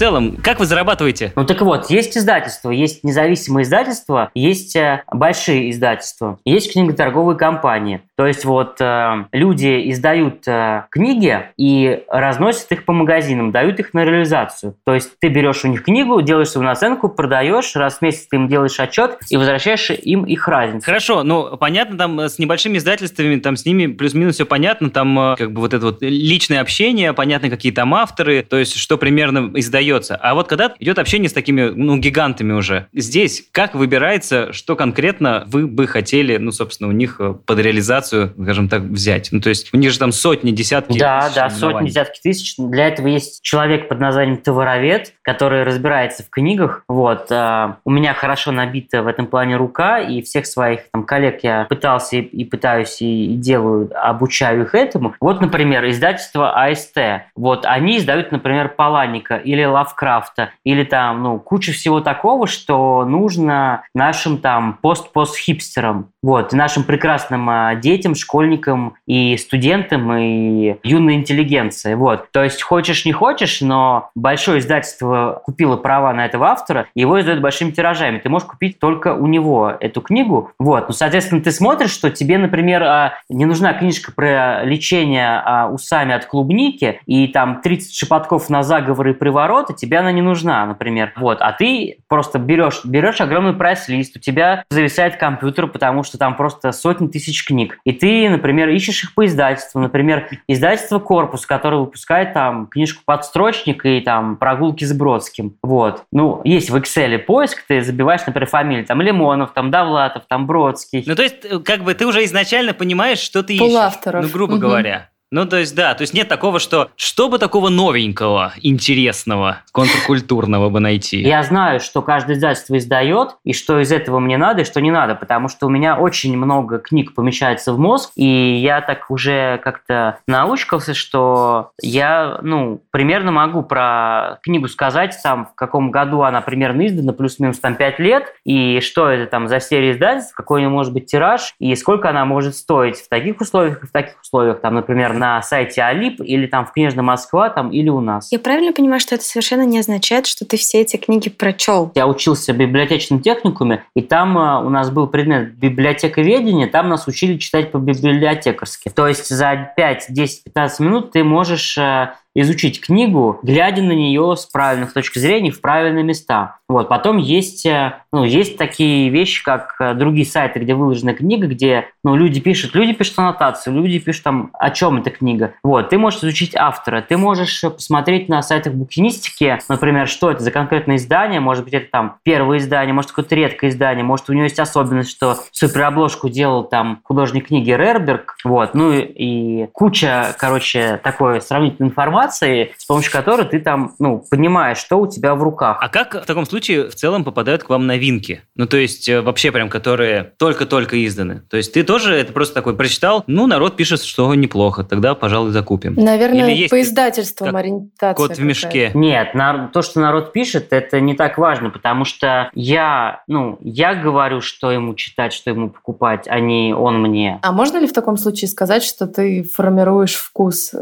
целом, 0.00 0.38
как 0.42 0.58
вы 0.58 0.64
зарабатываете? 0.64 1.30
Ну 1.36 1.44
так 1.44 1.60
вот, 1.60 1.90
есть 1.90 2.16
издательства, 2.16 2.70
есть 2.70 3.04
независимые 3.04 3.64
издательства, 3.64 4.30
есть 4.32 4.74
э, 4.74 5.04
большие 5.12 5.70
издательства, 5.70 6.38
есть 6.46 6.72
книготорговые 6.72 7.36
компании. 7.36 8.00
То 8.20 8.26
есть 8.26 8.44
вот 8.44 8.80
э, 8.80 9.24
люди 9.32 9.90
издают 9.90 10.46
э, 10.46 10.84
книги 10.90 11.46
и 11.56 12.02
разносят 12.08 12.70
их 12.72 12.84
по 12.84 12.92
магазинам, 12.92 13.50
дают 13.50 13.80
их 13.80 13.94
на 13.94 14.04
реализацию. 14.04 14.76
То 14.84 14.92
есть 14.92 15.12
ты 15.20 15.28
берешь 15.28 15.64
у 15.64 15.68
них 15.68 15.84
книгу, 15.84 16.20
делаешь 16.20 16.48
свою 16.48 16.66
наценку, 16.66 17.08
продаешь, 17.08 17.74
раз 17.76 17.98
в 17.98 18.02
месяц 18.02 18.26
ты 18.26 18.36
им 18.36 18.48
делаешь 18.48 18.78
отчет 18.78 19.16
и 19.30 19.38
возвращаешь 19.38 19.88
им 19.90 20.24
их 20.24 20.48
разницу. 20.48 20.84
Хорошо, 20.84 21.22
ну 21.22 21.56
понятно, 21.56 21.96
там 21.96 22.20
э, 22.20 22.28
с 22.28 22.38
небольшими 22.38 22.76
издательствами, 22.76 23.36
там 23.36 23.56
с 23.56 23.64
ними 23.64 23.86
плюс-минус 23.86 24.34
все 24.34 24.44
понятно, 24.44 24.90
там 24.90 25.18
э, 25.18 25.36
как 25.36 25.52
бы 25.52 25.60
вот 25.60 25.72
это 25.72 25.86
вот 25.86 26.02
личное 26.02 26.60
общение, 26.60 27.12
понятно, 27.14 27.48
какие 27.48 27.72
там 27.72 27.94
авторы, 27.94 28.42
то 28.42 28.58
есть 28.58 28.76
что 28.76 28.98
примерно 28.98 29.50
издает 29.54 30.00
остается. 30.00 30.16
А 30.16 30.34
вот 30.34 30.48
когда 30.48 30.74
идет 30.78 30.98
общение 30.98 31.28
с 31.28 31.32
такими, 31.32 31.70
ну, 31.70 31.96
гигантами 31.96 32.52
уже, 32.52 32.86
здесь 32.92 33.44
как 33.52 33.74
выбирается, 33.74 34.52
что 34.52 34.76
конкретно 34.76 35.44
вы 35.46 35.66
бы 35.66 35.86
хотели, 35.86 36.36
ну, 36.36 36.52
собственно, 36.52 36.88
у 36.88 36.92
них 36.92 37.16
э, 37.18 37.34
под 37.44 37.58
реализацию 37.58 38.09
репутацию, 38.10 38.32
скажем 38.42 38.68
так, 38.68 38.82
взять? 38.82 39.28
Ну, 39.32 39.40
то 39.40 39.48
есть 39.48 39.72
у 39.72 39.76
них 39.76 39.90
же 39.90 39.98
там 39.98 40.12
сотни, 40.12 40.50
десятки 40.50 40.98
Да, 40.98 41.22
тысяч 41.22 41.34
да, 41.34 41.50
сотни, 41.50 41.88
десятки 41.88 42.20
тысяч. 42.20 42.54
Для 42.58 42.88
этого 42.88 43.08
есть 43.08 43.42
человек 43.42 43.88
под 43.88 44.00
названием 44.00 44.38
товаровед, 44.38 45.14
который 45.22 45.62
разбирается 45.62 46.22
в 46.22 46.30
книгах. 46.30 46.84
Вот. 46.88 47.26
а, 47.30 47.78
У 47.84 47.90
меня 47.90 48.14
хорошо 48.14 48.52
набита 48.52 49.02
в 49.02 49.06
этом 49.06 49.26
плане 49.26 49.56
рука, 49.56 50.00
и 50.00 50.22
всех 50.22 50.46
своих 50.46 50.90
там, 50.92 51.04
коллег 51.04 51.40
я 51.42 51.66
пытался 51.68 52.16
и, 52.16 52.20
и 52.20 52.44
пытаюсь, 52.44 53.00
и, 53.00 53.34
и 53.34 53.36
делаю, 53.36 53.90
обучаю 53.94 54.62
их 54.62 54.74
этому. 54.74 55.14
Вот, 55.20 55.40
например, 55.40 55.88
издательство 55.88 56.64
АСТ. 56.64 56.98
Вот 57.36 57.64
они 57.64 57.98
издают, 57.98 58.32
например, 58.32 58.70
Паланика 58.70 59.36
или 59.36 59.64
Лавкрафта, 59.64 60.50
или 60.64 60.84
там, 60.84 61.22
ну, 61.22 61.38
куча 61.38 61.72
всего 61.72 62.00
такого, 62.00 62.46
что 62.46 63.04
нужно 63.04 63.84
нашим 63.94 64.38
там 64.38 64.78
пост-пост-хипстерам, 64.80 66.10
вот, 66.22 66.52
нашим 66.52 66.84
прекрасным 66.84 67.48
а, 67.48 67.74
детям, 68.00 68.14
школьникам 68.14 68.94
и 69.06 69.36
студентам, 69.36 70.12
и 70.14 70.76
юной 70.82 71.14
интеллигенции, 71.14 71.94
вот. 71.94 72.30
То 72.32 72.42
есть 72.42 72.62
хочешь 72.62 73.04
не 73.04 73.12
хочешь, 73.12 73.60
но 73.60 74.10
большое 74.14 74.60
издательство 74.60 75.42
купило 75.44 75.76
права 75.76 76.12
на 76.14 76.24
этого 76.24 76.46
автора, 76.46 76.86
и 76.94 77.00
его 77.00 77.20
издают 77.20 77.42
большими 77.42 77.72
тиражами. 77.72 78.18
Ты 78.18 78.30
можешь 78.30 78.48
купить 78.48 78.78
только 78.78 79.14
у 79.14 79.26
него 79.26 79.70
эту 79.78 80.00
книгу, 80.00 80.52
вот. 80.58 80.88
Ну, 80.88 80.94
соответственно, 80.94 81.42
ты 81.42 81.52
смотришь, 81.52 81.90
что 81.90 82.10
тебе, 82.10 82.38
например, 82.38 82.82
а, 82.82 83.14
не 83.28 83.44
нужна 83.44 83.74
книжка 83.74 84.12
про 84.12 84.64
лечение 84.64 85.42
а, 85.44 85.68
усами 85.68 86.14
от 86.14 86.24
клубники, 86.24 87.00
и 87.06 87.28
там 87.28 87.60
30 87.60 87.94
шепотков 87.94 88.48
на 88.48 88.62
заговоры 88.62 89.10
и 89.10 89.14
привороты, 89.14 89.74
тебе 89.74 89.98
она 89.98 90.12
не 90.12 90.22
нужна, 90.22 90.64
например. 90.64 91.12
Вот. 91.16 91.42
А 91.42 91.52
ты 91.52 91.98
просто 92.08 92.38
берешь, 92.38 92.80
берешь 92.84 93.20
огромный 93.20 93.52
прайс-лист, 93.52 94.16
у 94.16 94.20
тебя 94.20 94.64
зависает 94.70 95.16
компьютер, 95.16 95.66
потому 95.66 96.02
что 96.02 96.16
там 96.16 96.36
просто 96.36 96.72
сотни 96.72 97.08
тысяч 97.08 97.44
книг. 97.44 97.79
И 97.84 97.92
ты, 97.92 98.28
например, 98.28 98.68
ищешь 98.68 99.04
их 99.04 99.14
по 99.14 99.26
издательству. 99.26 99.80
Например, 99.80 100.28
издательство 100.48 100.98
«Корпус», 100.98 101.46
которое 101.46 101.78
выпускает 101.78 102.32
там 102.32 102.66
книжку 102.66 103.02
«Подстрочник» 103.04 103.84
и 103.84 104.00
там 104.00 104.36
«Прогулки 104.36 104.84
с 104.84 104.92
Бродским». 104.92 105.56
Вот. 105.62 106.04
Ну, 106.12 106.40
есть 106.44 106.70
в 106.70 106.76
Excel 106.76 107.18
поиск, 107.18 107.64
ты 107.66 107.82
забиваешь, 107.82 108.22
например, 108.26 108.48
фамилии. 108.48 108.84
Там 108.84 109.00
Лимонов, 109.00 109.52
там 109.52 109.70
Довлатов, 109.70 110.24
там 110.28 110.46
Бродский. 110.46 111.04
Ну, 111.06 111.14
то 111.14 111.22
есть, 111.22 111.44
э, 111.44 111.58
как 111.58 111.82
бы 111.82 111.94
ты 111.94 112.06
уже 112.06 112.24
изначально 112.24 112.72
понимаешь, 112.74 113.18
что 113.18 113.42
ты 113.42 113.54
ищешь. 113.54 113.66
Полавторов. 113.66 114.24
Ну, 114.24 114.30
грубо 114.30 114.52
Мгм. 114.54 114.60
говоря. 114.60 115.09
Ну, 115.32 115.46
то 115.46 115.58
есть, 115.58 115.76
да, 115.76 115.94
то 115.94 116.02
есть 116.02 116.12
нет 116.12 116.28
такого, 116.28 116.58
что 116.58 116.90
что 116.96 117.28
бы 117.28 117.38
такого 117.38 117.68
новенького, 117.68 118.52
интересного, 118.60 119.58
контркультурного 119.72 120.70
бы 120.70 120.80
найти. 120.80 121.20
Я 121.20 121.44
знаю, 121.44 121.78
что 121.78 122.02
каждое 122.02 122.36
издательство 122.36 122.76
издает, 122.76 123.36
и 123.44 123.52
что 123.52 123.78
из 123.78 123.92
этого 123.92 124.18
мне 124.18 124.36
надо, 124.36 124.62
и 124.62 124.64
что 124.64 124.80
не 124.80 124.90
надо, 124.90 125.14
потому 125.14 125.48
что 125.48 125.66
у 125.66 125.70
меня 125.70 125.96
очень 125.96 126.36
много 126.36 126.78
книг 126.78 127.14
помещается 127.14 127.72
в 127.72 127.78
мозг, 127.78 128.10
и 128.16 128.56
я 128.56 128.80
так 128.80 129.08
уже 129.08 129.60
как-то 129.62 130.18
научкался, 130.26 130.94
что 130.94 131.70
я, 131.80 132.40
ну, 132.42 132.82
примерно 132.90 133.30
могу 133.30 133.62
про 133.62 134.40
книгу 134.42 134.66
сказать, 134.66 135.16
там, 135.22 135.46
в 135.46 135.54
каком 135.54 135.92
году 135.92 136.22
она 136.22 136.40
примерно 136.40 136.86
издана, 136.86 137.12
плюс-минус 137.12 137.60
там 137.60 137.76
5 137.76 137.98
лет, 138.00 138.34
и 138.44 138.80
что 138.80 139.08
это 139.08 139.30
там 139.30 139.46
за 139.46 139.60
серия 139.60 139.92
издательств, 139.92 140.34
какой 140.34 140.58
у 140.58 140.60
нее 140.60 140.70
может 140.70 140.92
быть 140.92 141.06
тираж, 141.06 141.54
и 141.60 141.76
сколько 141.76 142.10
она 142.10 142.24
может 142.24 142.56
стоить 142.56 142.96
в 142.96 143.08
таких 143.08 143.40
условиях 143.40 143.80
в 143.82 143.92
таких 143.92 144.20
условиях, 144.20 144.60
там, 144.60 144.74
например, 144.74 145.19
на 145.20 145.42
сайте 145.42 145.82
Алип, 145.82 146.20
или 146.20 146.46
там 146.46 146.66
в 146.66 146.72
Книжном 146.72 147.06
Москва, 147.06 147.50
там, 147.50 147.70
или 147.70 147.90
у 147.90 148.00
нас. 148.00 148.32
Я 148.32 148.38
правильно 148.38 148.72
понимаю, 148.72 149.00
что 149.00 149.14
это 149.14 149.22
совершенно 149.22 149.66
не 149.66 149.78
означает, 149.78 150.26
что 150.26 150.44
ты 150.46 150.56
все 150.56 150.80
эти 150.80 150.96
книги 150.96 151.28
прочел? 151.28 151.92
Я 151.94 152.08
учился 152.08 152.54
в 152.54 152.56
библиотечном 152.56 153.20
техникуме, 153.20 153.84
и 153.94 154.00
там 154.00 154.36
э, 154.38 154.64
у 154.64 154.70
нас 154.70 154.90
был 154.90 155.06
предмет 155.06 155.54
библиотековедения, 155.54 156.66
там 156.66 156.88
нас 156.88 157.06
учили 157.06 157.36
читать 157.36 157.70
по-библиотекарски. 157.70 158.88
То 158.88 159.06
есть 159.06 159.28
за 159.28 159.72
5, 159.76 160.06
10, 160.08 160.44
15 160.44 160.80
минут 160.80 161.12
ты 161.12 161.22
можешь 161.22 161.76
э, 161.76 162.14
изучить 162.34 162.80
книгу, 162.80 163.40
глядя 163.42 163.82
на 163.82 163.92
нее 163.92 164.36
с 164.36 164.46
правильных 164.46 164.92
точки 164.92 165.18
зрения 165.18 165.50
в 165.50 165.60
правильные 165.60 166.04
места. 166.04 166.60
Вот. 166.70 166.88
Потом 166.88 167.18
есть, 167.18 167.66
э, 167.66 167.94
ну, 168.12 168.22
есть 168.22 168.56
такие 168.56 169.10
вещи, 169.10 169.42
как 169.42 169.74
э, 169.80 169.94
другие 169.94 170.24
сайты, 170.24 170.60
где 170.60 170.74
выложена 170.74 171.14
книга, 171.14 171.48
где 171.48 171.86
ну, 172.04 172.14
люди 172.14 172.40
пишут, 172.40 172.76
люди 172.76 172.92
пишут 172.92 173.18
аннотацию, 173.18 173.74
люди 173.74 173.98
пишут 173.98 174.22
там, 174.22 174.50
о 174.56 174.70
чем 174.70 174.98
эта 174.98 175.10
книга. 175.10 175.54
Вот. 175.64 175.88
Ты 175.88 175.98
можешь 175.98 176.20
изучить 176.20 176.54
автора, 176.54 177.02
ты 177.02 177.16
можешь 177.16 177.64
э, 177.64 177.70
посмотреть 177.70 178.28
на 178.28 178.40
сайтах 178.42 178.74
букинистики, 178.74 179.58
например, 179.68 180.06
что 180.06 180.30
это 180.30 180.44
за 180.44 180.52
конкретное 180.52 180.94
издание, 180.94 181.40
может 181.40 181.64
быть, 181.64 181.74
это 181.74 181.90
там 181.90 182.18
первое 182.22 182.58
издание, 182.58 182.94
может, 182.94 183.10
какое-то 183.10 183.34
редкое 183.34 183.70
издание, 183.70 184.04
может, 184.04 184.30
у 184.30 184.32
него 184.32 184.44
есть 184.44 184.60
особенность, 184.60 185.10
что 185.10 185.38
суперобложку 185.50 186.28
делал 186.28 186.62
там 186.62 187.00
художник 187.02 187.48
книги 187.48 187.72
Рерберг, 187.72 188.36
вот, 188.44 188.74
ну 188.74 188.92
и, 188.92 189.00
и 189.00 189.66
куча, 189.72 190.36
короче, 190.38 191.00
такой 191.02 191.40
сравнительной 191.40 191.88
информации, 191.88 192.19
с 192.28 192.84
помощью 192.86 193.12
которой 193.12 193.46
ты 193.46 193.60
там, 193.60 193.94
ну, 193.98 194.24
понимаешь, 194.30 194.78
что 194.78 195.00
у 195.00 195.06
тебя 195.06 195.34
в 195.34 195.42
руках. 195.42 195.78
А 195.80 195.88
как 195.88 196.22
в 196.22 196.26
таком 196.26 196.46
случае 196.46 196.88
в 196.88 196.94
целом 196.94 197.24
попадают 197.24 197.64
к 197.64 197.68
вам 197.68 197.86
новинки? 197.86 198.42
Ну, 198.56 198.66
то 198.66 198.76
есть, 198.76 199.08
э, 199.08 199.20
вообще 199.20 199.52
прям, 199.52 199.68
которые 199.68 200.32
только-только 200.38 201.04
изданы. 201.06 201.42
То 201.48 201.56
есть, 201.56 201.72
ты 201.72 201.82
тоже 201.82 202.14
это 202.14 202.32
просто 202.32 202.54
такой 202.54 202.76
прочитал, 202.76 203.24
ну, 203.26 203.46
народ 203.46 203.76
пишет, 203.76 204.02
что 204.02 204.34
неплохо, 204.34 204.84
тогда, 204.84 205.14
пожалуй, 205.14 205.50
закупим. 205.50 205.94
Наверное, 205.94 206.46
Или 206.50 206.58
есть 206.58 206.70
по 206.70 206.80
издательствам 206.80 207.50
как 207.50 207.60
ориентация. 207.60 208.14
Кот 208.14 208.36
в 208.36 208.42
мешке. 208.42 208.90
Нет, 208.94 209.34
на- 209.34 209.68
то, 209.68 209.82
что 209.82 210.00
народ 210.00 210.32
пишет, 210.32 210.72
это 210.72 211.00
не 211.00 211.14
так 211.14 211.38
важно, 211.38 211.70
потому 211.70 212.04
что 212.04 212.50
я, 212.54 213.22
ну, 213.26 213.58
я 213.60 213.94
говорю, 213.94 214.40
что 214.40 214.70
ему 214.70 214.94
читать, 214.94 215.32
что 215.32 215.50
ему 215.50 215.70
покупать, 215.70 216.26
а 216.28 216.40
не 216.40 216.74
он 216.74 217.00
мне. 217.00 217.38
А 217.42 217.52
можно 217.52 217.78
ли 217.78 217.86
в 217.86 217.92
таком 217.92 218.16
случае 218.16 218.48
сказать, 218.48 218.82
что 218.82 219.06
ты 219.06 219.42
формируешь 219.42 220.14
вкус 220.14 220.72
э, 220.74 220.78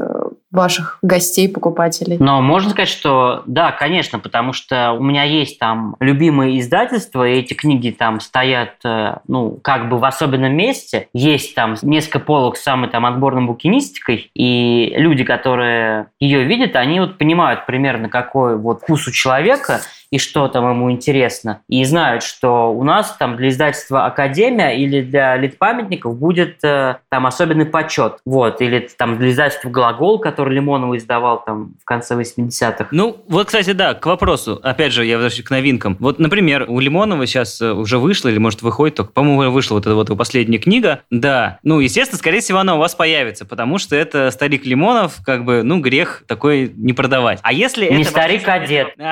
ваших 0.51 0.99
гостей, 1.03 1.28
покупателей? 1.49 2.17
Но 2.19 2.41
можно 2.41 2.71
сказать, 2.71 2.89
что 2.89 3.43
да, 3.47 3.73
конечно, 3.73 4.19
потому 4.19 4.53
что 4.53 4.93
у 4.93 5.03
меня 5.03 5.25
есть 5.25 5.59
там 5.59 5.97
любимые 6.01 6.59
издательства, 6.59 7.29
и 7.29 7.39
эти 7.39 7.55
книги 7.55 7.91
там 7.91 8.21
стоят, 8.21 8.75
э, 8.85 9.17
ну, 9.27 9.59
как 9.63 9.89
бы 9.89 9.99
в 9.99 10.05
особенном 10.05 10.55
месте. 10.55 11.09
Есть 11.13 11.55
там 11.55 11.77
несколько 11.83 12.21
полок 12.21 12.57
с 12.57 12.63
самой 12.63 12.89
там 12.89 13.07
отборной 13.07 13.47
букинистикой, 13.47 14.31
и 14.35 14.93
люди, 14.97 15.25
которые 15.25 16.09
ее 16.21 16.45
видят, 16.45 16.77
они 16.77 17.01
вот 17.01 17.19
понимают 17.19 17.67
примерно, 17.67 18.09
какой 18.09 18.57
вот 18.57 18.83
вкус 18.83 19.07
у 19.07 19.11
человека, 19.11 19.81
и 20.11 20.19
что 20.19 20.49
там 20.49 20.69
ему 20.71 20.91
интересно. 20.91 21.63
И 21.69 21.85
знают, 21.85 22.23
что 22.23 22.73
у 22.73 22.85
нас 22.85 23.17
там 23.19 23.37
для 23.37 23.49
издательства 23.49 24.07
Академия 24.07 24.77
или 24.77 25.03
для 25.03 25.37
литпамятников 25.37 26.19
будет 26.19 26.63
э, 26.65 26.97
там 27.11 27.27
особенный 27.27 27.67
почет. 27.67 28.19
Вот. 28.25 28.61
Или 28.61 28.89
там 28.97 29.19
для 29.19 29.31
издательства 29.31 29.69
Глагол, 29.69 30.19
который 30.19 30.55
Лимонов 30.55 30.97
издавал 30.97 31.43
там 31.45 31.75
в 31.81 31.85
конце 31.85 32.15
80-х. 32.15 32.89
Ну, 32.91 33.23
вот, 33.29 33.47
кстати, 33.47 33.73
да, 33.73 33.95
к 33.95 34.07
вопросу. 34.07 34.59
Опять 34.63 34.93
же, 34.93 35.05
я 35.05 35.17
возвращаюсь 35.17 35.47
к 35.47 35.51
новинкам. 35.51 35.97
Вот, 36.01 36.19
например, 36.19 36.65
у 36.69 36.81
Лимонова 36.81 37.27
сейчас 37.27 37.61
э, 37.61 37.73
уже 37.73 37.99
вышла, 37.99 38.29
или, 38.29 38.39
может, 38.39 38.63
выходит 38.63 38.97
только, 38.97 39.13
по-моему, 39.13 39.53
вышла 39.53 39.75
вот 39.75 39.87
эта 39.87 39.95
вот 39.95 40.09
его 40.09 40.17
последняя 40.17 40.59
книга. 40.59 41.01
Да. 41.11 41.59
Ну, 41.63 41.81
естественно, 41.81 42.19
скорее 42.19 42.41
всего, 42.41 42.59
она 42.59 42.77
у 42.77 42.79
вас 42.79 42.95
появится, 42.95 43.45
потому 43.45 43.79
что 43.79 43.95
это 43.97 44.31
старик 44.31 44.65
Лимонов, 44.65 45.19
как 45.25 45.45
бы, 45.45 45.63
ну, 45.63 45.81
грех 45.81 46.25
такой 46.27 46.73
не 46.77 46.93
продавать. 46.93 47.41
А 47.43 47.53
если 47.53 47.87
Не 47.87 48.03
это... 48.03 48.11
старик, 48.11 48.47
а 48.47 48.59
дед. 48.61 48.95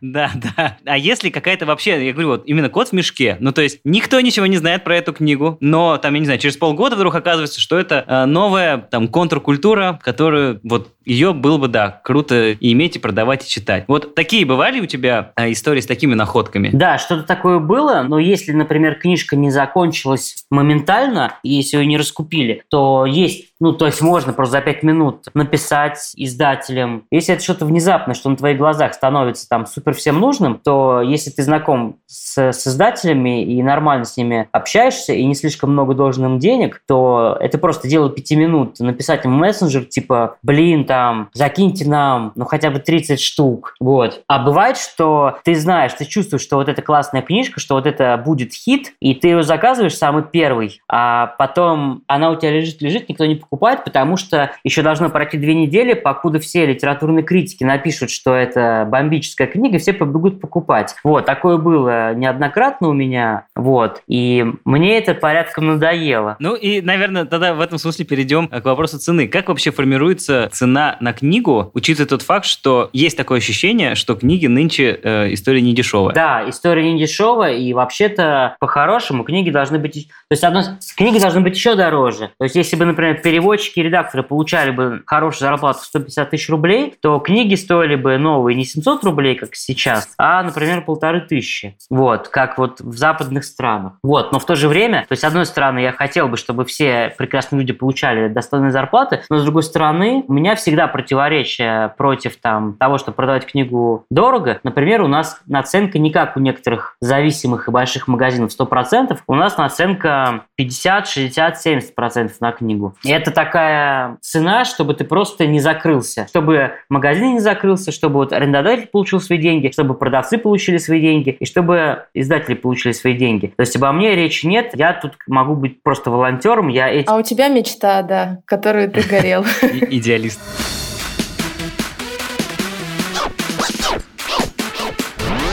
Да, 0.00 0.17
да. 0.56 0.76
А 0.84 0.98
если 0.98 1.30
какая-то 1.30 1.66
вообще, 1.66 2.04
я 2.06 2.12
говорю, 2.12 2.28
вот 2.28 2.42
именно 2.46 2.68
кот 2.68 2.88
в 2.88 2.92
мешке, 2.92 3.36
ну, 3.40 3.52
то 3.52 3.62
есть 3.62 3.80
никто 3.84 4.20
ничего 4.20 4.46
не 4.46 4.56
знает 4.56 4.84
про 4.84 4.96
эту 4.96 5.12
книгу, 5.12 5.56
но 5.60 5.98
там, 5.98 6.14
я 6.14 6.20
не 6.20 6.26
знаю, 6.26 6.40
через 6.40 6.56
полгода 6.56 6.96
вдруг 6.96 7.14
оказывается, 7.14 7.60
что 7.60 7.78
это 7.78 8.04
э, 8.06 8.24
новая 8.24 8.78
там 8.78 9.08
контркультура, 9.08 9.98
которую 10.02 10.60
вот 10.62 10.92
ее 11.04 11.32
было 11.32 11.56
бы, 11.56 11.68
да, 11.68 12.00
круто 12.04 12.52
иметь, 12.52 12.96
и 12.96 12.98
продавать, 12.98 13.44
и 13.44 13.48
читать. 13.48 13.84
Вот 13.88 14.14
такие 14.14 14.44
бывали 14.44 14.80
у 14.80 14.86
тебя 14.86 15.32
э, 15.36 15.52
истории 15.52 15.80
с 15.80 15.86
такими 15.86 16.14
находками? 16.14 16.70
Да, 16.72 16.98
что-то 16.98 17.22
такое 17.22 17.58
было, 17.58 18.04
но 18.06 18.18
если, 18.18 18.52
например, 18.52 18.96
книжка 18.96 19.34
не 19.36 19.50
закончилась 19.50 20.44
моментально, 20.50 21.38
если 21.42 21.78
ее 21.78 21.86
не 21.86 21.96
раскупили, 21.96 22.62
то 22.68 23.06
есть, 23.06 23.48
ну, 23.60 23.72
то 23.72 23.86
есть 23.86 24.00
можно 24.00 24.32
просто 24.32 24.52
за 24.52 24.60
пять 24.60 24.82
минут 24.82 25.26
написать 25.34 26.12
издателям. 26.16 27.04
Если 27.10 27.34
это 27.34 27.42
что-то 27.42 27.64
внезапное, 27.64 28.14
что 28.14 28.30
на 28.30 28.36
твоих 28.36 28.58
глазах 28.58 28.94
становится 28.94 29.48
там 29.48 29.66
супер 29.66 29.94
всем 29.94 30.20
нужным, 30.20 30.58
то 30.62 31.02
если 31.02 31.30
ты 31.30 31.42
знаком 31.42 31.96
с, 32.06 32.38
с 32.38 32.66
издателями 32.66 33.44
и 33.44 33.62
нормально 33.62 34.04
с 34.04 34.16
ними 34.16 34.48
общаешься, 34.52 35.12
и 35.12 35.24
не 35.24 35.34
слишком 35.34 35.72
много 35.72 35.94
должен 35.94 36.24
им 36.26 36.38
денег, 36.38 36.82
то 36.86 37.36
это 37.40 37.58
просто 37.58 37.88
дело 37.88 38.10
пяти 38.10 38.36
минут. 38.36 38.78
Написать 38.78 39.24
им 39.24 39.32
мессенджер, 39.32 39.84
типа, 39.84 40.36
блин, 40.42 40.84
там, 40.84 41.30
закиньте 41.32 41.88
нам, 41.88 42.32
ну, 42.34 42.44
хотя 42.44 42.70
бы 42.70 42.78
30 42.78 43.20
штук, 43.20 43.74
вот. 43.80 44.22
А 44.28 44.38
бывает, 44.38 44.76
что 44.76 45.38
ты 45.44 45.54
знаешь, 45.54 45.92
ты 45.94 46.04
чувствуешь, 46.04 46.42
что 46.42 46.56
вот 46.56 46.68
эта 46.68 46.82
классная 46.82 47.22
книжка, 47.22 47.60
что 47.60 47.74
вот 47.74 47.86
это 47.86 48.16
будет 48.24 48.52
хит, 48.52 48.92
и 49.00 49.14
ты 49.14 49.28
ее 49.28 49.42
заказываешь 49.42 49.96
самый 49.96 50.22
первый, 50.22 50.80
а 50.88 51.34
потом 51.38 52.02
она 52.06 52.30
у 52.30 52.36
тебя 52.36 52.52
лежит-лежит, 52.52 53.08
никто 53.08 53.26
не 53.26 53.34
покупает, 53.34 53.47
потому 53.84 54.16
что 54.16 54.52
еще 54.64 54.82
должно 54.82 55.10
пройти 55.10 55.38
две 55.38 55.54
недели, 55.54 55.94
покуда 55.94 56.38
все 56.38 56.66
литературные 56.66 57.22
критики 57.22 57.64
напишут, 57.64 58.10
что 58.10 58.34
это 58.34 58.86
бомбическая 58.90 59.46
книга, 59.46 59.78
все 59.78 59.92
побегут 59.92 60.40
покупать. 60.40 60.94
Вот, 61.04 61.24
такое 61.26 61.56
было 61.56 62.14
неоднократно 62.14 62.88
у 62.88 62.92
меня, 62.92 63.46
вот, 63.54 64.02
и 64.06 64.44
мне 64.64 64.98
это 64.98 65.14
порядком 65.14 65.66
надоело. 65.66 66.36
Ну 66.38 66.54
и, 66.54 66.80
наверное, 66.80 67.24
тогда 67.24 67.54
в 67.54 67.60
этом 67.60 67.78
смысле 67.78 68.04
перейдем 68.04 68.48
к 68.48 68.64
вопросу 68.64 68.98
цены. 68.98 69.28
Как 69.28 69.48
вообще 69.48 69.70
формируется 69.70 70.48
цена 70.52 70.96
на 71.00 71.12
книгу, 71.12 71.70
учитывая 71.74 72.08
тот 72.08 72.22
факт, 72.22 72.46
что 72.46 72.90
есть 72.92 73.16
такое 73.16 73.38
ощущение, 73.38 73.94
что 73.94 74.14
книги 74.14 74.46
нынче 74.46 74.98
э, 75.02 75.32
история 75.32 75.60
не 75.60 75.74
дешевая? 75.74 76.14
Да, 76.14 76.48
история 76.48 76.92
не 76.92 76.98
дешевая, 76.98 77.54
и 77.54 77.72
вообще-то 77.72 78.56
по-хорошему 78.60 79.24
книги 79.24 79.50
должны 79.50 79.78
быть... 79.78 80.08
То 80.28 80.32
есть, 80.32 80.44
одно, 80.44 80.62
книги 80.96 81.18
должны 81.18 81.40
быть 81.40 81.54
еще 81.54 81.74
дороже. 81.74 82.30
То 82.38 82.44
есть, 82.44 82.56
если 82.56 82.76
бы, 82.76 82.84
например, 82.84 83.20
переводчики 83.38 83.78
и 83.78 83.82
редакторы 83.84 84.24
получали 84.24 84.72
бы 84.72 85.02
хорошую 85.06 85.48
зарплату 85.48 85.78
в 85.80 85.84
150 85.84 86.30
тысяч 86.30 86.48
рублей, 86.48 86.96
то 87.00 87.20
книги 87.20 87.54
стоили 87.54 87.94
бы 87.94 88.18
новые 88.18 88.56
не 88.56 88.64
700 88.64 89.04
рублей, 89.04 89.36
как 89.36 89.54
сейчас, 89.54 90.12
а, 90.18 90.42
например, 90.42 90.82
полторы 90.82 91.20
тысячи. 91.20 91.76
Вот, 91.88 92.28
как 92.28 92.58
вот 92.58 92.80
в 92.80 92.96
западных 92.96 93.44
странах. 93.44 93.92
Вот, 94.02 94.32
но 94.32 94.40
в 94.40 94.44
то 94.44 94.56
же 94.56 94.66
время, 94.66 95.02
то 95.08 95.12
есть, 95.12 95.22
с 95.22 95.24
одной 95.24 95.46
стороны, 95.46 95.78
я 95.78 95.92
хотел 95.92 96.26
бы, 96.26 96.36
чтобы 96.36 96.64
все 96.64 97.14
прекрасные 97.16 97.60
люди 97.60 97.72
получали 97.72 98.26
достойные 98.26 98.72
зарплаты, 98.72 99.22
но 99.30 99.38
с 99.38 99.44
другой 99.44 99.62
стороны, 99.62 100.24
у 100.26 100.32
меня 100.32 100.56
всегда 100.56 100.88
противоречие 100.88 101.94
против 101.96 102.38
там, 102.38 102.74
того, 102.74 102.98
чтобы 102.98 103.14
продавать 103.14 103.46
книгу 103.46 104.04
дорого. 104.10 104.58
Например, 104.64 105.02
у 105.02 105.06
нас 105.06 105.40
наценка 105.46 106.00
не 106.00 106.10
как 106.10 106.36
у 106.36 106.40
некоторых 106.40 106.96
зависимых 107.00 107.68
и 107.68 107.70
больших 107.70 108.08
магазинов 108.08 108.50
100%, 108.58 109.16
у 109.28 109.34
нас 109.36 109.56
наценка 109.56 110.46
50, 110.56 111.06
60, 111.06 111.66
70% 111.66 112.32
на 112.40 112.50
книгу. 112.50 112.96
И 113.04 113.10
это 113.10 113.27
такая 113.30 114.18
цена, 114.20 114.64
чтобы 114.64 114.94
ты 114.94 115.04
просто 115.04 115.46
не 115.46 115.60
закрылся, 115.60 116.26
чтобы 116.28 116.72
магазин 116.88 117.34
не 117.34 117.40
закрылся, 117.40 117.92
чтобы 117.92 118.16
вот 118.16 118.32
арендодатель 118.32 118.86
получил 118.86 119.20
свои 119.20 119.38
деньги, 119.38 119.70
чтобы 119.72 119.94
продавцы 119.94 120.38
получили 120.38 120.78
свои 120.78 121.00
деньги 121.00 121.36
и 121.38 121.44
чтобы 121.44 122.06
издатели 122.14 122.54
получили 122.54 122.92
свои 122.92 123.14
деньги. 123.14 123.52
То 123.56 123.60
есть 123.62 123.76
обо 123.76 123.92
мне 123.92 124.14
речи 124.14 124.46
нет, 124.46 124.70
я 124.74 124.92
тут 124.92 125.14
могу 125.26 125.54
быть 125.54 125.82
просто 125.82 126.10
волонтером, 126.10 126.68
я 126.68 126.88
эти... 126.88 127.08
А 127.08 127.16
у 127.16 127.22
тебя 127.22 127.48
мечта, 127.48 128.02
да, 128.02 128.38
которую 128.44 128.90
ты 128.90 129.02
горел. 129.02 129.44
Идеалист. 129.62 130.40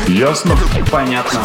Ясно? 0.08 0.56
Понятно. 0.92 1.42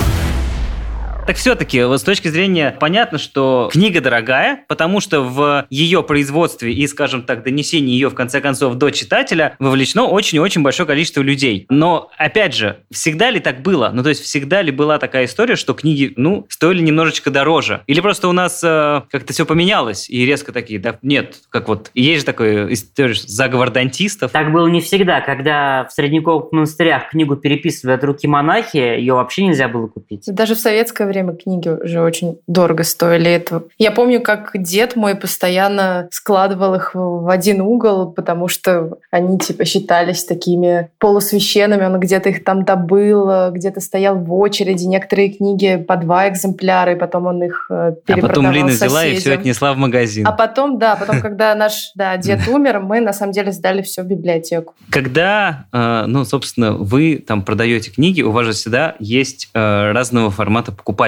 Так 1.26 1.36
все-таки, 1.36 1.82
вот 1.84 2.00
с 2.00 2.02
точки 2.02 2.28
зрения, 2.28 2.76
понятно, 2.80 3.18
что 3.18 3.68
книга 3.72 4.00
дорогая, 4.00 4.64
потому 4.68 5.00
что 5.00 5.20
в 5.20 5.66
ее 5.70 6.02
производстве 6.02 6.72
и, 6.72 6.86
скажем 6.86 7.22
так, 7.22 7.44
донесении 7.44 7.92
ее, 7.92 8.08
в 8.08 8.14
конце 8.14 8.40
концов, 8.40 8.74
до 8.74 8.90
читателя 8.90 9.54
вовлечено 9.58 10.06
очень-очень 10.06 10.62
большое 10.62 10.86
количество 10.86 11.20
людей. 11.20 11.66
Но, 11.68 12.10
опять 12.18 12.54
же, 12.54 12.78
всегда 12.90 13.30
ли 13.30 13.38
так 13.38 13.62
было? 13.62 13.90
Ну, 13.92 14.02
то 14.02 14.08
есть, 14.08 14.22
всегда 14.22 14.62
ли 14.62 14.72
была 14.72 14.98
такая 14.98 15.26
история, 15.26 15.56
что 15.56 15.74
книги, 15.74 16.12
ну, 16.16 16.46
стоили 16.48 16.82
немножечко 16.82 17.30
дороже? 17.30 17.82
Или 17.86 18.00
просто 18.00 18.26
у 18.28 18.32
нас 18.32 18.60
э, 18.64 19.02
как-то 19.10 19.32
все 19.32 19.46
поменялось, 19.46 20.10
и 20.10 20.26
резко 20.26 20.52
такие, 20.52 20.80
да, 20.80 20.98
нет, 21.02 21.36
как 21.50 21.68
вот, 21.68 21.90
есть 21.94 22.20
же 22.20 22.26
такой 22.26 22.72
история, 22.72 23.14
заговор 23.14 23.70
дантистов. 23.70 24.32
Так 24.32 24.52
было 24.52 24.66
не 24.66 24.80
всегда. 24.80 25.20
Когда 25.20 25.84
в 25.84 25.92
средневековых 25.92 26.50
монастырях 26.52 27.10
книгу 27.10 27.36
переписывали 27.36 27.94
от 27.94 28.04
руки 28.04 28.26
монахи, 28.26 28.78
ее 28.78 29.14
вообще 29.14 29.44
нельзя 29.44 29.68
было 29.68 29.86
купить. 29.86 30.24
Даже 30.26 30.54
в 30.54 30.58
советское 30.58 31.06
время 31.11 31.34
книги 31.34 31.68
уже 31.68 32.00
очень 32.00 32.38
дорого 32.46 32.84
стоили. 32.84 33.30
Это... 33.30 33.64
Я 33.78 33.90
помню, 33.90 34.20
как 34.20 34.50
дед 34.54 34.96
мой 34.96 35.14
постоянно 35.14 36.08
складывал 36.11 36.74
их 36.74 36.92
в 36.94 37.30
один 37.30 37.61
угол, 37.61 38.11
потому 38.12 38.48
что 38.48 38.98
они 39.11 39.38
типа 39.38 39.64
считались 39.64 40.24
такими 40.24 40.88
полусвященными. 40.98 41.84
Он 41.84 42.00
где-то 42.00 42.30
их 42.30 42.44
там 42.44 42.64
добыл, 42.64 43.50
где-то 43.50 43.80
стоял 43.80 44.16
в 44.16 44.32
очереди. 44.34 44.84
Некоторые 44.84 45.30
книги 45.30 45.76
по 45.76 45.96
два 45.96 46.28
экземпляра, 46.28 46.92
и 46.92 46.96
потом 46.96 47.26
он 47.26 47.42
их 47.42 47.66
перепродавал 47.68 48.24
А 48.24 48.28
потом 48.28 48.50
Лина 48.52 48.68
взяла 48.68 49.00
соседям. 49.00 49.16
и 49.16 49.20
все 49.20 49.32
отнесла 49.34 49.72
в 49.72 49.76
магазин. 49.76 50.26
А 50.26 50.32
потом, 50.32 50.78
да, 50.78 50.96
потом, 50.96 51.20
когда 51.22 51.54
наш 51.54 51.92
да, 51.94 52.16
дед 52.16 52.46
умер, 52.48 52.80
мы 52.80 53.00
на 53.00 53.12
самом 53.12 53.32
деле 53.32 53.52
сдали 53.52 53.82
все 53.82 54.02
в 54.02 54.06
библиотеку. 54.06 54.74
Когда, 54.90 55.66
э, 55.72 56.04
ну, 56.06 56.24
собственно, 56.24 56.72
вы 56.72 57.22
там 57.26 57.42
продаете 57.42 57.90
книги, 57.90 58.22
у 58.22 58.30
вас 58.30 58.46
же 58.46 58.52
всегда 58.52 58.96
есть 58.98 59.48
э, 59.54 59.92
разного 59.92 60.30
формата 60.30 60.72
покупателей. 60.72 60.99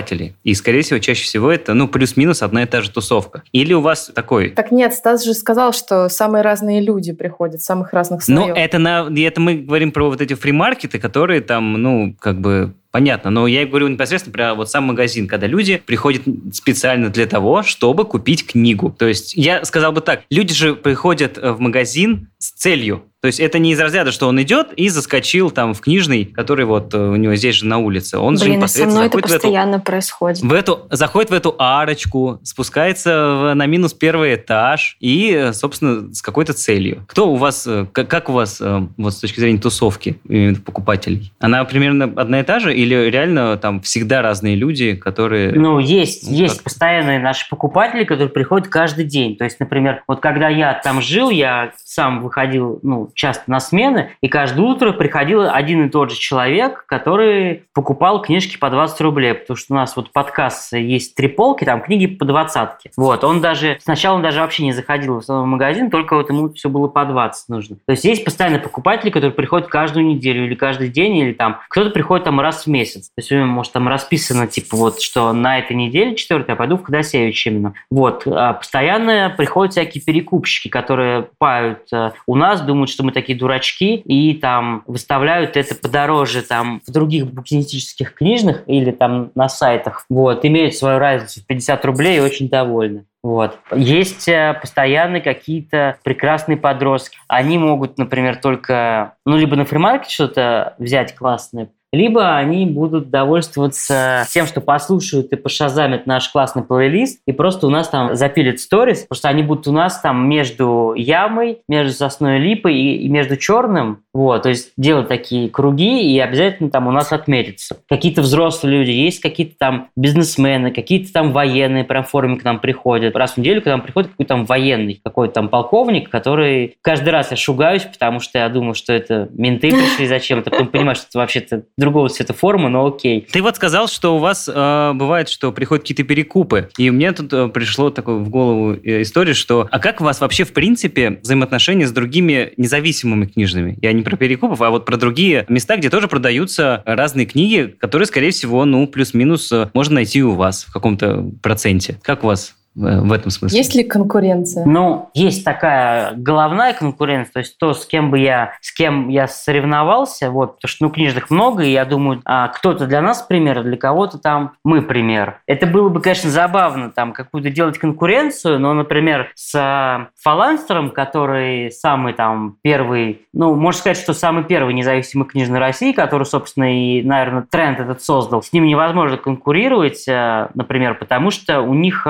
И, 0.44 0.54
скорее 0.54 0.82
всего, 0.82 0.98
чаще 0.98 1.24
всего 1.24 1.50
это, 1.50 1.74
ну, 1.74 1.88
плюс-минус 1.88 2.42
одна 2.42 2.62
и 2.62 2.66
та 2.66 2.80
же 2.80 2.90
тусовка. 2.90 3.42
Или 3.52 3.74
у 3.74 3.80
вас 3.80 4.10
такой... 4.14 4.50
Так 4.50 4.72
нет, 4.72 4.94
Стас 4.94 5.24
же 5.24 5.34
сказал, 5.34 5.72
что 5.72 6.08
самые 6.08 6.42
разные 6.42 6.80
люди 6.80 7.12
приходят, 7.12 7.62
самых 7.62 7.92
разных 7.92 8.22
слоев. 8.22 8.48
Ну, 8.48 8.54
это, 8.54 8.78
на, 8.78 9.08
это 9.16 9.40
мы 9.40 9.56
говорим 9.56 9.92
про 9.92 10.08
вот 10.08 10.20
эти 10.20 10.34
фримаркеты, 10.34 10.98
которые 10.98 11.40
там, 11.40 11.74
ну, 11.74 12.14
как 12.18 12.40
бы 12.40 12.74
Понятно, 12.92 13.30
но 13.30 13.46
я 13.46 13.66
говорю 13.66 13.88
непосредственно 13.88 14.34
про 14.34 14.54
вот 14.54 14.70
сам 14.70 14.84
магазин, 14.84 15.26
когда 15.26 15.46
люди 15.46 15.82
приходят 15.84 16.22
специально 16.52 17.08
для 17.08 17.26
того, 17.26 17.62
чтобы 17.62 18.04
купить 18.04 18.46
книгу. 18.46 18.94
То 18.96 19.06
есть 19.08 19.34
я 19.34 19.64
сказал 19.64 19.92
бы 19.92 20.02
так, 20.02 20.22
люди 20.30 20.52
же 20.52 20.74
приходят 20.74 21.38
в 21.38 21.58
магазин 21.58 22.28
с 22.38 22.50
целью. 22.50 23.02
То 23.22 23.26
есть 23.26 23.38
это 23.38 23.60
не 23.60 23.70
из 23.70 23.78
разряда, 23.78 24.10
что 24.10 24.26
он 24.26 24.42
идет 24.42 24.72
и 24.72 24.88
заскочил 24.88 25.52
там 25.52 25.74
в 25.74 25.80
книжный, 25.80 26.24
который 26.24 26.64
вот 26.64 26.92
э, 26.92 26.98
у 26.98 27.14
него 27.14 27.36
здесь 27.36 27.54
же 27.54 27.66
на 27.66 27.78
улице. 27.78 28.18
Он 28.18 28.36
же 28.36 28.42
Блин, 28.42 28.54
со 28.54 28.58
непосредственно 28.58 28.94
мной 28.94 29.06
это 29.06 29.16
заходит 29.16 29.30
в 29.30 29.32
эту 29.32 29.42
постоянно 29.42 29.78
происходит. 29.78 30.42
в 30.42 30.52
эту, 30.52 30.86
заходит 30.90 31.30
в 31.30 31.32
эту 31.32 31.54
арочку, 31.56 32.40
спускается 32.42 33.52
на 33.54 33.66
минус 33.66 33.94
первый 33.94 34.34
этаж 34.34 34.96
и, 34.98 35.30
э, 35.30 35.52
собственно, 35.52 36.12
с 36.12 36.20
какой-то 36.20 36.52
целью. 36.52 37.04
Кто 37.06 37.30
у 37.30 37.36
вас, 37.36 37.64
э, 37.64 37.86
как, 37.92 38.08
как 38.08 38.28
у 38.28 38.32
вас 38.32 38.60
э, 38.60 38.88
вот 38.96 39.14
с 39.14 39.20
точки 39.20 39.38
зрения 39.38 39.60
тусовки 39.60 40.18
покупателей? 40.66 41.32
Она 41.38 41.64
примерно 41.64 42.12
одна 42.16 42.40
и 42.40 42.42
та 42.42 42.58
же 42.58 42.76
или 42.82 43.10
реально 43.10 43.56
там 43.56 43.80
всегда 43.80 44.22
разные 44.22 44.56
люди, 44.56 44.94
которые... 44.94 45.52
Ну, 45.52 45.78
есть, 45.78 46.28
Ну, 46.28 46.36
есть 46.36 46.56
как? 46.56 46.64
постоянные 46.64 47.18
наши 47.18 47.48
покупатели, 47.48 48.04
которые 48.04 48.30
приходят 48.30 48.68
каждый 48.68 49.04
день. 49.04 49.36
То 49.36 49.44
есть, 49.44 49.60
например, 49.60 50.02
вот 50.08 50.20
когда 50.20 50.48
я 50.48 50.74
там 50.74 51.00
жил, 51.00 51.30
я 51.30 51.72
сам 51.76 52.22
выходил, 52.22 52.80
ну, 52.82 53.10
часто 53.14 53.50
на 53.50 53.60
смены, 53.60 54.10
и 54.20 54.28
каждое 54.28 54.62
утро 54.62 54.92
приходил 54.92 55.48
один 55.48 55.86
и 55.86 55.90
тот 55.90 56.10
же 56.10 56.18
человек, 56.18 56.84
который 56.86 57.64
покупал 57.74 58.22
книжки 58.22 58.56
по 58.56 58.70
20 58.70 59.00
рублей, 59.00 59.34
потому 59.34 59.56
что 59.56 59.74
у 59.74 59.76
нас 59.76 59.96
вот 59.96 60.12
подкаст 60.12 60.72
есть 60.72 61.14
три 61.14 61.28
полки, 61.28 61.64
там 61.64 61.80
книги 61.80 62.06
по 62.06 62.24
двадцатке. 62.24 62.90
Вот, 62.96 63.24
он 63.24 63.40
даже, 63.40 63.78
сначала 63.82 64.16
он 64.16 64.22
даже 64.22 64.40
вообще 64.40 64.64
не 64.64 64.72
заходил 64.72 65.20
в 65.20 65.24
свой 65.24 65.44
магазин, 65.44 65.90
только 65.90 66.16
вот 66.16 66.28
ему 66.30 66.52
все 66.52 66.68
было 66.68 66.88
по 66.88 67.04
20 67.04 67.48
нужно. 67.48 67.76
То 67.86 67.92
есть 67.92 68.04
есть 68.04 68.24
постоянные 68.24 68.60
покупатели, 68.60 69.10
которые 69.10 69.32
приходят 69.32 69.68
каждую 69.68 70.06
неделю 70.06 70.46
или 70.46 70.54
каждый 70.54 70.88
день, 70.88 71.16
или 71.16 71.32
там 71.32 71.60
кто-то 71.68 71.90
приходит 71.90 72.24
там 72.24 72.40
раз 72.40 72.64
в 72.64 72.66
месяц. 72.72 73.08
То 73.08 73.18
есть 73.18 73.30
у 73.30 73.36
него, 73.36 73.46
может, 73.46 73.72
там 73.72 73.88
расписано, 73.88 74.46
типа, 74.46 74.76
вот, 74.76 75.00
что 75.00 75.32
на 75.32 75.58
этой 75.58 75.76
неделе, 75.76 76.16
четвертая, 76.16 76.56
пойду 76.56 76.76
в 76.76 76.82
Ходосевич 76.82 77.46
именно. 77.46 77.74
Вот. 77.90 78.26
А 78.26 78.54
постоянно 78.54 79.32
приходят 79.36 79.72
всякие 79.72 80.02
перекупщики, 80.02 80.68
которые 80.68 81.28
пают 81.38 81.92
э, 81.92 82.12
у 82.26 82.34
нас, 82.34 82.60
думают, 82.62 82.90
что 82.90 83.04
мы 83.04 83.12
такие 83.12 83.38
дурачки, 83.38 83.96
и 83.96 84.34
там 84.34 84.82
выставляют 84.86 85.56
это 85.56 85.74
подороже 85.74 86.42
там 86.42 86.80
в 86.86 86.90
других 86.90 87.26
букинистических 87.26 88.14
книжных 88.14 88.62
или 88.66 88.90
там 88.90 89.30
на 89.34 89.48
сайтах. 89.48 90.04
Вот. 90.08 90.44
Имеют 90.44 90.74
свою 90.74 90.98
разницу 90.98 91.40
в 91.40 91.46
50 91.46 91.84
рублей 91.84 92.18
и 92.18 92.20
очень 92.20 92.48
довольны. 92.48 93.04
Вот. 93.22 93.58
Есть 93.74 94.28
э, 94.28 94.58
постоянно 94.60 95.20
какие-то 95.20 95.98
прекрасные 96.02 96.56
подростки. 96.56 97.18
Они 97.28 97.56
могут, 97.56 97.96
например, 97.96 98.36
только, 98.36 99.14
ну, 99.24 99.36
либо 99.36 99.54
на 99.54 99.64
фримаркете 99.64 100.12
что-то 100.12 100.74
взять 100.78 101.14
классное, 101.14 101.70
либо 101.92 102.36
они 102.36 102.66
будут 102.66 103.10
довольствоваться 103.10 104.26
тем, 104.30 104.46
что 104.46 104.60
послушают 104.60 105.32
и 105.32 105.36
пошазамят 105.36 106.06
наш 106.06 106.28
классный 106.30 106.62
плейлист, 106.62 107.20
и 107.26 107.32
просто 107.32 107.66
у 107.66 107.70
нас 107.70 107.88
там 107.88 108.16
запилят 108.16 108.60
сторис, 108.60 109.02
потому 109.02 109.16
что 109.18 109.28
они 109.28 109.42
будут 109.42 109.68
у 109.68 109.72
нас 109.72 110.00
там 110.00 110.28
между 110.28 110.94
ямой, 110.96 111.58
между 111.68 111.92
сосной 111.92 112.38
липой 112.38 112.74
и, 112.74 112.96
и 113.02 113.08
между 113.08 113.36
черным, 113.36 114.02
вот, 114.14 114.42
то 114.42 114.48
есть 114.48 114.72
делать 114.76 115.08
такие 115.08 115.48
круги, 115.48 116.14
и 116.14 116.18
обязательно 116.18 116.70
там 116.70 116.86
у 116.86 116.90
нас 116.90 117.12
отметятся. 117.12 117.76
Какие-то 117.88 118.22
взрослые 118.22 118.78
люди, 118.78 118.90
есть 118.90 119.20
какие-то 119.20 119.54
там 119.58 119.88
бизнесмены, 119.96 120.70
какие-то 120.70 121.12
там 121.12 121.32
военные 121.32 121.84
прям 121.84 122.04
в 122.04 122.08
форме 122.08 122.36
к 122.36 122.44
нам 122.44 122.60
приходят. 122.60 123.16
Раз 123.16 123.32
в 123.32 123.36
неделю 123.38 123.62
к 123.62 123.66
нам 123.66 123.80
приходит 123.80 124.10
какой-то 124.10 124.28
там 124.28 124.44
военный, 124.44 125.00
какой-то 125.02 125.34
там 125.34 125.48
полковник, 125.48 126.08
который 126.10 126.76
каждый 126.82 127.10
раз 127.10 127.30
я 127.30 127.36
шугаюсь, 127.36 127.82
потому 127.82 128.20
что 128.20 128.38
я 128.38 128.48
думаю, 128.48 128.74
что 128.74 128.92
это 128.92 129.28
менты 129.32 129.70
пришли 129.70 130.06
зачем-то, 130.06 130.50
потом 130.50 130.68
понимаю, 130.68 130.96
что 130.96 131.06
это 131.08 131.18
вообще-то 131.18 131.64
другого 131.82 132.08
цвета 132.08 132.32
формы, 132.32 132.68
но 132.68 132.86
окей. 132.86 133.26
Ты 133.30 133.42
вот 133.42 133.56
сказал, 133.56 133.88
что 133.88 134.16
у 134.16 134.18
вас 134.18 134.48
э, 134.52 134.92
бывает, 134.94 135.28
что 135.28 135.52
приходят 135.52 135.82
какие-то 135.82 136.04
перекупы. 136.04 136.70
И 136.78 136.90
мне 136.90 137.12
тут 137.12 137.32
э, 137.32 137.48
пришло 137.48 137.90
такое 137.90 138.16
в 138.16 138.28
голову 138.28 138.74
э, 138.74 139.02
история, 139.02 139.34
что 139.34 139.68
а 139.70 139.78
как 139.78 140.00
у 140.00 140.04
вас 140.04 140.20
вообще 140.20 140.44
в 140.44 140.52
принципе 140.52 141.18
взаимоотношения 141.22 141.86
с 141.86 141.92
другими 141.92 142.52
независимыми 142.56 143.26
книжными? 143.26 143.78
Я 143.82 143.92
не 143.92 144.02
про 144.02 144.16
перекупов, 144.16 144.62
а 144.62 144.70
вот 144.70 144.84
про 144.84 144.96
другие 144.96 145.44
места, 145.48 145.76
где 145.76 145.90
тоже 145.90 146.08
продаются 146.08 146.82
разные 146.86 147.26
книги, 147.26 147.74
которые, 147.78 148.06
скорее 148.06 148.30
всего, 148.30 148.64
ну, 148.64 148.86
плюс-минус 148.86 149.50
э, 149.50 149.70
можно 149.74 149.96
найти 149.96 150.22
у 150.22 150.32
вас 150.32 150.64
в 150.64 150.72
каком-то 150.72 151.30
проценте. 151.42 151.98
Как 152.02 152.22
у 152.24 152.28
вас 152.28 152.54
в 152.74 153.12
этом 153.12 153.30
смысле? 153.30 153.58
Есть 153.58 153.74
ли 153.74 153.84
конкуренция? 153.84 154.64
Ну, 154.64 155.10
есть 155.14 155.44
такая 155.44 156.14
головная 156.14 156.72
конкуренция, 156.72 157.32
то 157.32 157.38
есть 157.40 157.58
то, 157.58 157.74
с 157.74 157.84
кем 157.86 158.10
бы 158.10 158.18
я, 158.18 158.52
с 158.60 158.72
кем 158.72 159.08
я 159.08 159.26
соревновался, 159.26 160.30
вот, 160.30 160.56
потому 160.56 160.68
что, 160.68 160.84
ну, 160.84 160.90
книжных 160.90 161.30
много, 161.30 161.62
и 161.62 161.70
я 161.70 161.84
думаю, 161.84 162.22
а, 162.24 162.48
кто-то 162.48 162.86
для 162.86 163.02
нас 163.02 163.22
пример, 163.22 163.58
а 163.58 163.62
для 163.62 163.76
кого-то 163.76 164.18
там 164.18 164.52
мы 164.64 164.82
пример. 164.82 165.40
Это 165.46 165.66
было 165.66 165.88
бы, 165.88 166.00
конечно, 166.00 166.30
забавно, 166.30 166.90
там, 166.90 167.12
какую-то 167.12 167.50
делать 167.50 167.78
конкуренцию, 167.78 168.58
но, 168.58 168.72
например, 168.72 169.30
с 169.34 169.54
а, 169.54 170.08
Фаланстером, 170.22 170.90
который 170.90 171.70
самый 171.70 172.14
там 172.14 172.56
первый, 172.62 173.26
ну, 173.32 173.54
можно 173.54 173.80
сказать, 173.80 173.98
что 173.98 174.14
самый 174.14 174.44
первый 174.44 174.72
независимый 174.72 175.26
книжный 175.26 175.58
России, 175.58 175.92
который, 175.92 176.24
собственно, 176.24 176.74
и, 176.74 177.02
наверное, 177.02 177.42
тренд 177.42 177.80
этот 177.80 178.02
создал, 178.02 178.42
с 178.42 178.52
ним 178.52 178.64
невозможно 178.64 179.18
конкурировать, 179.18 180.06
а, 180.08 180.50
например, 180.54 180.94
потому 180.94 181.30
что 181.30 181.60
у 181.60 181.74
них 181.74 182.06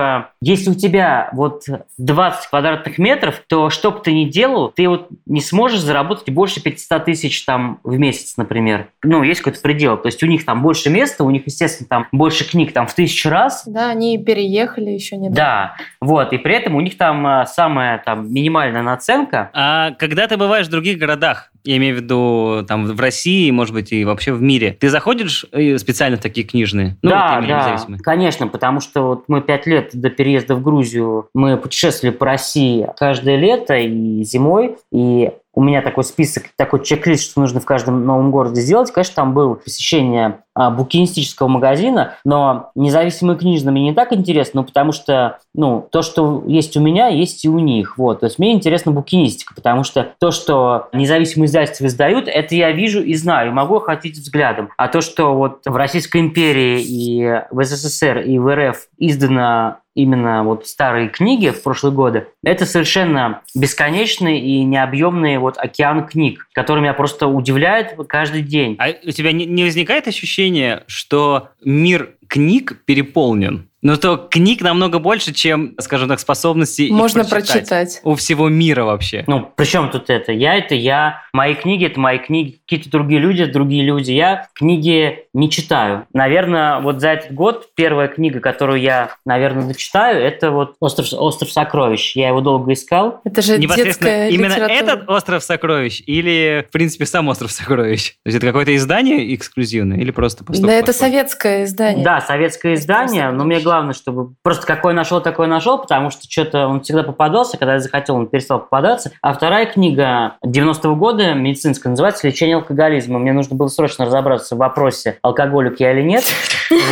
если 0.52 0.70
у 0.70 0.74
тебя 0.74 1.30
вот 1.32 1.64
20 1.98 2.48
квадратных 2.48 2.98
метров, 2.98 3.42
то 3.46 3.70
что 3.70 3.90
бы 3.90 4.00
ты 4.00 4.12
ни 4.12 4.24
делал, 4.24 4.68
ты 4.70 4.88
вот 4.88 5.08
не 5.26 5.40
сможешь 5.40 5.80
заработать 5.80 6.30
больше 6.30 6.62
500 6.62 7.04
тысяч 7.04 7.44
там 7.44 7.80
в 7.82 7.98
месяц, 7.98 8.36
например. 8.36 8.88
Ну, 9.02 9.22
есть 9.22 9.40
какой-то 9.40 9.60
предел. 9.60 9.96
То 9.96 10.06
есть 10.06 10.22
у 10.22 10.26
них 10.26 10.44
там 10.44 10.62
больше 10.62 10.90
места, 10.90 11.24
у 11.24 11.30
них, 11.30 11.42
естественно, 11.46 11.88
там 11.88 12.08
больше 12.12 12.48
книг 12.48 12.72
там 12.72 12.86
в 12.86 12.94
тысячу 12.94 13.28
раз. 13.28 13.64
Да, 13.66 13.90
они 13.90 14.18
переехали 14.18 14.90
еще 14.90 15.16
недавно. 15.16 15.36
Да, 15.36 15.76
вот. 16.00 16.32
И 16.32 16.38
при 16.38 16.54
этом 16.54 16.74
у 16.74 16.80
них 16.80 16.96
там 16.96 17.26
а, 17.26 17.46
самая 17.46 17.98
там 17.98 18.32
минимальная 18.32 18.82
наценка. 18.82 19.50
А 19.52 19.92
когда 19.92 20.28
ты 20.28 20.36
бываешь 20.36 20.66
в 20.66 20.70
других 20.70 20.98
городах, 20.98 21.51
я 21.64 21.76
имею 21.76 21.96
в 21.96 22.00
виду 22.00 22.64
там 22.66 22.86
в 22.86 23.00
России, 23.00 23.50
может 23.50 23.74
быть, 23.74 23.92
и 23.92 24.04
вообще 24.04 24.32
в 24.32 24.42
мире, 24.42 24.76
ты 24.78 24.90
заходишь 24.90 25.46
э, 25.52 25.78
специально 25.78 26.16
в 26.16 26.20
такие 26.20 26.46
книжные? 26.46 26.96
Ну, 27.02 27.10
да, 27.10 27.40
вот 27.40 27.48
да, 27.48 27.78
конечно, 28.02 28.48
потому 28.48 28.80
что 28.80 29.02
вот 29.02 29.24
мы 29.28 29.40
пять 29.40 29.66
лет 29.66 29.90
до 29.92 30.10
переезда 30.10 30.54
в 30.54 30.62
Грузию, 30.62 31.28
мы 31.34 31.56
путешествовали 31.56 32.14
по 32.14 32.26
России 32.26 32.88
каждое 32.96 33.36
лето 33.36 33.76
и 33.76 34.22
зимой, 34.24 34.76
и 34.90 35.30
у 35.54 35.62
меня 35.62 35.82
такой 35.82 36.04
список, 36.04 36.44
такой 36.56 36.82
чек-лист, 36.82 37.30
что 37.30 37.40
нужно 37.40 37.60
в 37.60 37.66
каждом 37.66 38.06
новом 38.06 38.30
городе 38.30 38.60
сделать. 38.62 38.90
Конечно, 38.90 39.16
там 39.16 39.34
было 39.34 39.54
посещение 39.54 40.38
букинистического 40.54 41.48
магазина, 41.48 42.16
но 42.24 42.70
независимые 42.74 43.38
книжные 43.38 43.72
мне 43.72 43.84
не 43.84 43.94
так 43.94 44.12
интересно, 44.12 44.60
ну, 44.60 44.66
потому 44.66 44.92
что 44.92 45.38
ну, 45.54 45.86
то, 45.90 46.02
что 46.02 46.44
есть 46.46 46.76
у 46.76 46.80
меня, 46.80 47.08
есть 47.08 47.44
и 47.44 47.48
у 47.48 47.58
них. 47.58 47.98
Вот. 47.98 48.20
То 48.20 48.26
есть 48.26 48.38
мне 48.38 48.52
интересна 48.52 48.92
букинистика, 48.92 49.54
потому 49.54 49.84
что 49.84 50.12
то, 50.18 50.30
что 50.30 50.88
независимые 50.92 51.46
издательства 51.46 51.86
издают, 51.86 52.28
это 52.28 52.54
я 52.54 52.72
вижу 52.72 53.02
и 53.02 53.14
знаю, 53.14 53.52
могу 53.52 53.76
охватить 53.76 54.16
взглядом. 54.16 54.70
А 54.76 54.88
то, 54.88 55.00
что 55.00 55.34
вот 55.34 55.62
в 55.64 55.76
Российской 55.76 56.20
империи 56.20 56.82
и 56.82 57.42
в 57.50 57.64
СССР 57.64 58.18
и 58.18 58.38
в 58.38 58.54
РФ 58.54 58.88
издано 58.98 59.76
именно 59.94 60.42
вот 60.42 60.66
старые 60.66 61.08
книги 61.08 61.50
в 61.50 61.62
прошлые 61.62 61.92
годы, 61.92 62.26
это 62.42 62.64
совершенно 62.64 63.42
бесконечный 63.54 64.40
и 64.40 64.64
необъемный 64.64 65.38
вот 65.38 65.58
океан 65.58 66.06
книг, 66.06 66.48
который 66.54 66.80
меня 66.80 66.94
просто 66.94 67.26
удивляет 67.26 67.94
каждый 68.08 68.42
день. 68.42 68.76
А 68.78 68.88
у 69.06 69.10
тебя 69.10 69.32
не, 69.32 69.44
не 69.44 69.64
возникает 69.64 70.08
ощущение, 70.08 70.41
что 70.86 71.50
мир 71.64 72.16
книг 72.36 72.78
переполнен? 72.86 73.68
Но 73.84 73.96
то 73.96 74.16
книг 74.16 74.60
намного 74.62 75.00
больше, 75.00 75.34
чем, 75.34 75.74
скажем 75.80 76.08
так, 76.08 76.20
способностей 76.20 76.86
их 76.86 76.92
Можно 76.92 77.24
прочитать. 77.24 77.68
прочитать. 77.68 78.00
У 78.04 78.14
всего 78.14 78.48
мира 78.48 78.84
вообще. 78.84 79.24
Ну, 79.26 79.50
при 79.56 79.64
чем 79.64 79.90
тут 79.90 80.08
это? 80.08 80.30
Я 80.30 80.54
это 80.54 80.76
я, 80.76 81.22
мои 81.32 81.56
книги 81.56 81.86
это 81.86 81.98
мои 81.98 82.18
книги, 82.18 82.60
какие-то 82.64 82.88
другие 82.90 83.20
люди 83.20 83.42
это 83.42 83.52
другие 83.54 83.82
люди. 83.82 84.12
Я 84.12 84.46
книги 84.54 85.24
не 85.34 85.50
читаю. 85.50 86.06
Наверное, 86.12 86.78
вот 86.78 87.00
за 87.00 87.08
этот 87.08 87.34
год 87.34 87.70
первая 87.74 88.06
книга, 88.06 88.38
которую 88.38 88.80
я, 88.80 89.16
наверное, 89.26 89.66
дочитаю, 89.66 90.22
это 90.24 90.52
вот 90.52 90.76
«Остров, 90.78 91.08
«Остров 91.14 91.50
сокровищ». 91.50 92.14
Я 92.14 92.28
его 92.28 92.40
долго 92.40 92.74
искал. 92.74 93.20
Это 93.24 93.42
же 93.42 93.58
Непосредственно 93.58 94.10
детская 94.10 94.28
именно 94.28 94.52
литература. 94.52 94.76
этот 94.78 95.10
остров 95.10 95.42
сокровищ 95.42 96.00
или, 96.06 96.64
в 96.68 96.70
принципе, 96.72 97.04
сам 97.04 97.26
остров 97.26 97.50
сокровищ? 97.50 98.10
То 98.22 98.26
есть 98.28 98.36
это 98.38 98.46
какое-то 98.46 98.76
издание 98.76 99.34
эксклюзивное 99.34 99.98
или 99.98 100.12
просто 100.12 100.44
поступ- 100.44 100.66
Да, 100.68 100.72
это 100.74 100.86
поступ? 100.86 101.00
советское 101.06 101.64
издание. 101.64 102.04
Да, 102.04 102.20
советское 102.26 102.74
издание, 102.74 103.30
но 103.30 103.44
мне 103.44 103.60
главное, 103.60 103.94
чтобы 103.94 104.34
просто 104.42 104.66
какой 104.66 104.94
нашел, 104.94 105.20
такой 105.20 105.46
нашел, 105.46 105.78
потому 105.78 106.10
что 106.10 106.30
что-то 106.30 106.66
он 106.66 106.80
всегда 106.82 107.02
попадался, 107.02 107.58
когда 107.58 107.74
я 107.74 107.80
захотел, 107.80 108.16
он 108.16 108.26
перестал 108.26 108.60
попадаться. 108.60 109.12
А 109.20 109.32
вторая 109.32 109.66
книга 109.66 110.36
90-го 110.44 110.94
года, 110.96 111.34
медицинская, 111.34 111.90
называется 111.90 112.26
«Лечение 112.26 112.56
алкоголизма». 112.56 113.18
Мне 113.18 113.32
нужно 113.32 113.56
было 113.56 113.68
срочно 113.68 114.06
разобраться 114.06 114.54
в 114.54 114.58
вопросе, 114.58 115.18
алкоголик 115.22 115.80
я 115.80 115.92
или 115.92 116.02
нет. 116.02 116.24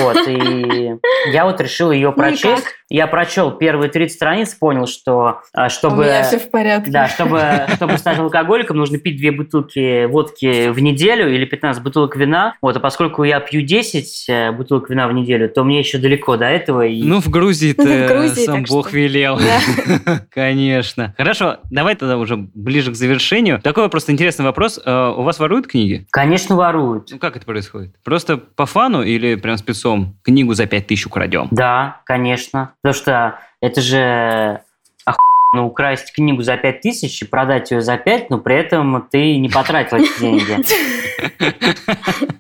Вот, 0.03 0.17
и 0.29 0.93
я 1.33 1.45
вот 1.45 1.61
решил 1.61 1.91
ее 1.93 2.09
Ну 2.09 2.15
прочесть. 2.15 2.43
как? 2.65 2.65
Я 2.89 3.07
прочел 3.07 3.53
первые 3.53 3.89
30 3.89 4.17
страниц, 4.17 4.55
понял, 4.55 4.89
что 4.89 5.43
а, 5.55 5.67
У 5.67 5.71
чтобы... 5.71 6.03
меня 6.05 6.25
все 6.25 6.41
в 6.41 6.51
порядке. 6.51 6.91
Да, 6.91 7.07
чтобы, 7.07 7.67
чтобы 7.77 7.97
стать 7.99 8.19
алкоголиком, 8.19 8.79
нужно 8.79 8.99
пить 8.99 9.17
две 9.17 9.31
бутылки 9.31 10.07
водки 10.07 10.71
в 10.71 10.81
неделю 10.81 11.33
или 11.33 11.45
15 11.45 11.83
бутылок 11.85 12.17
вина. 12.17 12.55
Вот, 12.61 12.77
а 12.77 12.81
поскольку 12.81 13.23
я 13.23 13.39
пью 13.39 13.63
10 13.63 14.25
э, 14.29 14.51
бутылок 14.53 14.91
вина 14.91 15.07
в 15.07 15.13
неделю, 15.13 15.49
то 15.49 15.63
мне 15.63 15.79
еще 15.79 15.99
далеко 15.99 16.37
до 16.37 16.47
этого. 16.47 16.85
И... 16.85 17.01
Ну, 17.05 17.21
в 17.21 17.29
Грузии 17.29 17.75
Ну, 17.79 17.85
ты 17.85 18.07
в 18.07 18.09
Грузии, 18.09 18.45
сам 18.45 18.65
Бог 18.65 18.89
что- 18.89 18.97
велел. 18.97 19.39
Да. 19.39 20.23
Конечно. 20.31 21.15
Хорошо, 21.17 21.59
давай 21.71 21.95
тогда 21.95 22.19
уже 22.19 22.37
ближе 22.37 22.91
к 22.91 22.97
завершению. 22.97 23.61
Такой 23.63 23.89
просто 23.89 24.11
интересный 24.11 24.45
вопрос. 24.45 24.81
Э, 24.85 25.13
У 25.17 25.23
вас 25.23 25.39
воруют 25.39 25.69
книги? 25.69 26.07
Конечно, 26.11 26.57
воруют. 26.57 27.09
Ну, 27.13 27.19
как 27.21 27.37
это 27.37 27.47
происходит? 27.47 27.95
Просто 28.03 28.37
по 28.37 28.67
фану 28.67 29.03
или 29.03 29.37
прям 29.37 29.57
спецом 29.75 30.17
книгу 30.23 30.55
за 30.55 30.67
5000 30.67 31.07
украдем? 31.07 31.49
Да, 31.51 32.01
конечно. 32.05 32.75
Потому 32.83 32.95
что 32.95 33.39
это 33.61 33.81
же 33.81 34.61
охуенно 35.05 35.67
украсть 35.67 36.13
книгу 36.13 36.43
за 36.43 36.57
5 36.57 36.81
тысяч 36.81 37.23
и 37.23 37.25
продать 37.25 37.71
ее 37.71 37.81
за 37.81 37.97
5, 37.97 38.31
но 38.31 38.39
при 38.39 38.57
этом 38.57 39.07
ты 39.11 39.37
не 39.37 39.49
потратил 39.49 39.99
эти 39.99 40.21
деньги. 40.21 40.57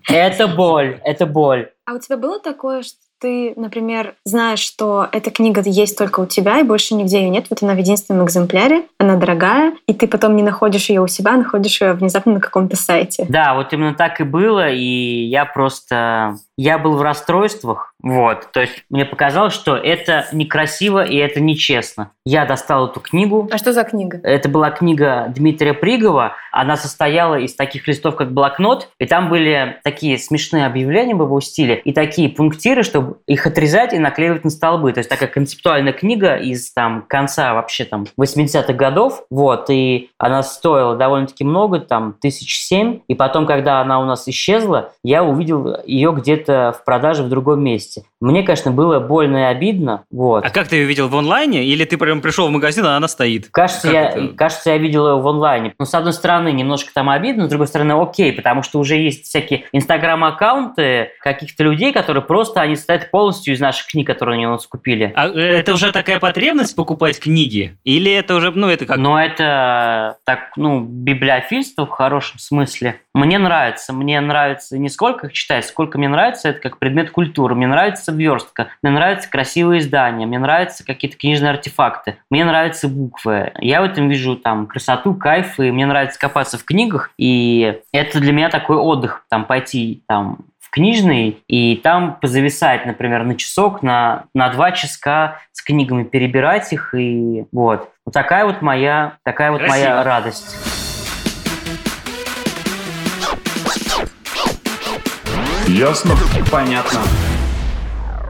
Это 0.09 0.49
боль, 0.49 1.01
это 1.05 1.27
боль. 1.27 1.71
А 1.87 1.95
у 1.95 1.99
тебя 1.99 2.17
было 2.17 2.41
такое, 2.41 2.83
что 2.83 2.99
ты, 3.21 3.53
например, 3.57 4.15
знаешь, 4.25 4.61
что 4.61 5.07
эта 5.13 5.31
книга 5.31 5.63
есть 5.65 5.99
только 5.99 6.21
у 6.21 6.27
тебя, 6.27 6.59
и 6.61 6.63
больше 6.63 6.95
нигде 6.95 7.21
ее 7.23 7.29
нет, 7.29 7.47
вот 7.51 7.63
она 7.63 7.75
в 7.75 7.79
единственном 7.79 8.25
экземпляре, 8.25 8.85
она 8.99 9.17
дорогая, 9.17 9.75
и 9.87 9.93
ты 9.93 10.09
потом 10.09 10.37
не 10.37 10.43
находишь 10.43 10.89
ее 10.89 11.03
у 11.03 11.07
себя, 11.07 11.35
а 11.35 11.37
находишь 11.37 11.81
ее 11.81 11.93
внезапно 11.93 12.35
на 12.35 12.41
каком-то 12.41 12.77
сайте. 12.77 13.27
Да, 13.29 13.55
вот 13.55 13.73
именно 13.73 13.95
так 13.95 14.21
и 14.21 14.25
было, 14.25 14.71
и 14.71 15.27
я 15.27 15.45
просто... 15.45 16.37
Я 16.63 16.77
был 16.77 16.95
в 16.97 17.01
расстройствах, 17.01 17.95
вот. 18.03 18.49
То 18.53 18.61
есть 18.61 18.85
мне 18.91 19.07
показалось, 19.07 19.55
что 19.55 19.77
это 19.77 20.27
некрасиво 20.33 21.03
и 21.03 21.17
это 21.17 21.41
нечестно. 21.41 22.11
Я 22.27 22.45
достал 22.45 22.89
эту 22.89 23.01
книгу, 23.01 23.49
А 23.51 23.57
что 23.57 23.73
за 23.73 23.83
книга? 23.83 24.21
Это 24.23 24.51
была 24.51 24.71
книга 24.71 25.33
Дмитрия 25.35 25.73
Пригова. 25.73 26.35
Она 26.53 26.77
состояла 26.77 27.37
из 27.37 27.55
таких 27.55 27.89
листов, 27.89 28.17
как 28.17 28.33
блокнот, 28.33 28.91
и 28.99 29.07
там 29.07 29.31
были 29.31 29.79
такие 29.85 30.19
смешные 30.19 30.67
объявления 30.67 31.15
в 31.15 31.23
его 31.23 31.41
стиле 31.41 31.77
и 31.77 31.95
такие 31.95 32.29
пунктиры, 32.29 32.83
чтобы 32.83 33.17
их 33.27 33.47
отрезать 33.47 33.95
и 33.95 33.99
наклеивать 33.99 34.45
на 34.45 34.51
столбы. 34.51 34.93
То 34.93 34.99
есть 34.99 35.09
такая 35.09 35.31
концептуальная 35.31 35.95
книга 35.95 36.37
из 36.37 36.75
там 36.75 37.07
конца 37.09 37.55
вообще 37.55 37.87
там 37.87 38.05
80-х 38.21 38.75
годов, 38.75 39.25
вот, 39.31 39.71
и 39.71 40.11
она 40.19 40.43
стоила 40.43 40.95
довольно-таки 40.95 41.45
много, 41.45 41.81
там 41.81 42.17
тысяч 42.21 42.61
семь, 42.61 43.01
и 43.09 43.15
потом, 43.15 43.47
когда 43.47 43.81
она 43.81 43.99
у 43.99 44.05
нас 44.05 44.29
исчезла, 44.29 44.93
я 45.03 45.25
увидел 45.25 45.79
ее 45.87 46.13
где-то 46.13 46.50
в 46.51 46.85
продаже 46.85 47.23
в 47.23 47.29
другом 47.29 47.63
месте. 47.63 48.03
Мне, 48.21 48.43
конечно, 48.43 48.71
было 48.71 49.01
больно 49.01 49.39
и 49.39 49.43
обидно, 49.43 50.05
вот. 50.11 50.45
А 50.45 50.51
как 50.51 50.69
ты 50.69 50.77
ее 50.77 50.85
видел 50.85 51.09
в 51.09 51.17
онлайне? 51.17 51.65
Или 51.65 51.85
ты 51.85 51.97
прям 51.97 52.21
пришел 52.21 52.49
в 52.49 52.51
магазин, 52.51 52.85
а 52.87 52.97
она 52.97 53.09
стоит? 53.09 53.49
Кажется, 53.51 53.89
Как 53.89 53.93
я, 53.93 54.09
это? 54.11 54.29
кажется, 54.35 54.71
я 54.71 54.79
видел 54.79 55.09
ее 55.09 55.21
в 55.21 55.27
онлайне. 55.27 55.75
Но, 55.79 55.85
с 55.85 55.95
одной 55.95 56.13
стороны, 56.13 56.53
немножко 56.53 56.91
там 56.93 57.09
обидно, 57.09 57.47
с 57.47 57.49
другой 57.49 57.67
стороны, 57.67 57.93
окей, 57.93 58.33
потому 58.33 58.63
что 58.63 58.79
уже 58.79 58.97
есть 58.97 59.25
всякие 59.25 59.65
инстаграм-аккаунты 59.73 61.11
каких-то 61.21 61.65
людей, 61.65 61.93
которые 61.93 62.23
просто, 62.23 62.61
они 62.61 62.77
состоят 62.77 63.11
полностью 63.11 63.55
из 63.55 63.61
наших 63.61 63.87
книг, 63.87 64.07
которые 64.07 64.35
они 64.37 64.47
у 64.47 64.51
нас 64.51 64.67
купили. 64.67 65.13
А 65.15 65.29
э, 65.29 65.39
это 65.39 65.75
уже 65.75 65.93
такая 65.93 66.19
потребность 66.19 66.77
покупать 66.77 67.19
книги? 67.19 67.77
Или 67.85 68.13
это 68.13 68.35
уже, 68.35 68.51
ну, 68.51 68.69
это 68.69 68.87
как... 68.87 68.99
Но 68.99 69.21
это 69.21 70.19
так, 70.25 70.53
ну, 70.57 70.81
библиофильство 70.81 71.87
в 71.87 71.91
хорошем 71.91 72.39
смысле. 72.39 73.01
Мне 73.15 73.39
нравится. 73.39 73.93
Мне 73.93 74.21
нравится 74.21 74.79
не 74.79 74.89
сколько 74.89 75.27
их 75.27 75.33
читать, 75.33 75.67
сколько 75.67 75.99
мне 75.99 76.09
нравится 76.09 76.51
это 76.51 76.61
как 76.61 76.79
предмет 76.79 77.11
культуры. 77.11 77.55
Мне 77.55 77.67
нравится 77.67 78.13
верстка, 78.13 78.69
мне 78.83 78.93
нравятся 78.93 79.29
красивые 79.29 79.81
издания, 79.81 80.27
мне 80.27 80.39
нравятся 80.39 80.85
какие-то 80.85 81.17
книжные 81.17 81.51
артефакты, 81.51 82.19
мне 82.31 82.45
нравятся 82.45 82.89
буквы. 82.89 83.53
Я 83.59 83.81
в 83.81 83.85
этом 83.85 84.09
вижу 84.09 84.37
там 84.37 84.67
красоту, 84.67 85.15
кайф, 85.15 85.59
и 85.59 85.71
мне 85.71 85.87
нравится 85.87 86.19
копаться 86.19 86.59
в 86.59 86.65
книгах, 86.65 87.11
и 87.19 87.81
это 87.93 88.21
для 88.21 88.33
меня 88.33 88.49
такой 88.49 88.77
отдых, 88.77 89.25
там 89.29 89.45
пойти 89.45 90.03
там 90.07 90.39
в 90.61 90.71
книжный 90.71 91.43
и 91.49 91.77
там 91.77 92.17
позависать, 92.21 92.87
например, 92.87 93.25
на 93.25 93.35
часок, 93.35 93.83
на, 93.83 94.27
на 94.35 94.51
два 94.51 94.71
часа 94.71 95.39
с 95.51 95.63
книгами, 95.63 96.05
перебирать 96.05 96.73
их 96.73 96.95
и 96.95 97.45
вот. 97.51 97.91
Вот 98.07 98.15
такая 98.15 98.45
вот 98.45 98.63
моя, 98.63 99.15
такая 99.25 99.51
вот 99.51 99.63
моя 99.63 99.87
Красиво. 99.87 100.05
радость. 100.05 100.80
Ясно? 105.71 106.17
Понятно. 106.51 106.99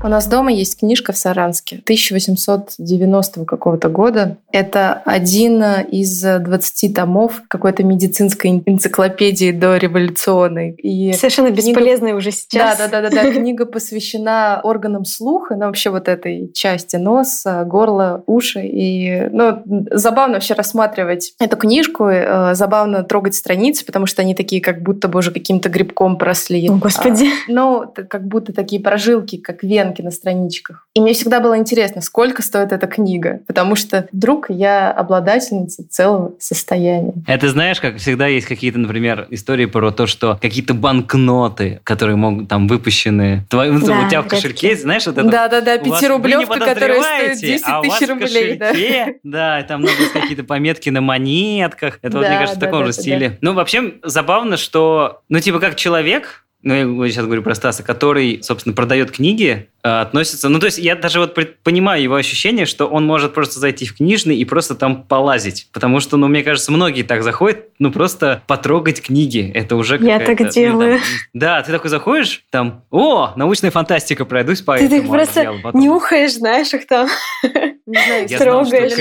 У 0.02 0.08
нас 0.08 0.26
дома 0.26 0.50
есть 0.50 0.80
книжка 0.80 1.12
в 1.12 1.18
Саранске 1.18 1.76
1890 1.76 3.44
какого-то 3.44 3.90
года. 3.90 4.38
Это 4.50 5.02
один 5.04 5.62
из 5.62 6.22
20 6.22 6.94
томов 6.94 7.42
какой-то 7.48 7.84
медицинской 7.84 8.62
энциклопедии 8.64 9.50
дореволюционной. 9.50 10.70
И 10.72 11.12
Совершенно 11.12 11.52
книга- 11.52 11.68
бесполезная 11.68 12.14
уже 12.14 12.30
сейчас. 12.30 12.78
Да, 12.78 12.88
да, 12.88 13.02
да, 13.02 13.10
да, 13.10 13.22
да. 13.24 13.30
Книга 13.30 13.66
посвящена 13.66 14.60
органам 14.64 15.04
слуха, 15.04 15.54
ну 15.54 15.66
вообще 15.66 15.90
вот 15.90 16.08
этой 16.08 16.50
части 16.54 16.96
носа, 16.96 17.64
горла, 17.64 18.22
уши. 18.26 18.62
И 18.64 19.28
ну, 19.30 19.62
забавно 19.90 20.34
вообще 20.34 20.54
рассматривать 20.54 21.34
эту 21.38 21.58
книжку, 21.58 22.06
э, 22.06 22.54
забавно 22.54 23.02
трогать 23.02 23.34
страницы, 23.34 23.84
потому 23.84 24.06
что 24.06 24.22
они 24.22 24.34
такие 24.34 24.62
как 24.62 24.82
будто 24.82 25.08
бы 25.08 25.18
уже 25.18 25.30
каким-то 25.30 25.68
грибком 25.68 26.16
просли. 26.16 26.68
О, 26.70 26.76
Господи. 26.76 27.26
А, 27.26 27.52
ну, 27.52 27.84
как 28.08 28.26
будто 28.26 28.54
такие 28.54 28.80
прожилки, 28.80 29.36
как 29.36 29.62
венки 29.90 30.02
на 30.02 30.10
страничках. 30.10 30.86
И 30.94 31.00
мне 31.00 31.12
всегда 31.12 31.40
было 31.40 31.56
интересно, 31.58 32.00
сколько 32.00 32.42
стоит 32.42 32.72
эта 32.72 32.86
книга, 32.86 33.40
потому 33.46 33.74
что 33.76 34.08
вдруг 34.12 34.46
я 34.48 34.90
обладательница 34.90 35.86
целого 35.88 36.32
состояния. 36.38 37.12
Это 37.26 37.48
знаешь, 37.48 37.80
как 37.80 37.96
всегда 37.98 38.26
есть 38.26 38.46
какие-то, 38.46 38.78
например, 38.78 39.26
истории 39.30 39.66
про 39.66 39.90
то, 39.90 40.06
что 40.06 40.38
какие-то 40.40 40.74
банкноты, 40.74 41.80
которые 41.84 42.16
могут 42.16 42.48
там 42.48 42.68
выпущены. 42.68 43.44
Твои- 43.50 43.70
Да, 43.70 43.76
у 44.00 44.08
тебя 44.08 44.22
в 44.22 44.28
кошельке, 44.28 44.68
редкие. 44.68 44.76
знаешь, 44.76 45.06
вот 45.06 45.18
это 45.18 45.28
Да-да-да, 45.28 45.78
пятирублевка, 45.78 46.58
которая 46.58 46.74
стоит 46.74 47.00
подозреваете, 47.00 47.46
10 47.46 47.64
а 47.66 47.82
тысяч 47.82 48.06
в 48.06 48.10
рублей. 48.10 48.56
Да. 48.56 48.68
кошельке, 48.70 49.18
да, 49.24 49.60
и 49.60 49.66
там 49.66 49.80
много 49.80 49.96
какие-то 50.12 50.44
пометки 50.44 50.90
на 50.90 51.00
монетках. 51.00 51.98
Это 52.02 52.18
вот, 52.18 52.26
мне 52.26 52.34
Да, 52.36 52.38
кажется, 52.40 52.56
в 52.56 52.60
да, 52.60 52.66
таком 52.66 52.80
да, 52.80 52.86
же 52.86 52.96
да, 52.96 53.02
стиле. 53.02 53.38
Ну, 53.40 53.54
вообще, 53.54 53.94
забавно, 54.04 54.56
что, 54.56 55.20
ну, 55.28 55.40
типа, 55.40 55.58
как 55.58 55.76
человек, 55.76 56.44
ну, 56.62 57.04
я 57.04 57.10
сейчас 57.10 57.24
говорю 57.24 57.42
про 57.42 57.54
Стаса, 57.54 57.82
который, 57.82 58.42
собственно, 58.42 58.74
продает 58.74 59.10
книги, 59.10 59.68
относится... 59.82 60.48
Ну, 60.48 60.58
то 60.58 60.66
есть 60.66 60.78
я 60.78 60.96
даже 60.96 61.20
вот 61.20 61.36
понимаю 61.62 62.02
его 62.02 62.14
ощущение, 62.16 62.66
что 62.66 62.86
он 62.86 63.06
может 63.06 63.34
просто 63.34 63.60
зайти 63.60 63.86
в 63.86 63.96
книжный 63.96 64.36
и 64.36 64.44
просто 64.44 64.74
там 64.74 65.02
полазить. 65.04 65.68
Потому 65.72 66.00
что, 66.00 66.16
ну, 66.16 66.28
мне 66.28 66.42
кажется, 66.42 66.72
многие 66.72 67.02
так 67.02 67.22
заходят, 67.22 67.66
ну, 67.78 67.90
просто 67.90 68.42
потрогать 68.46 69.00
книги. 69.02 69.50
Это 69.54 69.76
уже 69.76 69.94
Я 69.94 70.18
какая-то, 70.18 70.26
так 70.26 70.38
ну, 70.40 70.44
там, 70.46 70.52
делаю. 70.52 71.00
да, 71.32 71.62
ты 71.62 71.72
такой 71.72 71.90
заходишь, 71.90 72.44
там, 72.50 72.84
о, 72.90 73.32
научная 73.36 73.70
фантастика, 73.70 74.24
пройдусь 74.24 74.60
по 74.62 74.76
Ты 74.76 74.88
так 74.88 74.98
этому 74.98 75.12
просто 75.12 75.34
разделу, 75.40 75.58
потом. 75.62 75.80
нюхаешь, 75.80 76.32
знаешь, 76.34 76.72
их 76.74 76.86
там. 76.86 77.08
Не 77.86 77.98
знаю, 78.04 78.26
Я 78.28 78.38
знал, 78.38 78.64
что 78.66 78.76
трогаешь. 78.76 78.92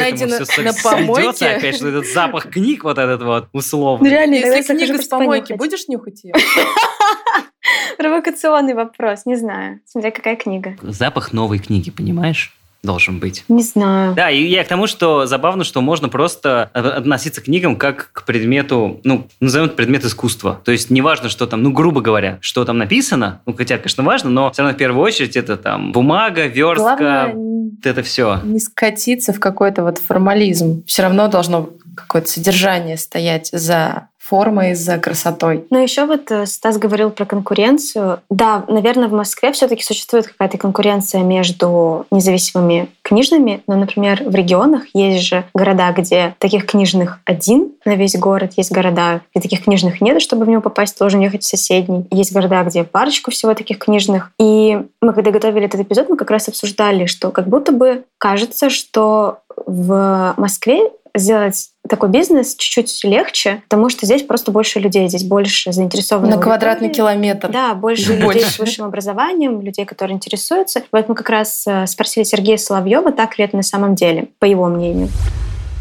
всё 0.47 0.61
на 0.63 0.73
помойке. 0.73 1.45
опять, 1.49 1.75
что 1.75 1.87
этот 1.89 2.07
запах 2.07 2.49
книг 2.49 2.83
вот 2.83 2.97
этот 2.97 3.21
вот 3.21 3.47
Ну 3.53 3.59
условный. 3.59 4.09
реально, 4.09 4.35
Если 4.35 4.73
книга 4.73 4.97
с 5.01 5.07
помойки, 5.07 5.53
будешь 5.53 5.87
нюхать 5.87 6.23
ее? 6.23 6.33
Провокационный 7.97 8.73
вопрос, 8.73 9.25
не 9.25 9.35
знаю. 9.35 9.79
Смотря 9.85 10.11
какая 10.11 10.35
книга. 10.35 10.75
Запах 10.81 11.33
новой 11.33 11.59
книги, 11.59 11.89
понимаешь? 11.89 12.53
Должен 12.81 13.19
быть. 13.19 13.43
Не 13.49 13.61
знаю. 13.61 14.13
Да, 14.15 14.29
и 14.31 14.41
я 14.41 14.63
к 14.63 14.67
тому, 14.69 14.87
что 14.87 15.25
забавно, 15.25 15.65
что 15.65 15.81
можно 15.81 16.07
просто 16.07 16.69
от- 16.73 16.85
относиться 16.85 17.41
к 17.41 17.43
книгам 17.45 17.75
как 17.75 18.11
к 18.13 18.23
предмету, 18.23 19.01
ну, 19.03 19.27
назовем 19.41 19.65
это 19.65 19.75
предмет 19.75 20.05
искусства. 20.05 20.61
То 20.63 20.71
есть 20.71 20.89
неважно, 20.89 21.27
что 21.27 21.45
там, 21.45 21.61
ну, 21.61 21.73
грубо 21.73 21.99
говоря, 21.99 22.37
что 22.39 22.63
там 22.63 22.77
написано, 22.77 23.41
ну, 23.45 23.53
хотя, 23.53 23.75
конечно, 23.77 24.03
важно, 24.03 24.29
но 24.29 24.49
все 24.51 24.61
равно 24.61 24.75
в 24.75 24.77
первую 24.79 25.03
очередь 25.03 25.35
это 25.35 25.57
там 25.57 25.91
бумага, 25.91 26.45
верстка, 26.47 26.95
Главное 26.97 27.33
вот 27.33 27.85
это 27.85 28.01
все. 28.01 28.39
не 28.45 28.59
скатиться 28.61 29.33
в 29.33 29.41
какой-то 29.41 29.83
вот 29.83 29.97
формализм. 29.97 30.83
Все 30.85 31.01
равно 31.01 31.27
должно 31.27 31.69
какое-то 31.97 32.29
содержание 32.29 32.95
стоять 32.95 33.49
за 33.51 34.07
формой, 34.29 34.75
за 34.75 34.97
красотой. 34.97 35.65
Но 35.69 35.79
еще 35.79 36.05
вот 36.05 36.29
э, 36.31 36.45
Стас 36.45 36.77
говорил 36.77 37.09
про 37.09 37.25
конкуренцию. 37.25 38.19
Да, 38.29 38.63
наверное, 38.67 39.07
в 39.07 39.13
Москве 39.13 39.51
все-таки 39.51 39.83
существует 39.83 40.27
какая-то 40.27 40.57
конкуренция 40.57 41.21
между 41.21 42.05
независимыми 42.11 42.89
книжными. 43.01 43.63
Но, 43.67 43.75
например, 43.75 44.23
в 44.23 44.35
регионах 44.35 44.83
есть 44.93 45.25
же 45.25 45.45
города, 45.53 45.91
где 45.91 46.35
таких 46.37 46.67
книжных 46.67 47.19
один 47.25 47.71
на 47.85 47.95
весь 47.95 48.15
город. 48.15 48.53
Есть 48.55 48.71
города, 48.71 49.21
где 49.33 49.41
таких 49.41 49.63
книжных 49.63 49.99
нет, 49.99 50.21
чтобы 50.21 50.45
в 50.45 50.49
него 50.49 50.61
попасть, 50.61 50.97
должен 50.99 51.21
ехать 51.21 51.43
в 51.43 51.47
соседний. 51.47 52.05
Есть 52.11 52.31
города, 52.31 52.63
где 52.63 52.83
парочку 52.83 53.31
всего 53.31 53.53
таких 53.55 53.79
книжных. 53.79 54.31
И 54.39 54.79
мы, 55.01 55.13
когда 55.13 55.31
готовили 55.31 55.65
этот 55.65 55.81
эпизод, 55.81 56.09
мы 56.09 56.17
как 56.17 56.29
раз 56.29 56.47
обсуждали, 56.47 57.05
что 57.05 57.31
как 57.31 57.47
будто 57.47 57.71
бы 57.71 58.03
кажется, 58.19 58.69
что 58.69 59.39
в 59.65 60.35
Москве 60.37 60.91
сделать 61.15 61.69
такой 61.87 62.09
бизнес 62.09 62.55
чуть-чуть 62.55 63.03
легче, 63.03 63.63
потому 63.67 63.89
что 63.89 64.05
здесь 64.05 64.23
просто 64.23 64.51
больше 64.51 64.79
людей, 64.79 65.07
здесь 65.07 65.23
больше 65.23 65.71
заинтересованных. 65.71 66.35
На 66.35 66.41
квадратный 66.41 66.89
километр. 66.89 67.49
Да, 67.49 67.73
больше 67.73 68.13
Или 68.13 68.21
людей 68.21 68.25
больше. 68.43 68.49
с 68.51 68.59
высшим 68.59 68.85
образованием, 68.85 69.61
людей, 69.61 69.85
которые 69.85 70.15
интересуются. 70.15 70.83
Вот 70.91 71.09
мы 71.09 71.15
как 71.15 71.29
раз 71.29 71.65
э, 71.67 71.87
спросили 71.87 72.23
Сергея 72.23 72.57
Соловьева, 72.57 73.11
так 73.11 73.37
ли 73.39 73.45
это 73.45 73.55
на 73.55 73.63
самом 73.63 73.95
деле, 73.95 74.29
по 74.39 74.45
его 74.45 74.67
мнению. 74.67 75.09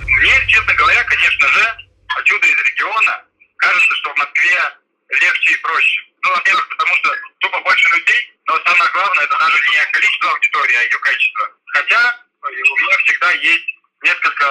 Мне, 0.00 0.34
честно 0.48 0.74
говоря, 0.74 1.04
конечно 1.04 1.48
же, 1.48 1.62
отсюда 2.18 2.46
из 2.46 2.58
региона 2.58 3.22
кажется, 3.56 3.94
что 3.94 4.14
в 4.14 4.18
Москве 4.18 4.56
легче 5.20 5.54
и 5.54 5.62
проще. 5.62 6.00
Ну, 6.24 6.30
во-первых, 6.34 6.68
потому 6.68 6.94
что 6.96 7.10
тупо 7.40 7.60
больше 7.60 7.88
людей, 7.96 8.20
но 8.46 8.58
самое 8.64 8.90
главное, 8.92 9.24
это 9.24 9.36
даже 9.38 9.56
не 9.70 9.92
количество 9.92 10.30
аудитории, 10.30 10.76
а 10.76 10.82
ее 10.82 10.98
качество. 10.98 11.44
Хотя 11.66 12.00
э, 12.00 12.46
у 12.48 12.76
меня 12.80 12.96
всегда 13.04 13.30
есть 13.32 13.68
несколько 14.02 14.46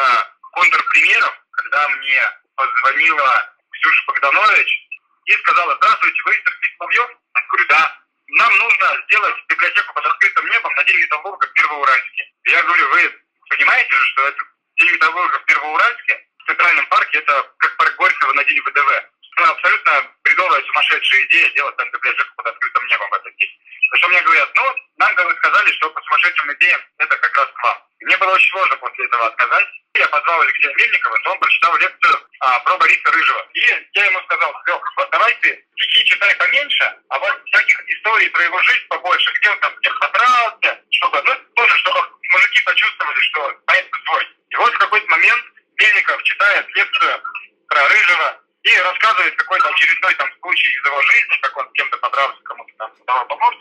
контрпримеров, 0.57 1.33
когда 1.51 1.89
мне 1.89 2.21
позвонила 2.55 3.53
Ксюша 3.71 4.03
Богданович 4.07 4.87
и 5.25 5.33
сказала, 5.33 5.75
здравствуйте, 5.75 6.21
вы 6.25 6.33
Сергей 6.33 6.75
Соловьев? 6.77 7.09
Я 7.35 7.41
говорю, 7.47 7.67
да. 7.67 7.97
Нам 8.29 8.55
нужно 8.57 9.03
сделать 9.05 9.35
библиотеку 9.47 9.93
под 9.93 10.05
открытым 10.05 10.49
небом 10.49 10.73
на 10.73 10.83
День 10.83 10.99
металлурга 10.99 11.47
в 11.47 11.53
Первоуральске. 11.53 12.31
Я 12.45 12.61
говорю, 12.63 12.89
вы 12.89 13.21
понимаете 13.49 13.95
же, 13.95 14.05
что 14.05 14.27
это 14.27 14.43
День 14.79 14.91
металлурга 14.91 15.39
в 15.39 15.45
Первоуральске, 15.45 16.25
в 16.39 16.47
Центральном 16.47 16.85
парке, 16.87 17.19
это 17.19 17.51
как 17.59 17.77
парк 17.77 17.95
Горького 17.95 18.33
на 18.33 18.43
День 18.43 18.61
ВДВ. 18.61 19.03
Ну, 19.37 19.45
абсолютно 19.45 20.11
бредовая, 20.23 20.61
сумасшедшая 20.63 21.23
идея 21.25 21.49
сделать 21.51 21.75
там 21.77 21.89
библиотеку 21.91 22.29
под 22.35 22.47
открытым 22.47 22.85
небом 22.87 23.09
в 23.09 23.13
этот 23.13 23.35
день. 23.37 23.51
Потому 23.91 23.99
что 23.99 24.09
мне 24.09 24.21
говорят, 24.21 24.49
ну, 24.55 24.75
нам 24.97 25.35
сказали, 25.37 25.71
что 25.71 25.89
по 25.91 26.01
сумасшедшим 26.01 26.53
идеям 26.53 26.81
это 26.97 27.15
как 27.15 27.37
раз 27.37 27.47
к 27.53 27.63
вам. 27.63 27.77
И 27.99 28.05
мне 28.05 28.17
было 28.17 28.33
очень 28.33 28.49
сложно 28.49 28.75
после 28.77 29.05
этого 29.05 29.27
отказать. 29.27 29.67
Я 29.97 30.07
позвал 30.09 30.41
Алексея 30.41 30.75
Мельникова, 30.75 31.19
то 31.23 31.31
он 31.31 31.39
прочитал 31.39 31.75
лекцию 31.77 32.19
а, 32.39 32.59
про 32.59 32.77
Бориса 32.77 33.11
Рыжего. 33.11 33.47
И 33.53 33.61
я 33.93 34.05
ему 34.05 34.21
сказал, 34.25 34.53
вот 34.95 35.09
давай 35.09 35.33
ты 35.41 35.65
стихи 35.75 36.05
читай 36.05 36.35
поменьше, 36.35 36.95
а 37.09 37.17
вот 37.17 37.41
всяких 37.45 37.89
историй 37.89 38.29
про 38.29 38.43
его 38.43 38.61
жизнь 38.61 38.87
побольше, 38.89 39.33
где 39.39 39.49
он 39.49 39.59
там 39.59 39.73
всех 39.81 39.99
подрался, 39.99 40.81
чтобы, 40.91 41.21
ну, 41.23 41.35
тоже, 41.55 41.77
чтобы 41.77 41.99
мужики 42.29 42.61
почувствовали, 42.61 43.19
что 43.21 43.53
поэт 43.65 43.89
свой. 44.05 44.27
И 44.49 44.55
вот 44.57 44.73
в 44.73 44.77
какой-то 44.77 45.07
момент 45.07 45.43
Мельников 45.79 46.21
читает 46.23 46.67
лекцию 46.75 47.23
про 47.67 47.87
Рыжего 47.89 48.41
и 48.63 48.77
рассказывает 48.77 49.35
какой-то 49.35 49.69
очередной 49.69 50.13
там 50.13 50.31
случай 50.41 50.69
из 50.73 50.85
его 50.85 51.01
жизни, 51.01 51.37
как 51.41 51.57
он 51.57 51.69
с 51.69 51.73
кем-то 51.73 51.97
подрался, 51.97 52.43
кому-то 52.43 52.73
там 52.77 52.91
давал 53.07 53.25
помощь. 53.25 53.57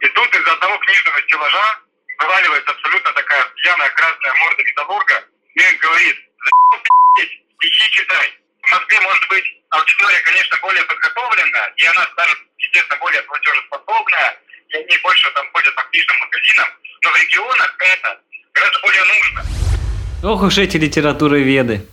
И 0.00 0.08
тут 0.08 0.34
из 0.34 0.46
одного 0.46 0.76
книжного 0.76 1.22
стеллажа 1.22 1.78
вываливается 2.18 2.70
абсолютно 2.70 3.12
такая 3.12 3.44
пьяная 3.56 3.90
красная 3.90 4.34
морда 4.34 4.62
металлурга 4.62 5.24
и 5.58 5.62
он 5.66 5.76
говорит, 5.78 6.16
«Заебал 6.38 6.78
ты, 6.84 6.90
блядь, 7.16 7.34
стихи 7.58 7.90
читай. 7.90 8.26
В 8.62 8.70
Москве 8.70 9.00
может 9.00 9.28
быть 9.28 9.44
аудитория, 9.70 10.20
конечно, 10.22 10.56
более 10.62 10.84
подготовленная, 10.84 11.72
и 11.76 11.84
она 11.86 12.06
даже, 12.16 12.36
естественно, 12.58 12.98
более 13.00 13.22
платежеспособная, 13.22 14.38
и 14.70 14.76
они 14.76 14.98
больше 15.02 15.30
там 15.34 15.46
ходят 15.52 15.74
по 15.74 15.82
книжным 15.90 16.16
магазинам, 16.20 16.68
но 17.02 17.10
в 17.10 17.16
регионах 17.16 17.76
это 17.78 18.20
гораздо 18.54 18.78
более 18.80 19.04
нужно. 19.04 19.40
Ох 20.22 20.42
уж 20.42 20.58
эти 20.58 20.76
литературоведы. 20.76 21.86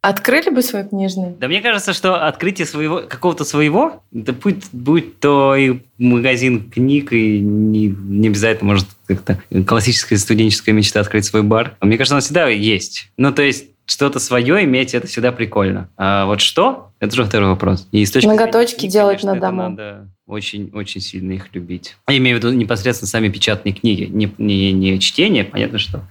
Открыли 0.00 0.50
бы 0.50 0.62
свой 0.62 0.88
книжный? 0.88 1.34
Да 1.36 1.48
мне 1.48 1.60
кажется, 1.60 1.92
что 1.92 2.26
открытие 2.26 2.66
своего 2.66 3.02
какого-то 3.02 3.44
своего, 3.44 4.04
да 4.12 4.32
будь, 4.32 4.64
будь 4.72 5.18
то 5.18 5.56
и 5.56 5.80
магазин 5.98 6.70
книг, 6.70 7.12
и 7.12 7.40
не, 7.40 7.88
не 7.88 8.28
обязательно, 8.28 8.72
может, 8.72 8.86
как-то 9.06 9.38
классическая 9.66 10.16
студенческая 10.16 10.72
мечта 10.72 11.00
открыть 11.00 11.24
свой 11.24 11.42
бар. 11.42 11.76
Мне 11.80 11.96
кажется, 11.96 12.14
она 12.14 12.20
всегда 12.20 12.48
есть. 12.48 13.10
Ну, 13.16 13.32
то 13.32 13.42
есть, 13.42 13.66
что-то 13.86 14.18
свое 14.18 14.64
иметь, 14.64 14.94
это 14.94 15.06
всегда 15.06 15.32
прикольно. 15.32 15.88
А 15.96 16.26
вот 16.26 16.40
что? 16.40 16.90
Это 16.98 17.12
уже 17.14 17.24
второй 17.24 17.50
вопрос. 17.50 17.88
И 17.92 18.04
с 18.04 18.10
точки 18.10 18.26
Ноготочки 18.26 18.80
зрения, 18.80 18.92
делать 18.92 19.20
конечно, 19.20 19.34
на 19.34 19.40
дому. 19.40 19.62
Надо 19.70 20.08
очень-очень 20.26 21.00
сильно 21.00 21.32
их 21.32 21.54
любить. 21.54 21.96
Я 22.08 22.16
имею 22.16 22.36
в 22.36 22.40
виду 22.40 22.52
непосредственно 22.52 23.08
сами 23.08 23.28
печатные 23.28 23.72
книги, 23.72 24.04
не, 24.04 24.32
не, 24.38 24.72
не 24.72 24.98
чтение, 24.98 25.44
понятно, 25.44 25.78
что 25.78 26.02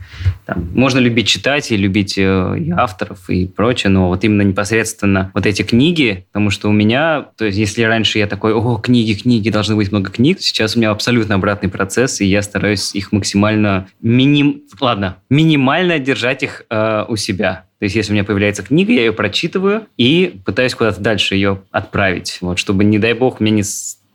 там 0.45 0.69
можно 0.73 0.99
любить 0.99 1.27
читать 1.27 1.69
и 1.71 1.77
любить 1.77 2.17
э, 2.17 2.55
и 2.57 2.71
авторов 2.71 3.29
и 3.29 3.45
прочее, 3.45 3.89
но 3.89 4.07
вот 4.07 4.23
именно 4.23 4.43
непосредственно 4.43 5.31
вот 5.33 5.45
эти 5.45 5.63
книги, 5.63 6.25
потому 6.31 6.49
что 6.49 6.69
у 6.69 6.71
меня, 6.71 7.27
то 7.35 7.45
есть 7.45 7.57
если 7.57 7.83
раньше 7.83 8.17
я 8.17 8.27
такой, 8.27 8.53
о, 8.53 8.77
книги, 8.77 9.13
книги, 9.13 9.49
должно 9.49 9.75
быть 9.75 9.91
много 9.91 10.09
книг, 10.09 10.39
сейчас 10.39 10.75
у 10.75 10.79
меня 10.79 10.91
абсолютно 10.91 11.35
обратный 11.35 11.69
процесс, 11.69 12.21
и 12.21 12.25
я 12.25 12.41
стараюсь 12.41 12.95
их 12.95 13.11
максимально 13.11 13.87
миним... 14.01 14.61
Ладно, 14.79 15.17
минимально 15.29 15.99
держать 15.99 16.43
их 16.43 16.65
э, 16.69 17.05
у 17.07 17.17
себя. 17.17 17.65
То 17.79 17.83
есть, 17.83 17.95
если 17.95 18.11
у 18.11 18.13
меня 18.13 18.23
появляется 18.23 18.63
книга, 18.63 18.93
я 18.93 19.01
ее 19.01 19.13
прочитываю 19.13 19.87
и 19.97 20.39
пытаюсь 20.45 20.73
куда-то 20.73 21.01
дальше 21.01 21.35
ее 21.35 21.61
отправить, 21.71 22.37
вот, 22.39 22.57
чтобы, 22.57 22.85
не 22.85 22.99
дай 22.99 23.13
бог, 23.13 23.41
мне 23.41 23.51
не 23.51 23.63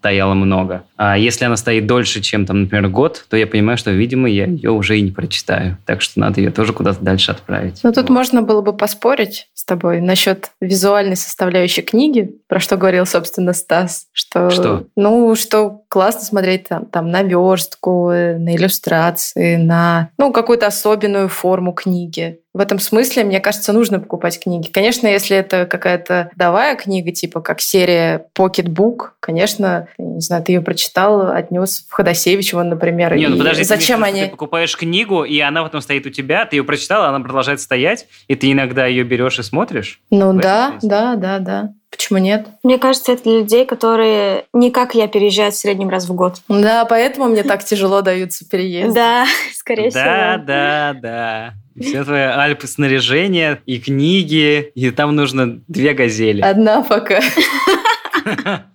стояло 0.00 0.32
много. 0.32 0.84
А 0.96 1.18
если 1.18 1.44
она 1.44 1.58
стоит 1.58 1.86
дольше, 1.86 2.22
чем, 2.22 2.46
там, 2.46 2.62
например, 2.62 2.88
год, 2.88 3.26
то 3.28 3.36
я 3.36 3.46
понимаю, 3.46 3.76
что, 3.76 3.90
видимо, 3.90 4.30
я 4.30 4.46
ее 4.46 4.70
уже 4.70 4.98
и 4.98 5.02
не 5.02 5.10
прочитаю. 5.10 5.76
Так 5.84 6.00
что 6.00 6.18
надо 6.20 6.40
ее 6.40 6.50
тоже 6.50 6.72
куда-то 6.72 7.04
дальше 7.04 7.32
отправить. 7.32 7.80
Ну, 7.82 7.92
тут 7.92 8.08
Вот. 8.08 8.10
можно 8.10 8.40
было 8.40 8.62
бы 8.62 8.72
поспорить 8.72 9.48
с 9.52 9.64
тобой 9.64 10.00
насчет 10.00 10.52
визуальной 10.60 11.16
составляющей 11.16 11.82
книги, 11.82 12.34
про 12.48 12.60
что 12.60 12.78
говорил, 12.78 13.04
собственно, 13.04 13.52
Стас. 13.52 14.06
Что, 14.12 14.48
Что? 14.48 14.84
Ну, 14.96 15.34
что 15.36 15.82
классно 15.88 16.22
смотреть 16.22 16.68
там, 16.68 16.86
там 16.86 17.10
на 17.10 17.22
верстку, 17.22 18.08
на 18.08 18.56
иллюстрации, 18.56 19.56
на 19.56 20.10
ну, 20.16 20.32
какую-то 20.32 20.66
особенную 20.66 21.28
форму 21.28 21.72
книги. 21.72 22.40
В 22.52 22.58
этом 22.58 22.80
смысле, 22.80 23.22
мне 23.22 23.38
кажется, 23.38 23.72
нужно 23.72 24.00
покупать 24.00 24.40
книги. 24.40 24.68
Конечно, 24.70 25.06
если 25.06 25.36
это 25.36 25.66
какая-то 25.66 26.30
давая 26.34 26.74
книга, 26.74 27.12
типа 27.12 27.40
как 27.40 27.60
серия 27.60 28.26
Pocketbook, 28.36 29.10
конечно, 29.20 29.86
я 29.98 30.04
не 30.04 30.20
знаю, 30.20 30.42
ты 30.42 30.52
ее 30.52 30.60
прочитал, 30.60 31.30
отнес 31.32 31.86
в 31.88 31.92
Ходосевич, 31.92 32.52
вон, 32.52 32.68
например. 32.70 33.16
Не, 33.16 33.28
ну 33.28 33.38
подожди, 33.38 33.62
ты 33.62 33.68
зачем 33.68 33.98
что 34.00 34.06
они... 34.08 34.24
Ты 34.24 34.28
покупаешь 34.30 34.76
книгу, 34.76 35.24
и 35.24 35.38
она 35.40 35.62
потом 35.62 35.80
стоит 35.80 36.06
у 36.06 36.10
тебя, 36.10 36.44
ты 36.46 36.56
ее 36.56 36.64
прочитала, 36.64 37.08
она 37.08 37.20
продолжает 37.20 37.60
стоять, 37.60 38.06
и 38.28 38.34
ты 38.34 38.50
иногда 38.52 38.86
ее 38.86 39.04
берешь 39.04 39.38
и 39.38 39.42
смотришь? 39.42 40.00
Ну 40.10 40.32
да, 40.34 40.70
смысле? 40.72 40.88
да, 40.88 41.16
да, 41.16 41.38
да. 41.38 41.72
Почему 41.90 42.20
нет? 42.20 42.46
Мне 42.62 42.78
кажется, 42.78 43.10
это 43.12 43.24
для 43.24 43.38
людей, 43.40 43.66
которые 43.66 44.44
не 44.52 44.70
как 44.70 44.94
я 44.94 45.08
переезжают 45.08 45.56
в 45.56 45.58
среднем 45.58 45.88
раз 45.88 46.08
в 46.08 46.14
год. 46.14 46.36
Да, 46.48 46.84
поэтому 46.84 47.26
мне 47.26 47.42
так 47.42 47.64
тяжело 47.64 48.00
даются 48.00 48.48
переезды. 48.48 48.94
Да, 48.94 49.26
скорее 49.54 49.90
Да, 49.90 50.34
всего. 50.34 50.46
да, 50.46 50.96
да. 51.00 51.54
И 51.74 51.82
Все 51.82 52.04
твои 52.04 52.20
альпы 52.22 52.68
снаряжение 52.68 53.60
и 53.66 53.80
книги, 53.80 54.70
и 54.74 54.90
там 54.92 55.16
нужно 55.16 55.60
две 55.66 55.92
газели. 55.92 56.42
Одна 56.42 56.82
пока. 56.82 57.20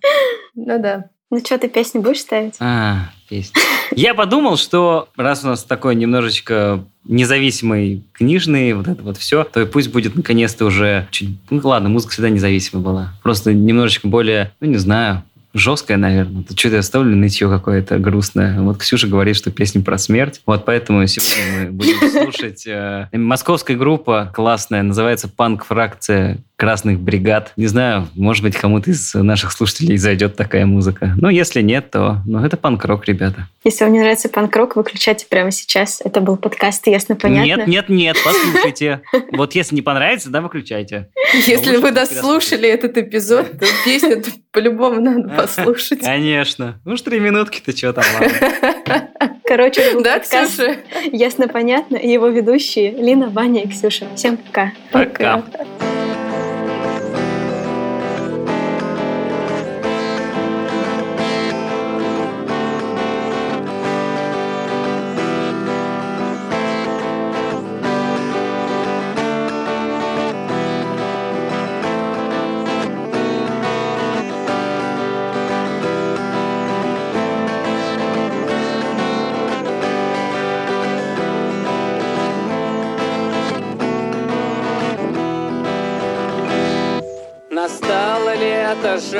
Ну 0.56 0.78
да. 0.80 1.10
Ну 1.30 1.38
что, 1.40 1.58
ты 1.58 1.68
песни 1.68 1.98
будешь 1.98 2.20
ставить? 2.20 2.54
А, 2.60 3.10
песня. 3.28 3.60
Я 3.94 4.14
подумал, 4.14 4.56
что 4.56 5.08
раз 5.16 5.44
у 5.44 5.48
нас 5.48 5.64
такой 5.64 5.94
немножечко 5.94 6.84
независимый 7.04 8.04
книжный, 8.12 8.72
вот 8.72 8.88
это 8.88 9.02
вот 9.02 9.16
все, 9.16 9.44
то 9.44 9.60
и 9.60 9.66
пусть 9.66 9.92
будет 9.92 10.16
наконец-то 10.16 10.64
уже 10.64 11.06
чуть... 11.10 11.30
Ну 11.50 11.60
ладно, 11.62 11.88
музыка 11.88 12.12
всегда 12.12 12.30
независимая 12.30 12.84
была. 12.84 13.12
Просто 13.22 13.52
немножечко 13.52 14.08
более, 14.08 14.52
ну 14.60 14.68
не 14.68 14.76
знаю, 14.76 15.22
жесткая, 15.58 15.96
наверное. 15.96 16.42
Тут 16.42 16.58
что-то 16.58 16.76
я 16.76 16.82
ставлю 16.82 17.16
нытье 17.16 17.48
какое-то 17.48 17.98
грустное. 17.98 18.60
Вот 18.60 18.78
Ксюша 18.78 19.06
говорит, 19.06 19.36
что 19.36 19.50
песня 19.50 19.82
про 19.82 19.98
смерть. 19.98 20.40
Вот 20.46 20.64
поэтому 20.64 21.06
сегодня 21.06 21.66
мы 21.66 21.72
будем 21.72 22.10
слушать 22.10 22.66
э, 22.66 23.08
московская 23.12 23.76
группа 23.76 24.30
классная, 24.34 24.82
называется 24.82 25.28
«Панк-фракция 25.28 26.38
красных 26.56 27.00
бригад». 27.00 27.52
Не 27.56 27.66
знаю, 27.66 28.08
может 28.14 28.42
быть, 28.42 28.56
кому-то 28.56 28.90
из 28.90 29.14
наших 29.14 29.52
слушателей 29.52 29.96
зайдет 29.96 30.36
такая 30.36 30.66
музыка. 30.66 31.14
Но 31.16 31.28
если 31.30 31.60
нет, 31.60 31.90
то 31.90 32.22
ну, 32.26 32.44
это 32.44 32.56
панк-рок, 32.56 33.06
ребята. 33.06 33.48
Если 33.64 33.84
вам 33.84 33.92
не 33.92 34.00
нравится 34.00 34.28
панк-рок, 34.28 34.76
выключайте 34.76 35.26
прямо 35.28 35.50
сейчас. 35.50 36.00
Это 36.02 36.20
был 36.20 36.36
подкаст 36.36 36.86
«Ясно, 36.86 37.14
понятно». 37.14 37.46
Нет, 37.46 37.66
нет, 37.66 37.88
нет, 37.88 38.16
послушайте. 38.24 39.02
Вот 39.32 39.54
если 39.54 39.74
не 39.74 39.82
понравится, 39.82 40.30
да, 40.30 40.40
выключайте. 40.40 41.08
Если 41.46 41.76
вы 41.76 41.92
дослушали 41.92 42.68
этот 42.68 42.96
эпизод, 42.96 43.58
то 43.58 43.66
песню 43.84 44.22
по-любому 44.52 45.00
надо 45.00 45.28
послушать. 45.46 46.00
Конечно. 46.00 46.80
Ну, 46.84 46.96
ж 46.96 47.02
три 47.02 47.20
минутки-то 47.20 47.76
что 47.76 47.92
там, 47.92 48.04
ладно. 48.14 49.08
Короче, 49.44 49.80
это 49.80 49.94
был 49.94 50.02
Да, 50.02 50.18
подкаст 50.18 50.52
Ксюша? 50.54 50.76
«Ясно, 51.12 51.48
понятно» 51.48 51.96
и 51.96 52.08
его 52.08 52.28
ведущие 52.28 52.90
Лина, 52.90 53.28
Ваня 53.28 53.62
и 53.62 53.68
Ксюша. 53.68 54.06
Всем 54.14 54.36
пока. 54.36 54.72
Пока. 54.90 55.36
Настало 55.36 55.95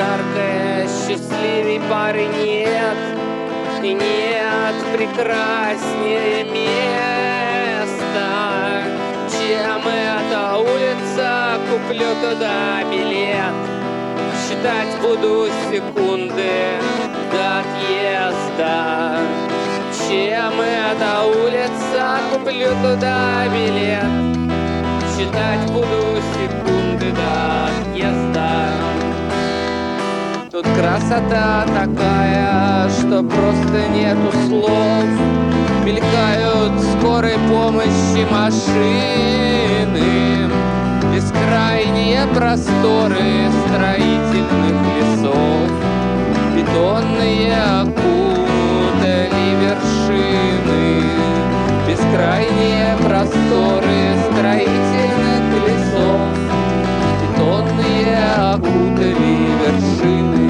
жаркое, 0.07 0.87
счастливей 0.87 1.81
пары 1.89 2.25
нет 2.25 2.97
И 3.83 3.93
нет 3.93 4.75
прекраснее 4.93 6.43
места. 6.45 8.29
Чем 9.29 9.81
эта 9.87 10.57
улица, 10.57 11.59
куплю 11.69 12.09
туда 12.21 12.83
билет. 12.91 13.57
Считать 14.43 14.93
буду 15.01 15.47
секунды 15.69 16.53
до 17.31 17.59
отъезда. 17.59 19.19
Чем 20.07 20.55
эта 20.61 21.11
улица, 21.25 22.03
куплю 22.33 22.69
туда 22.81 23.47
билет. 23.53 24.13
Считать 25.15 25.65
буду 25.71 26.01
секунды 26.33 27.07
до 27.11 27.31
отъезда 27.67 28.86
Тут 30.57 30.65
красота 30.69 31.67
такая, 31.67 32.89
что 32.89 33.21
просто 33.21 33.87
нету 33.93 34.31
слов. 34.47 35.05
Мелькают 35.85 36.81
скорой 36.97 37.37
помощи 37.47 38.25
машины 38.31 39.29
Бескрайние 41.13 42.25
просторы 42.33 43.51
строительных 43.67 44.81
лесов. 44.97 45.69
Бетонные 46.55 47.53
окутали 47.81 49.27
вершины 49.61 51.03
Бескрайние 51.87 52.97
просторы 53.05 53.99
строительных 54.31 55.43
лесов. 55.67 56.33
Бетонные 57.21 58.17
окутали 58.39 59.35
вершины 59.61 60.46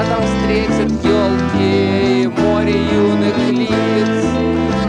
Меня 0.00 0.16
там 0.16 0.22
встретят 0.22 0.90
елки 1.04 2.26
море 2.38 2.72
юных 2.72 3.36
лиц. 3.50 4.24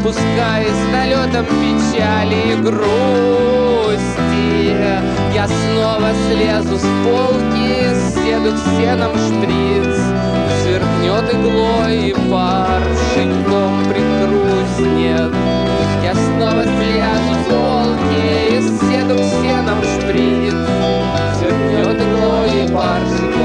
Пускай 0.02 0.66
с 0.66 0.94
налетом 0.94 1.46
печали 1.46 2.54
и 2.54 2.56
грусти. 2.56 3.98
Я 5.36 5.48
снова 5.48 6.12
слезу 6.30 6.78
с 6.78 6.88
полки, 7.04 7.94
седу 8.14 8.56
сеном 8.78 9.12
шприц. 9.18 10.00
Сверкнет 10.64 11.34
иглой 11.34 11.96
и 12.10 12.14
пар 12.32 12.82
шеньком 13.14 13.84
прикруснет 13.90 15.34
Я 16.04 16.14
снова 16.14 16.64
слезу 16.64 17.34
с 17.34 17.48
полки 17.50 18.24
и 18.50 18.62
седу 18.62 19.18
сеном 19.18 19.80
шприц. 19.84 20.60
Сверкнет 21.38 21.98
иглой 22.02 22.52
и 22.64 22.74
пар 22.74 23.02
шеньком 23.18 23.41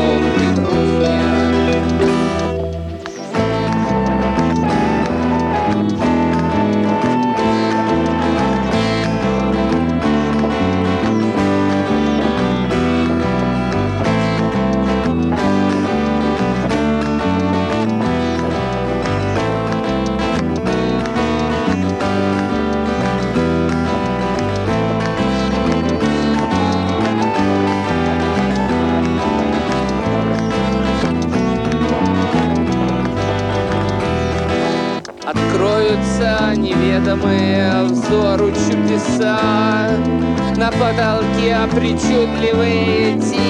причудливые 42.37 43.20
тени. 43.20 43.47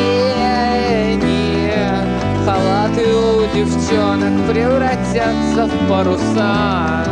Халаты 2.45 3.03
у 3.03 3.47
девчонок 3.55 4.47
превратятся 4.49 5.67
в 5.67 5.89
паруса 5.89 7.05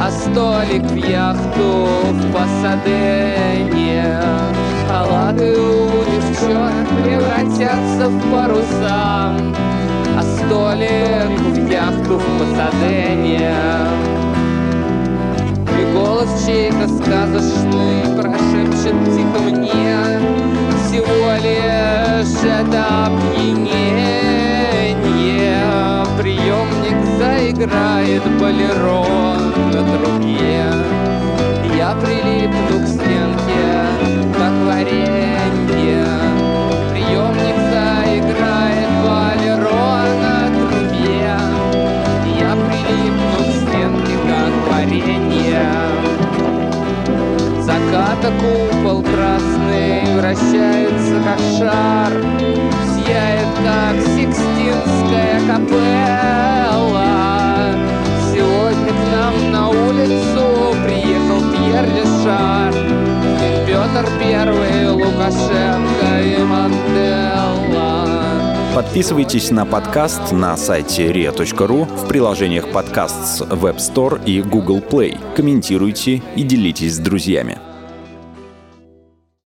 А 0.00 0.10
столик 0.10 0.84
в 0.84 0.94
яхту 0.94 1.88
в 2.12 2.32
Пасадене 2.32 4.20
Халаты 4.88 5.58
у 5.58 5.88
девчонок 6.04 6.88
превратятся 7.02 8.08
в 8.08 8.32
паруса 8.32 9.34
А 10.16 10.22
столик 10.22 11.40
в 11.40 11.70
яхту 11.70 12.18
в 12.18 12.24
Пасадене 12.38 13.52
И 15.76 15.92
голос 15.92 16.44
чей-то 16.46 16.86
сказочный 16.86 18.02
прошепчет 18.16 18.94
тихо 19.06 19.40
мне 19.42 20.59
Всего 20.90 21.30
лишь 21.40 22.42
это 22.42 23.06
опьянение. 23.06 23.76
Приемник 26.18 26.98
заиграет 27.16 28.24
болеро 28.40 29.04
на 29.72 29.80
трубе 29.84 30.64
Я 31.76 31.94
прилипну 31.94 32.76
к 32.82 32.88
стенке, 32.88 33.86
как 34.36 34.54
варенье. 34.66 36.08
Приемник 36.90 37.58
заиграет 37.70 38.90
болеро 39.04 39.94
на 40.20 40.36
трубе 40.50 41.38
Я 42.36 42.52
прилипну 42.66 43.40
к 43.46 43.50
стенке, 43.62 44.14
как 44.26 44.54
варенье. 44.68 45.62
Заката 47.60 48.30
красный 48.40 48.69
вращается, 50.30 51.20
как 51.24 51.38
шар 51.58 52.12
Сияет, 52.94 53.48
как 53.64 53.96
Сикстинская 54.00 55.40
капелла 55.46 57.04
Сегодня 58.32 58.92
к 58.92 59.02
нам 59.12 59.52
на 59.52 59.68
улицу 59.70 60.74
приехал 60.84 61.40
Пьер 61.52 61.84
Лешар 61.96 62.72
Петр 63.66 64.06
Первый, 64.20 64.90
Лукашенко 64.90 66.10
и 66.22 66.42
Манделла 66.44 68.06
Подписывайтесь 68.74 69.50
на 69.50 69.66
подкаст 69.66 70.30
на 70.30 70.56
сайте 70.56 71.10
ria.ru 71.10 71.84
в 71.84 72.06
приложениях 72.06 72.68
подкаст 72.70 73.26
с 73.26 73.40
Web 73.42 73.78
Store 73.78 74.24
и 74.24 74.42
Google 74.42 74.78
Play. 74.78 75.18
Комментируйте 75.34 76.22
и 76.36 76.42
делитесь 76.44 76.94
с 76.94 76.98
друзьями. 76.98 77.59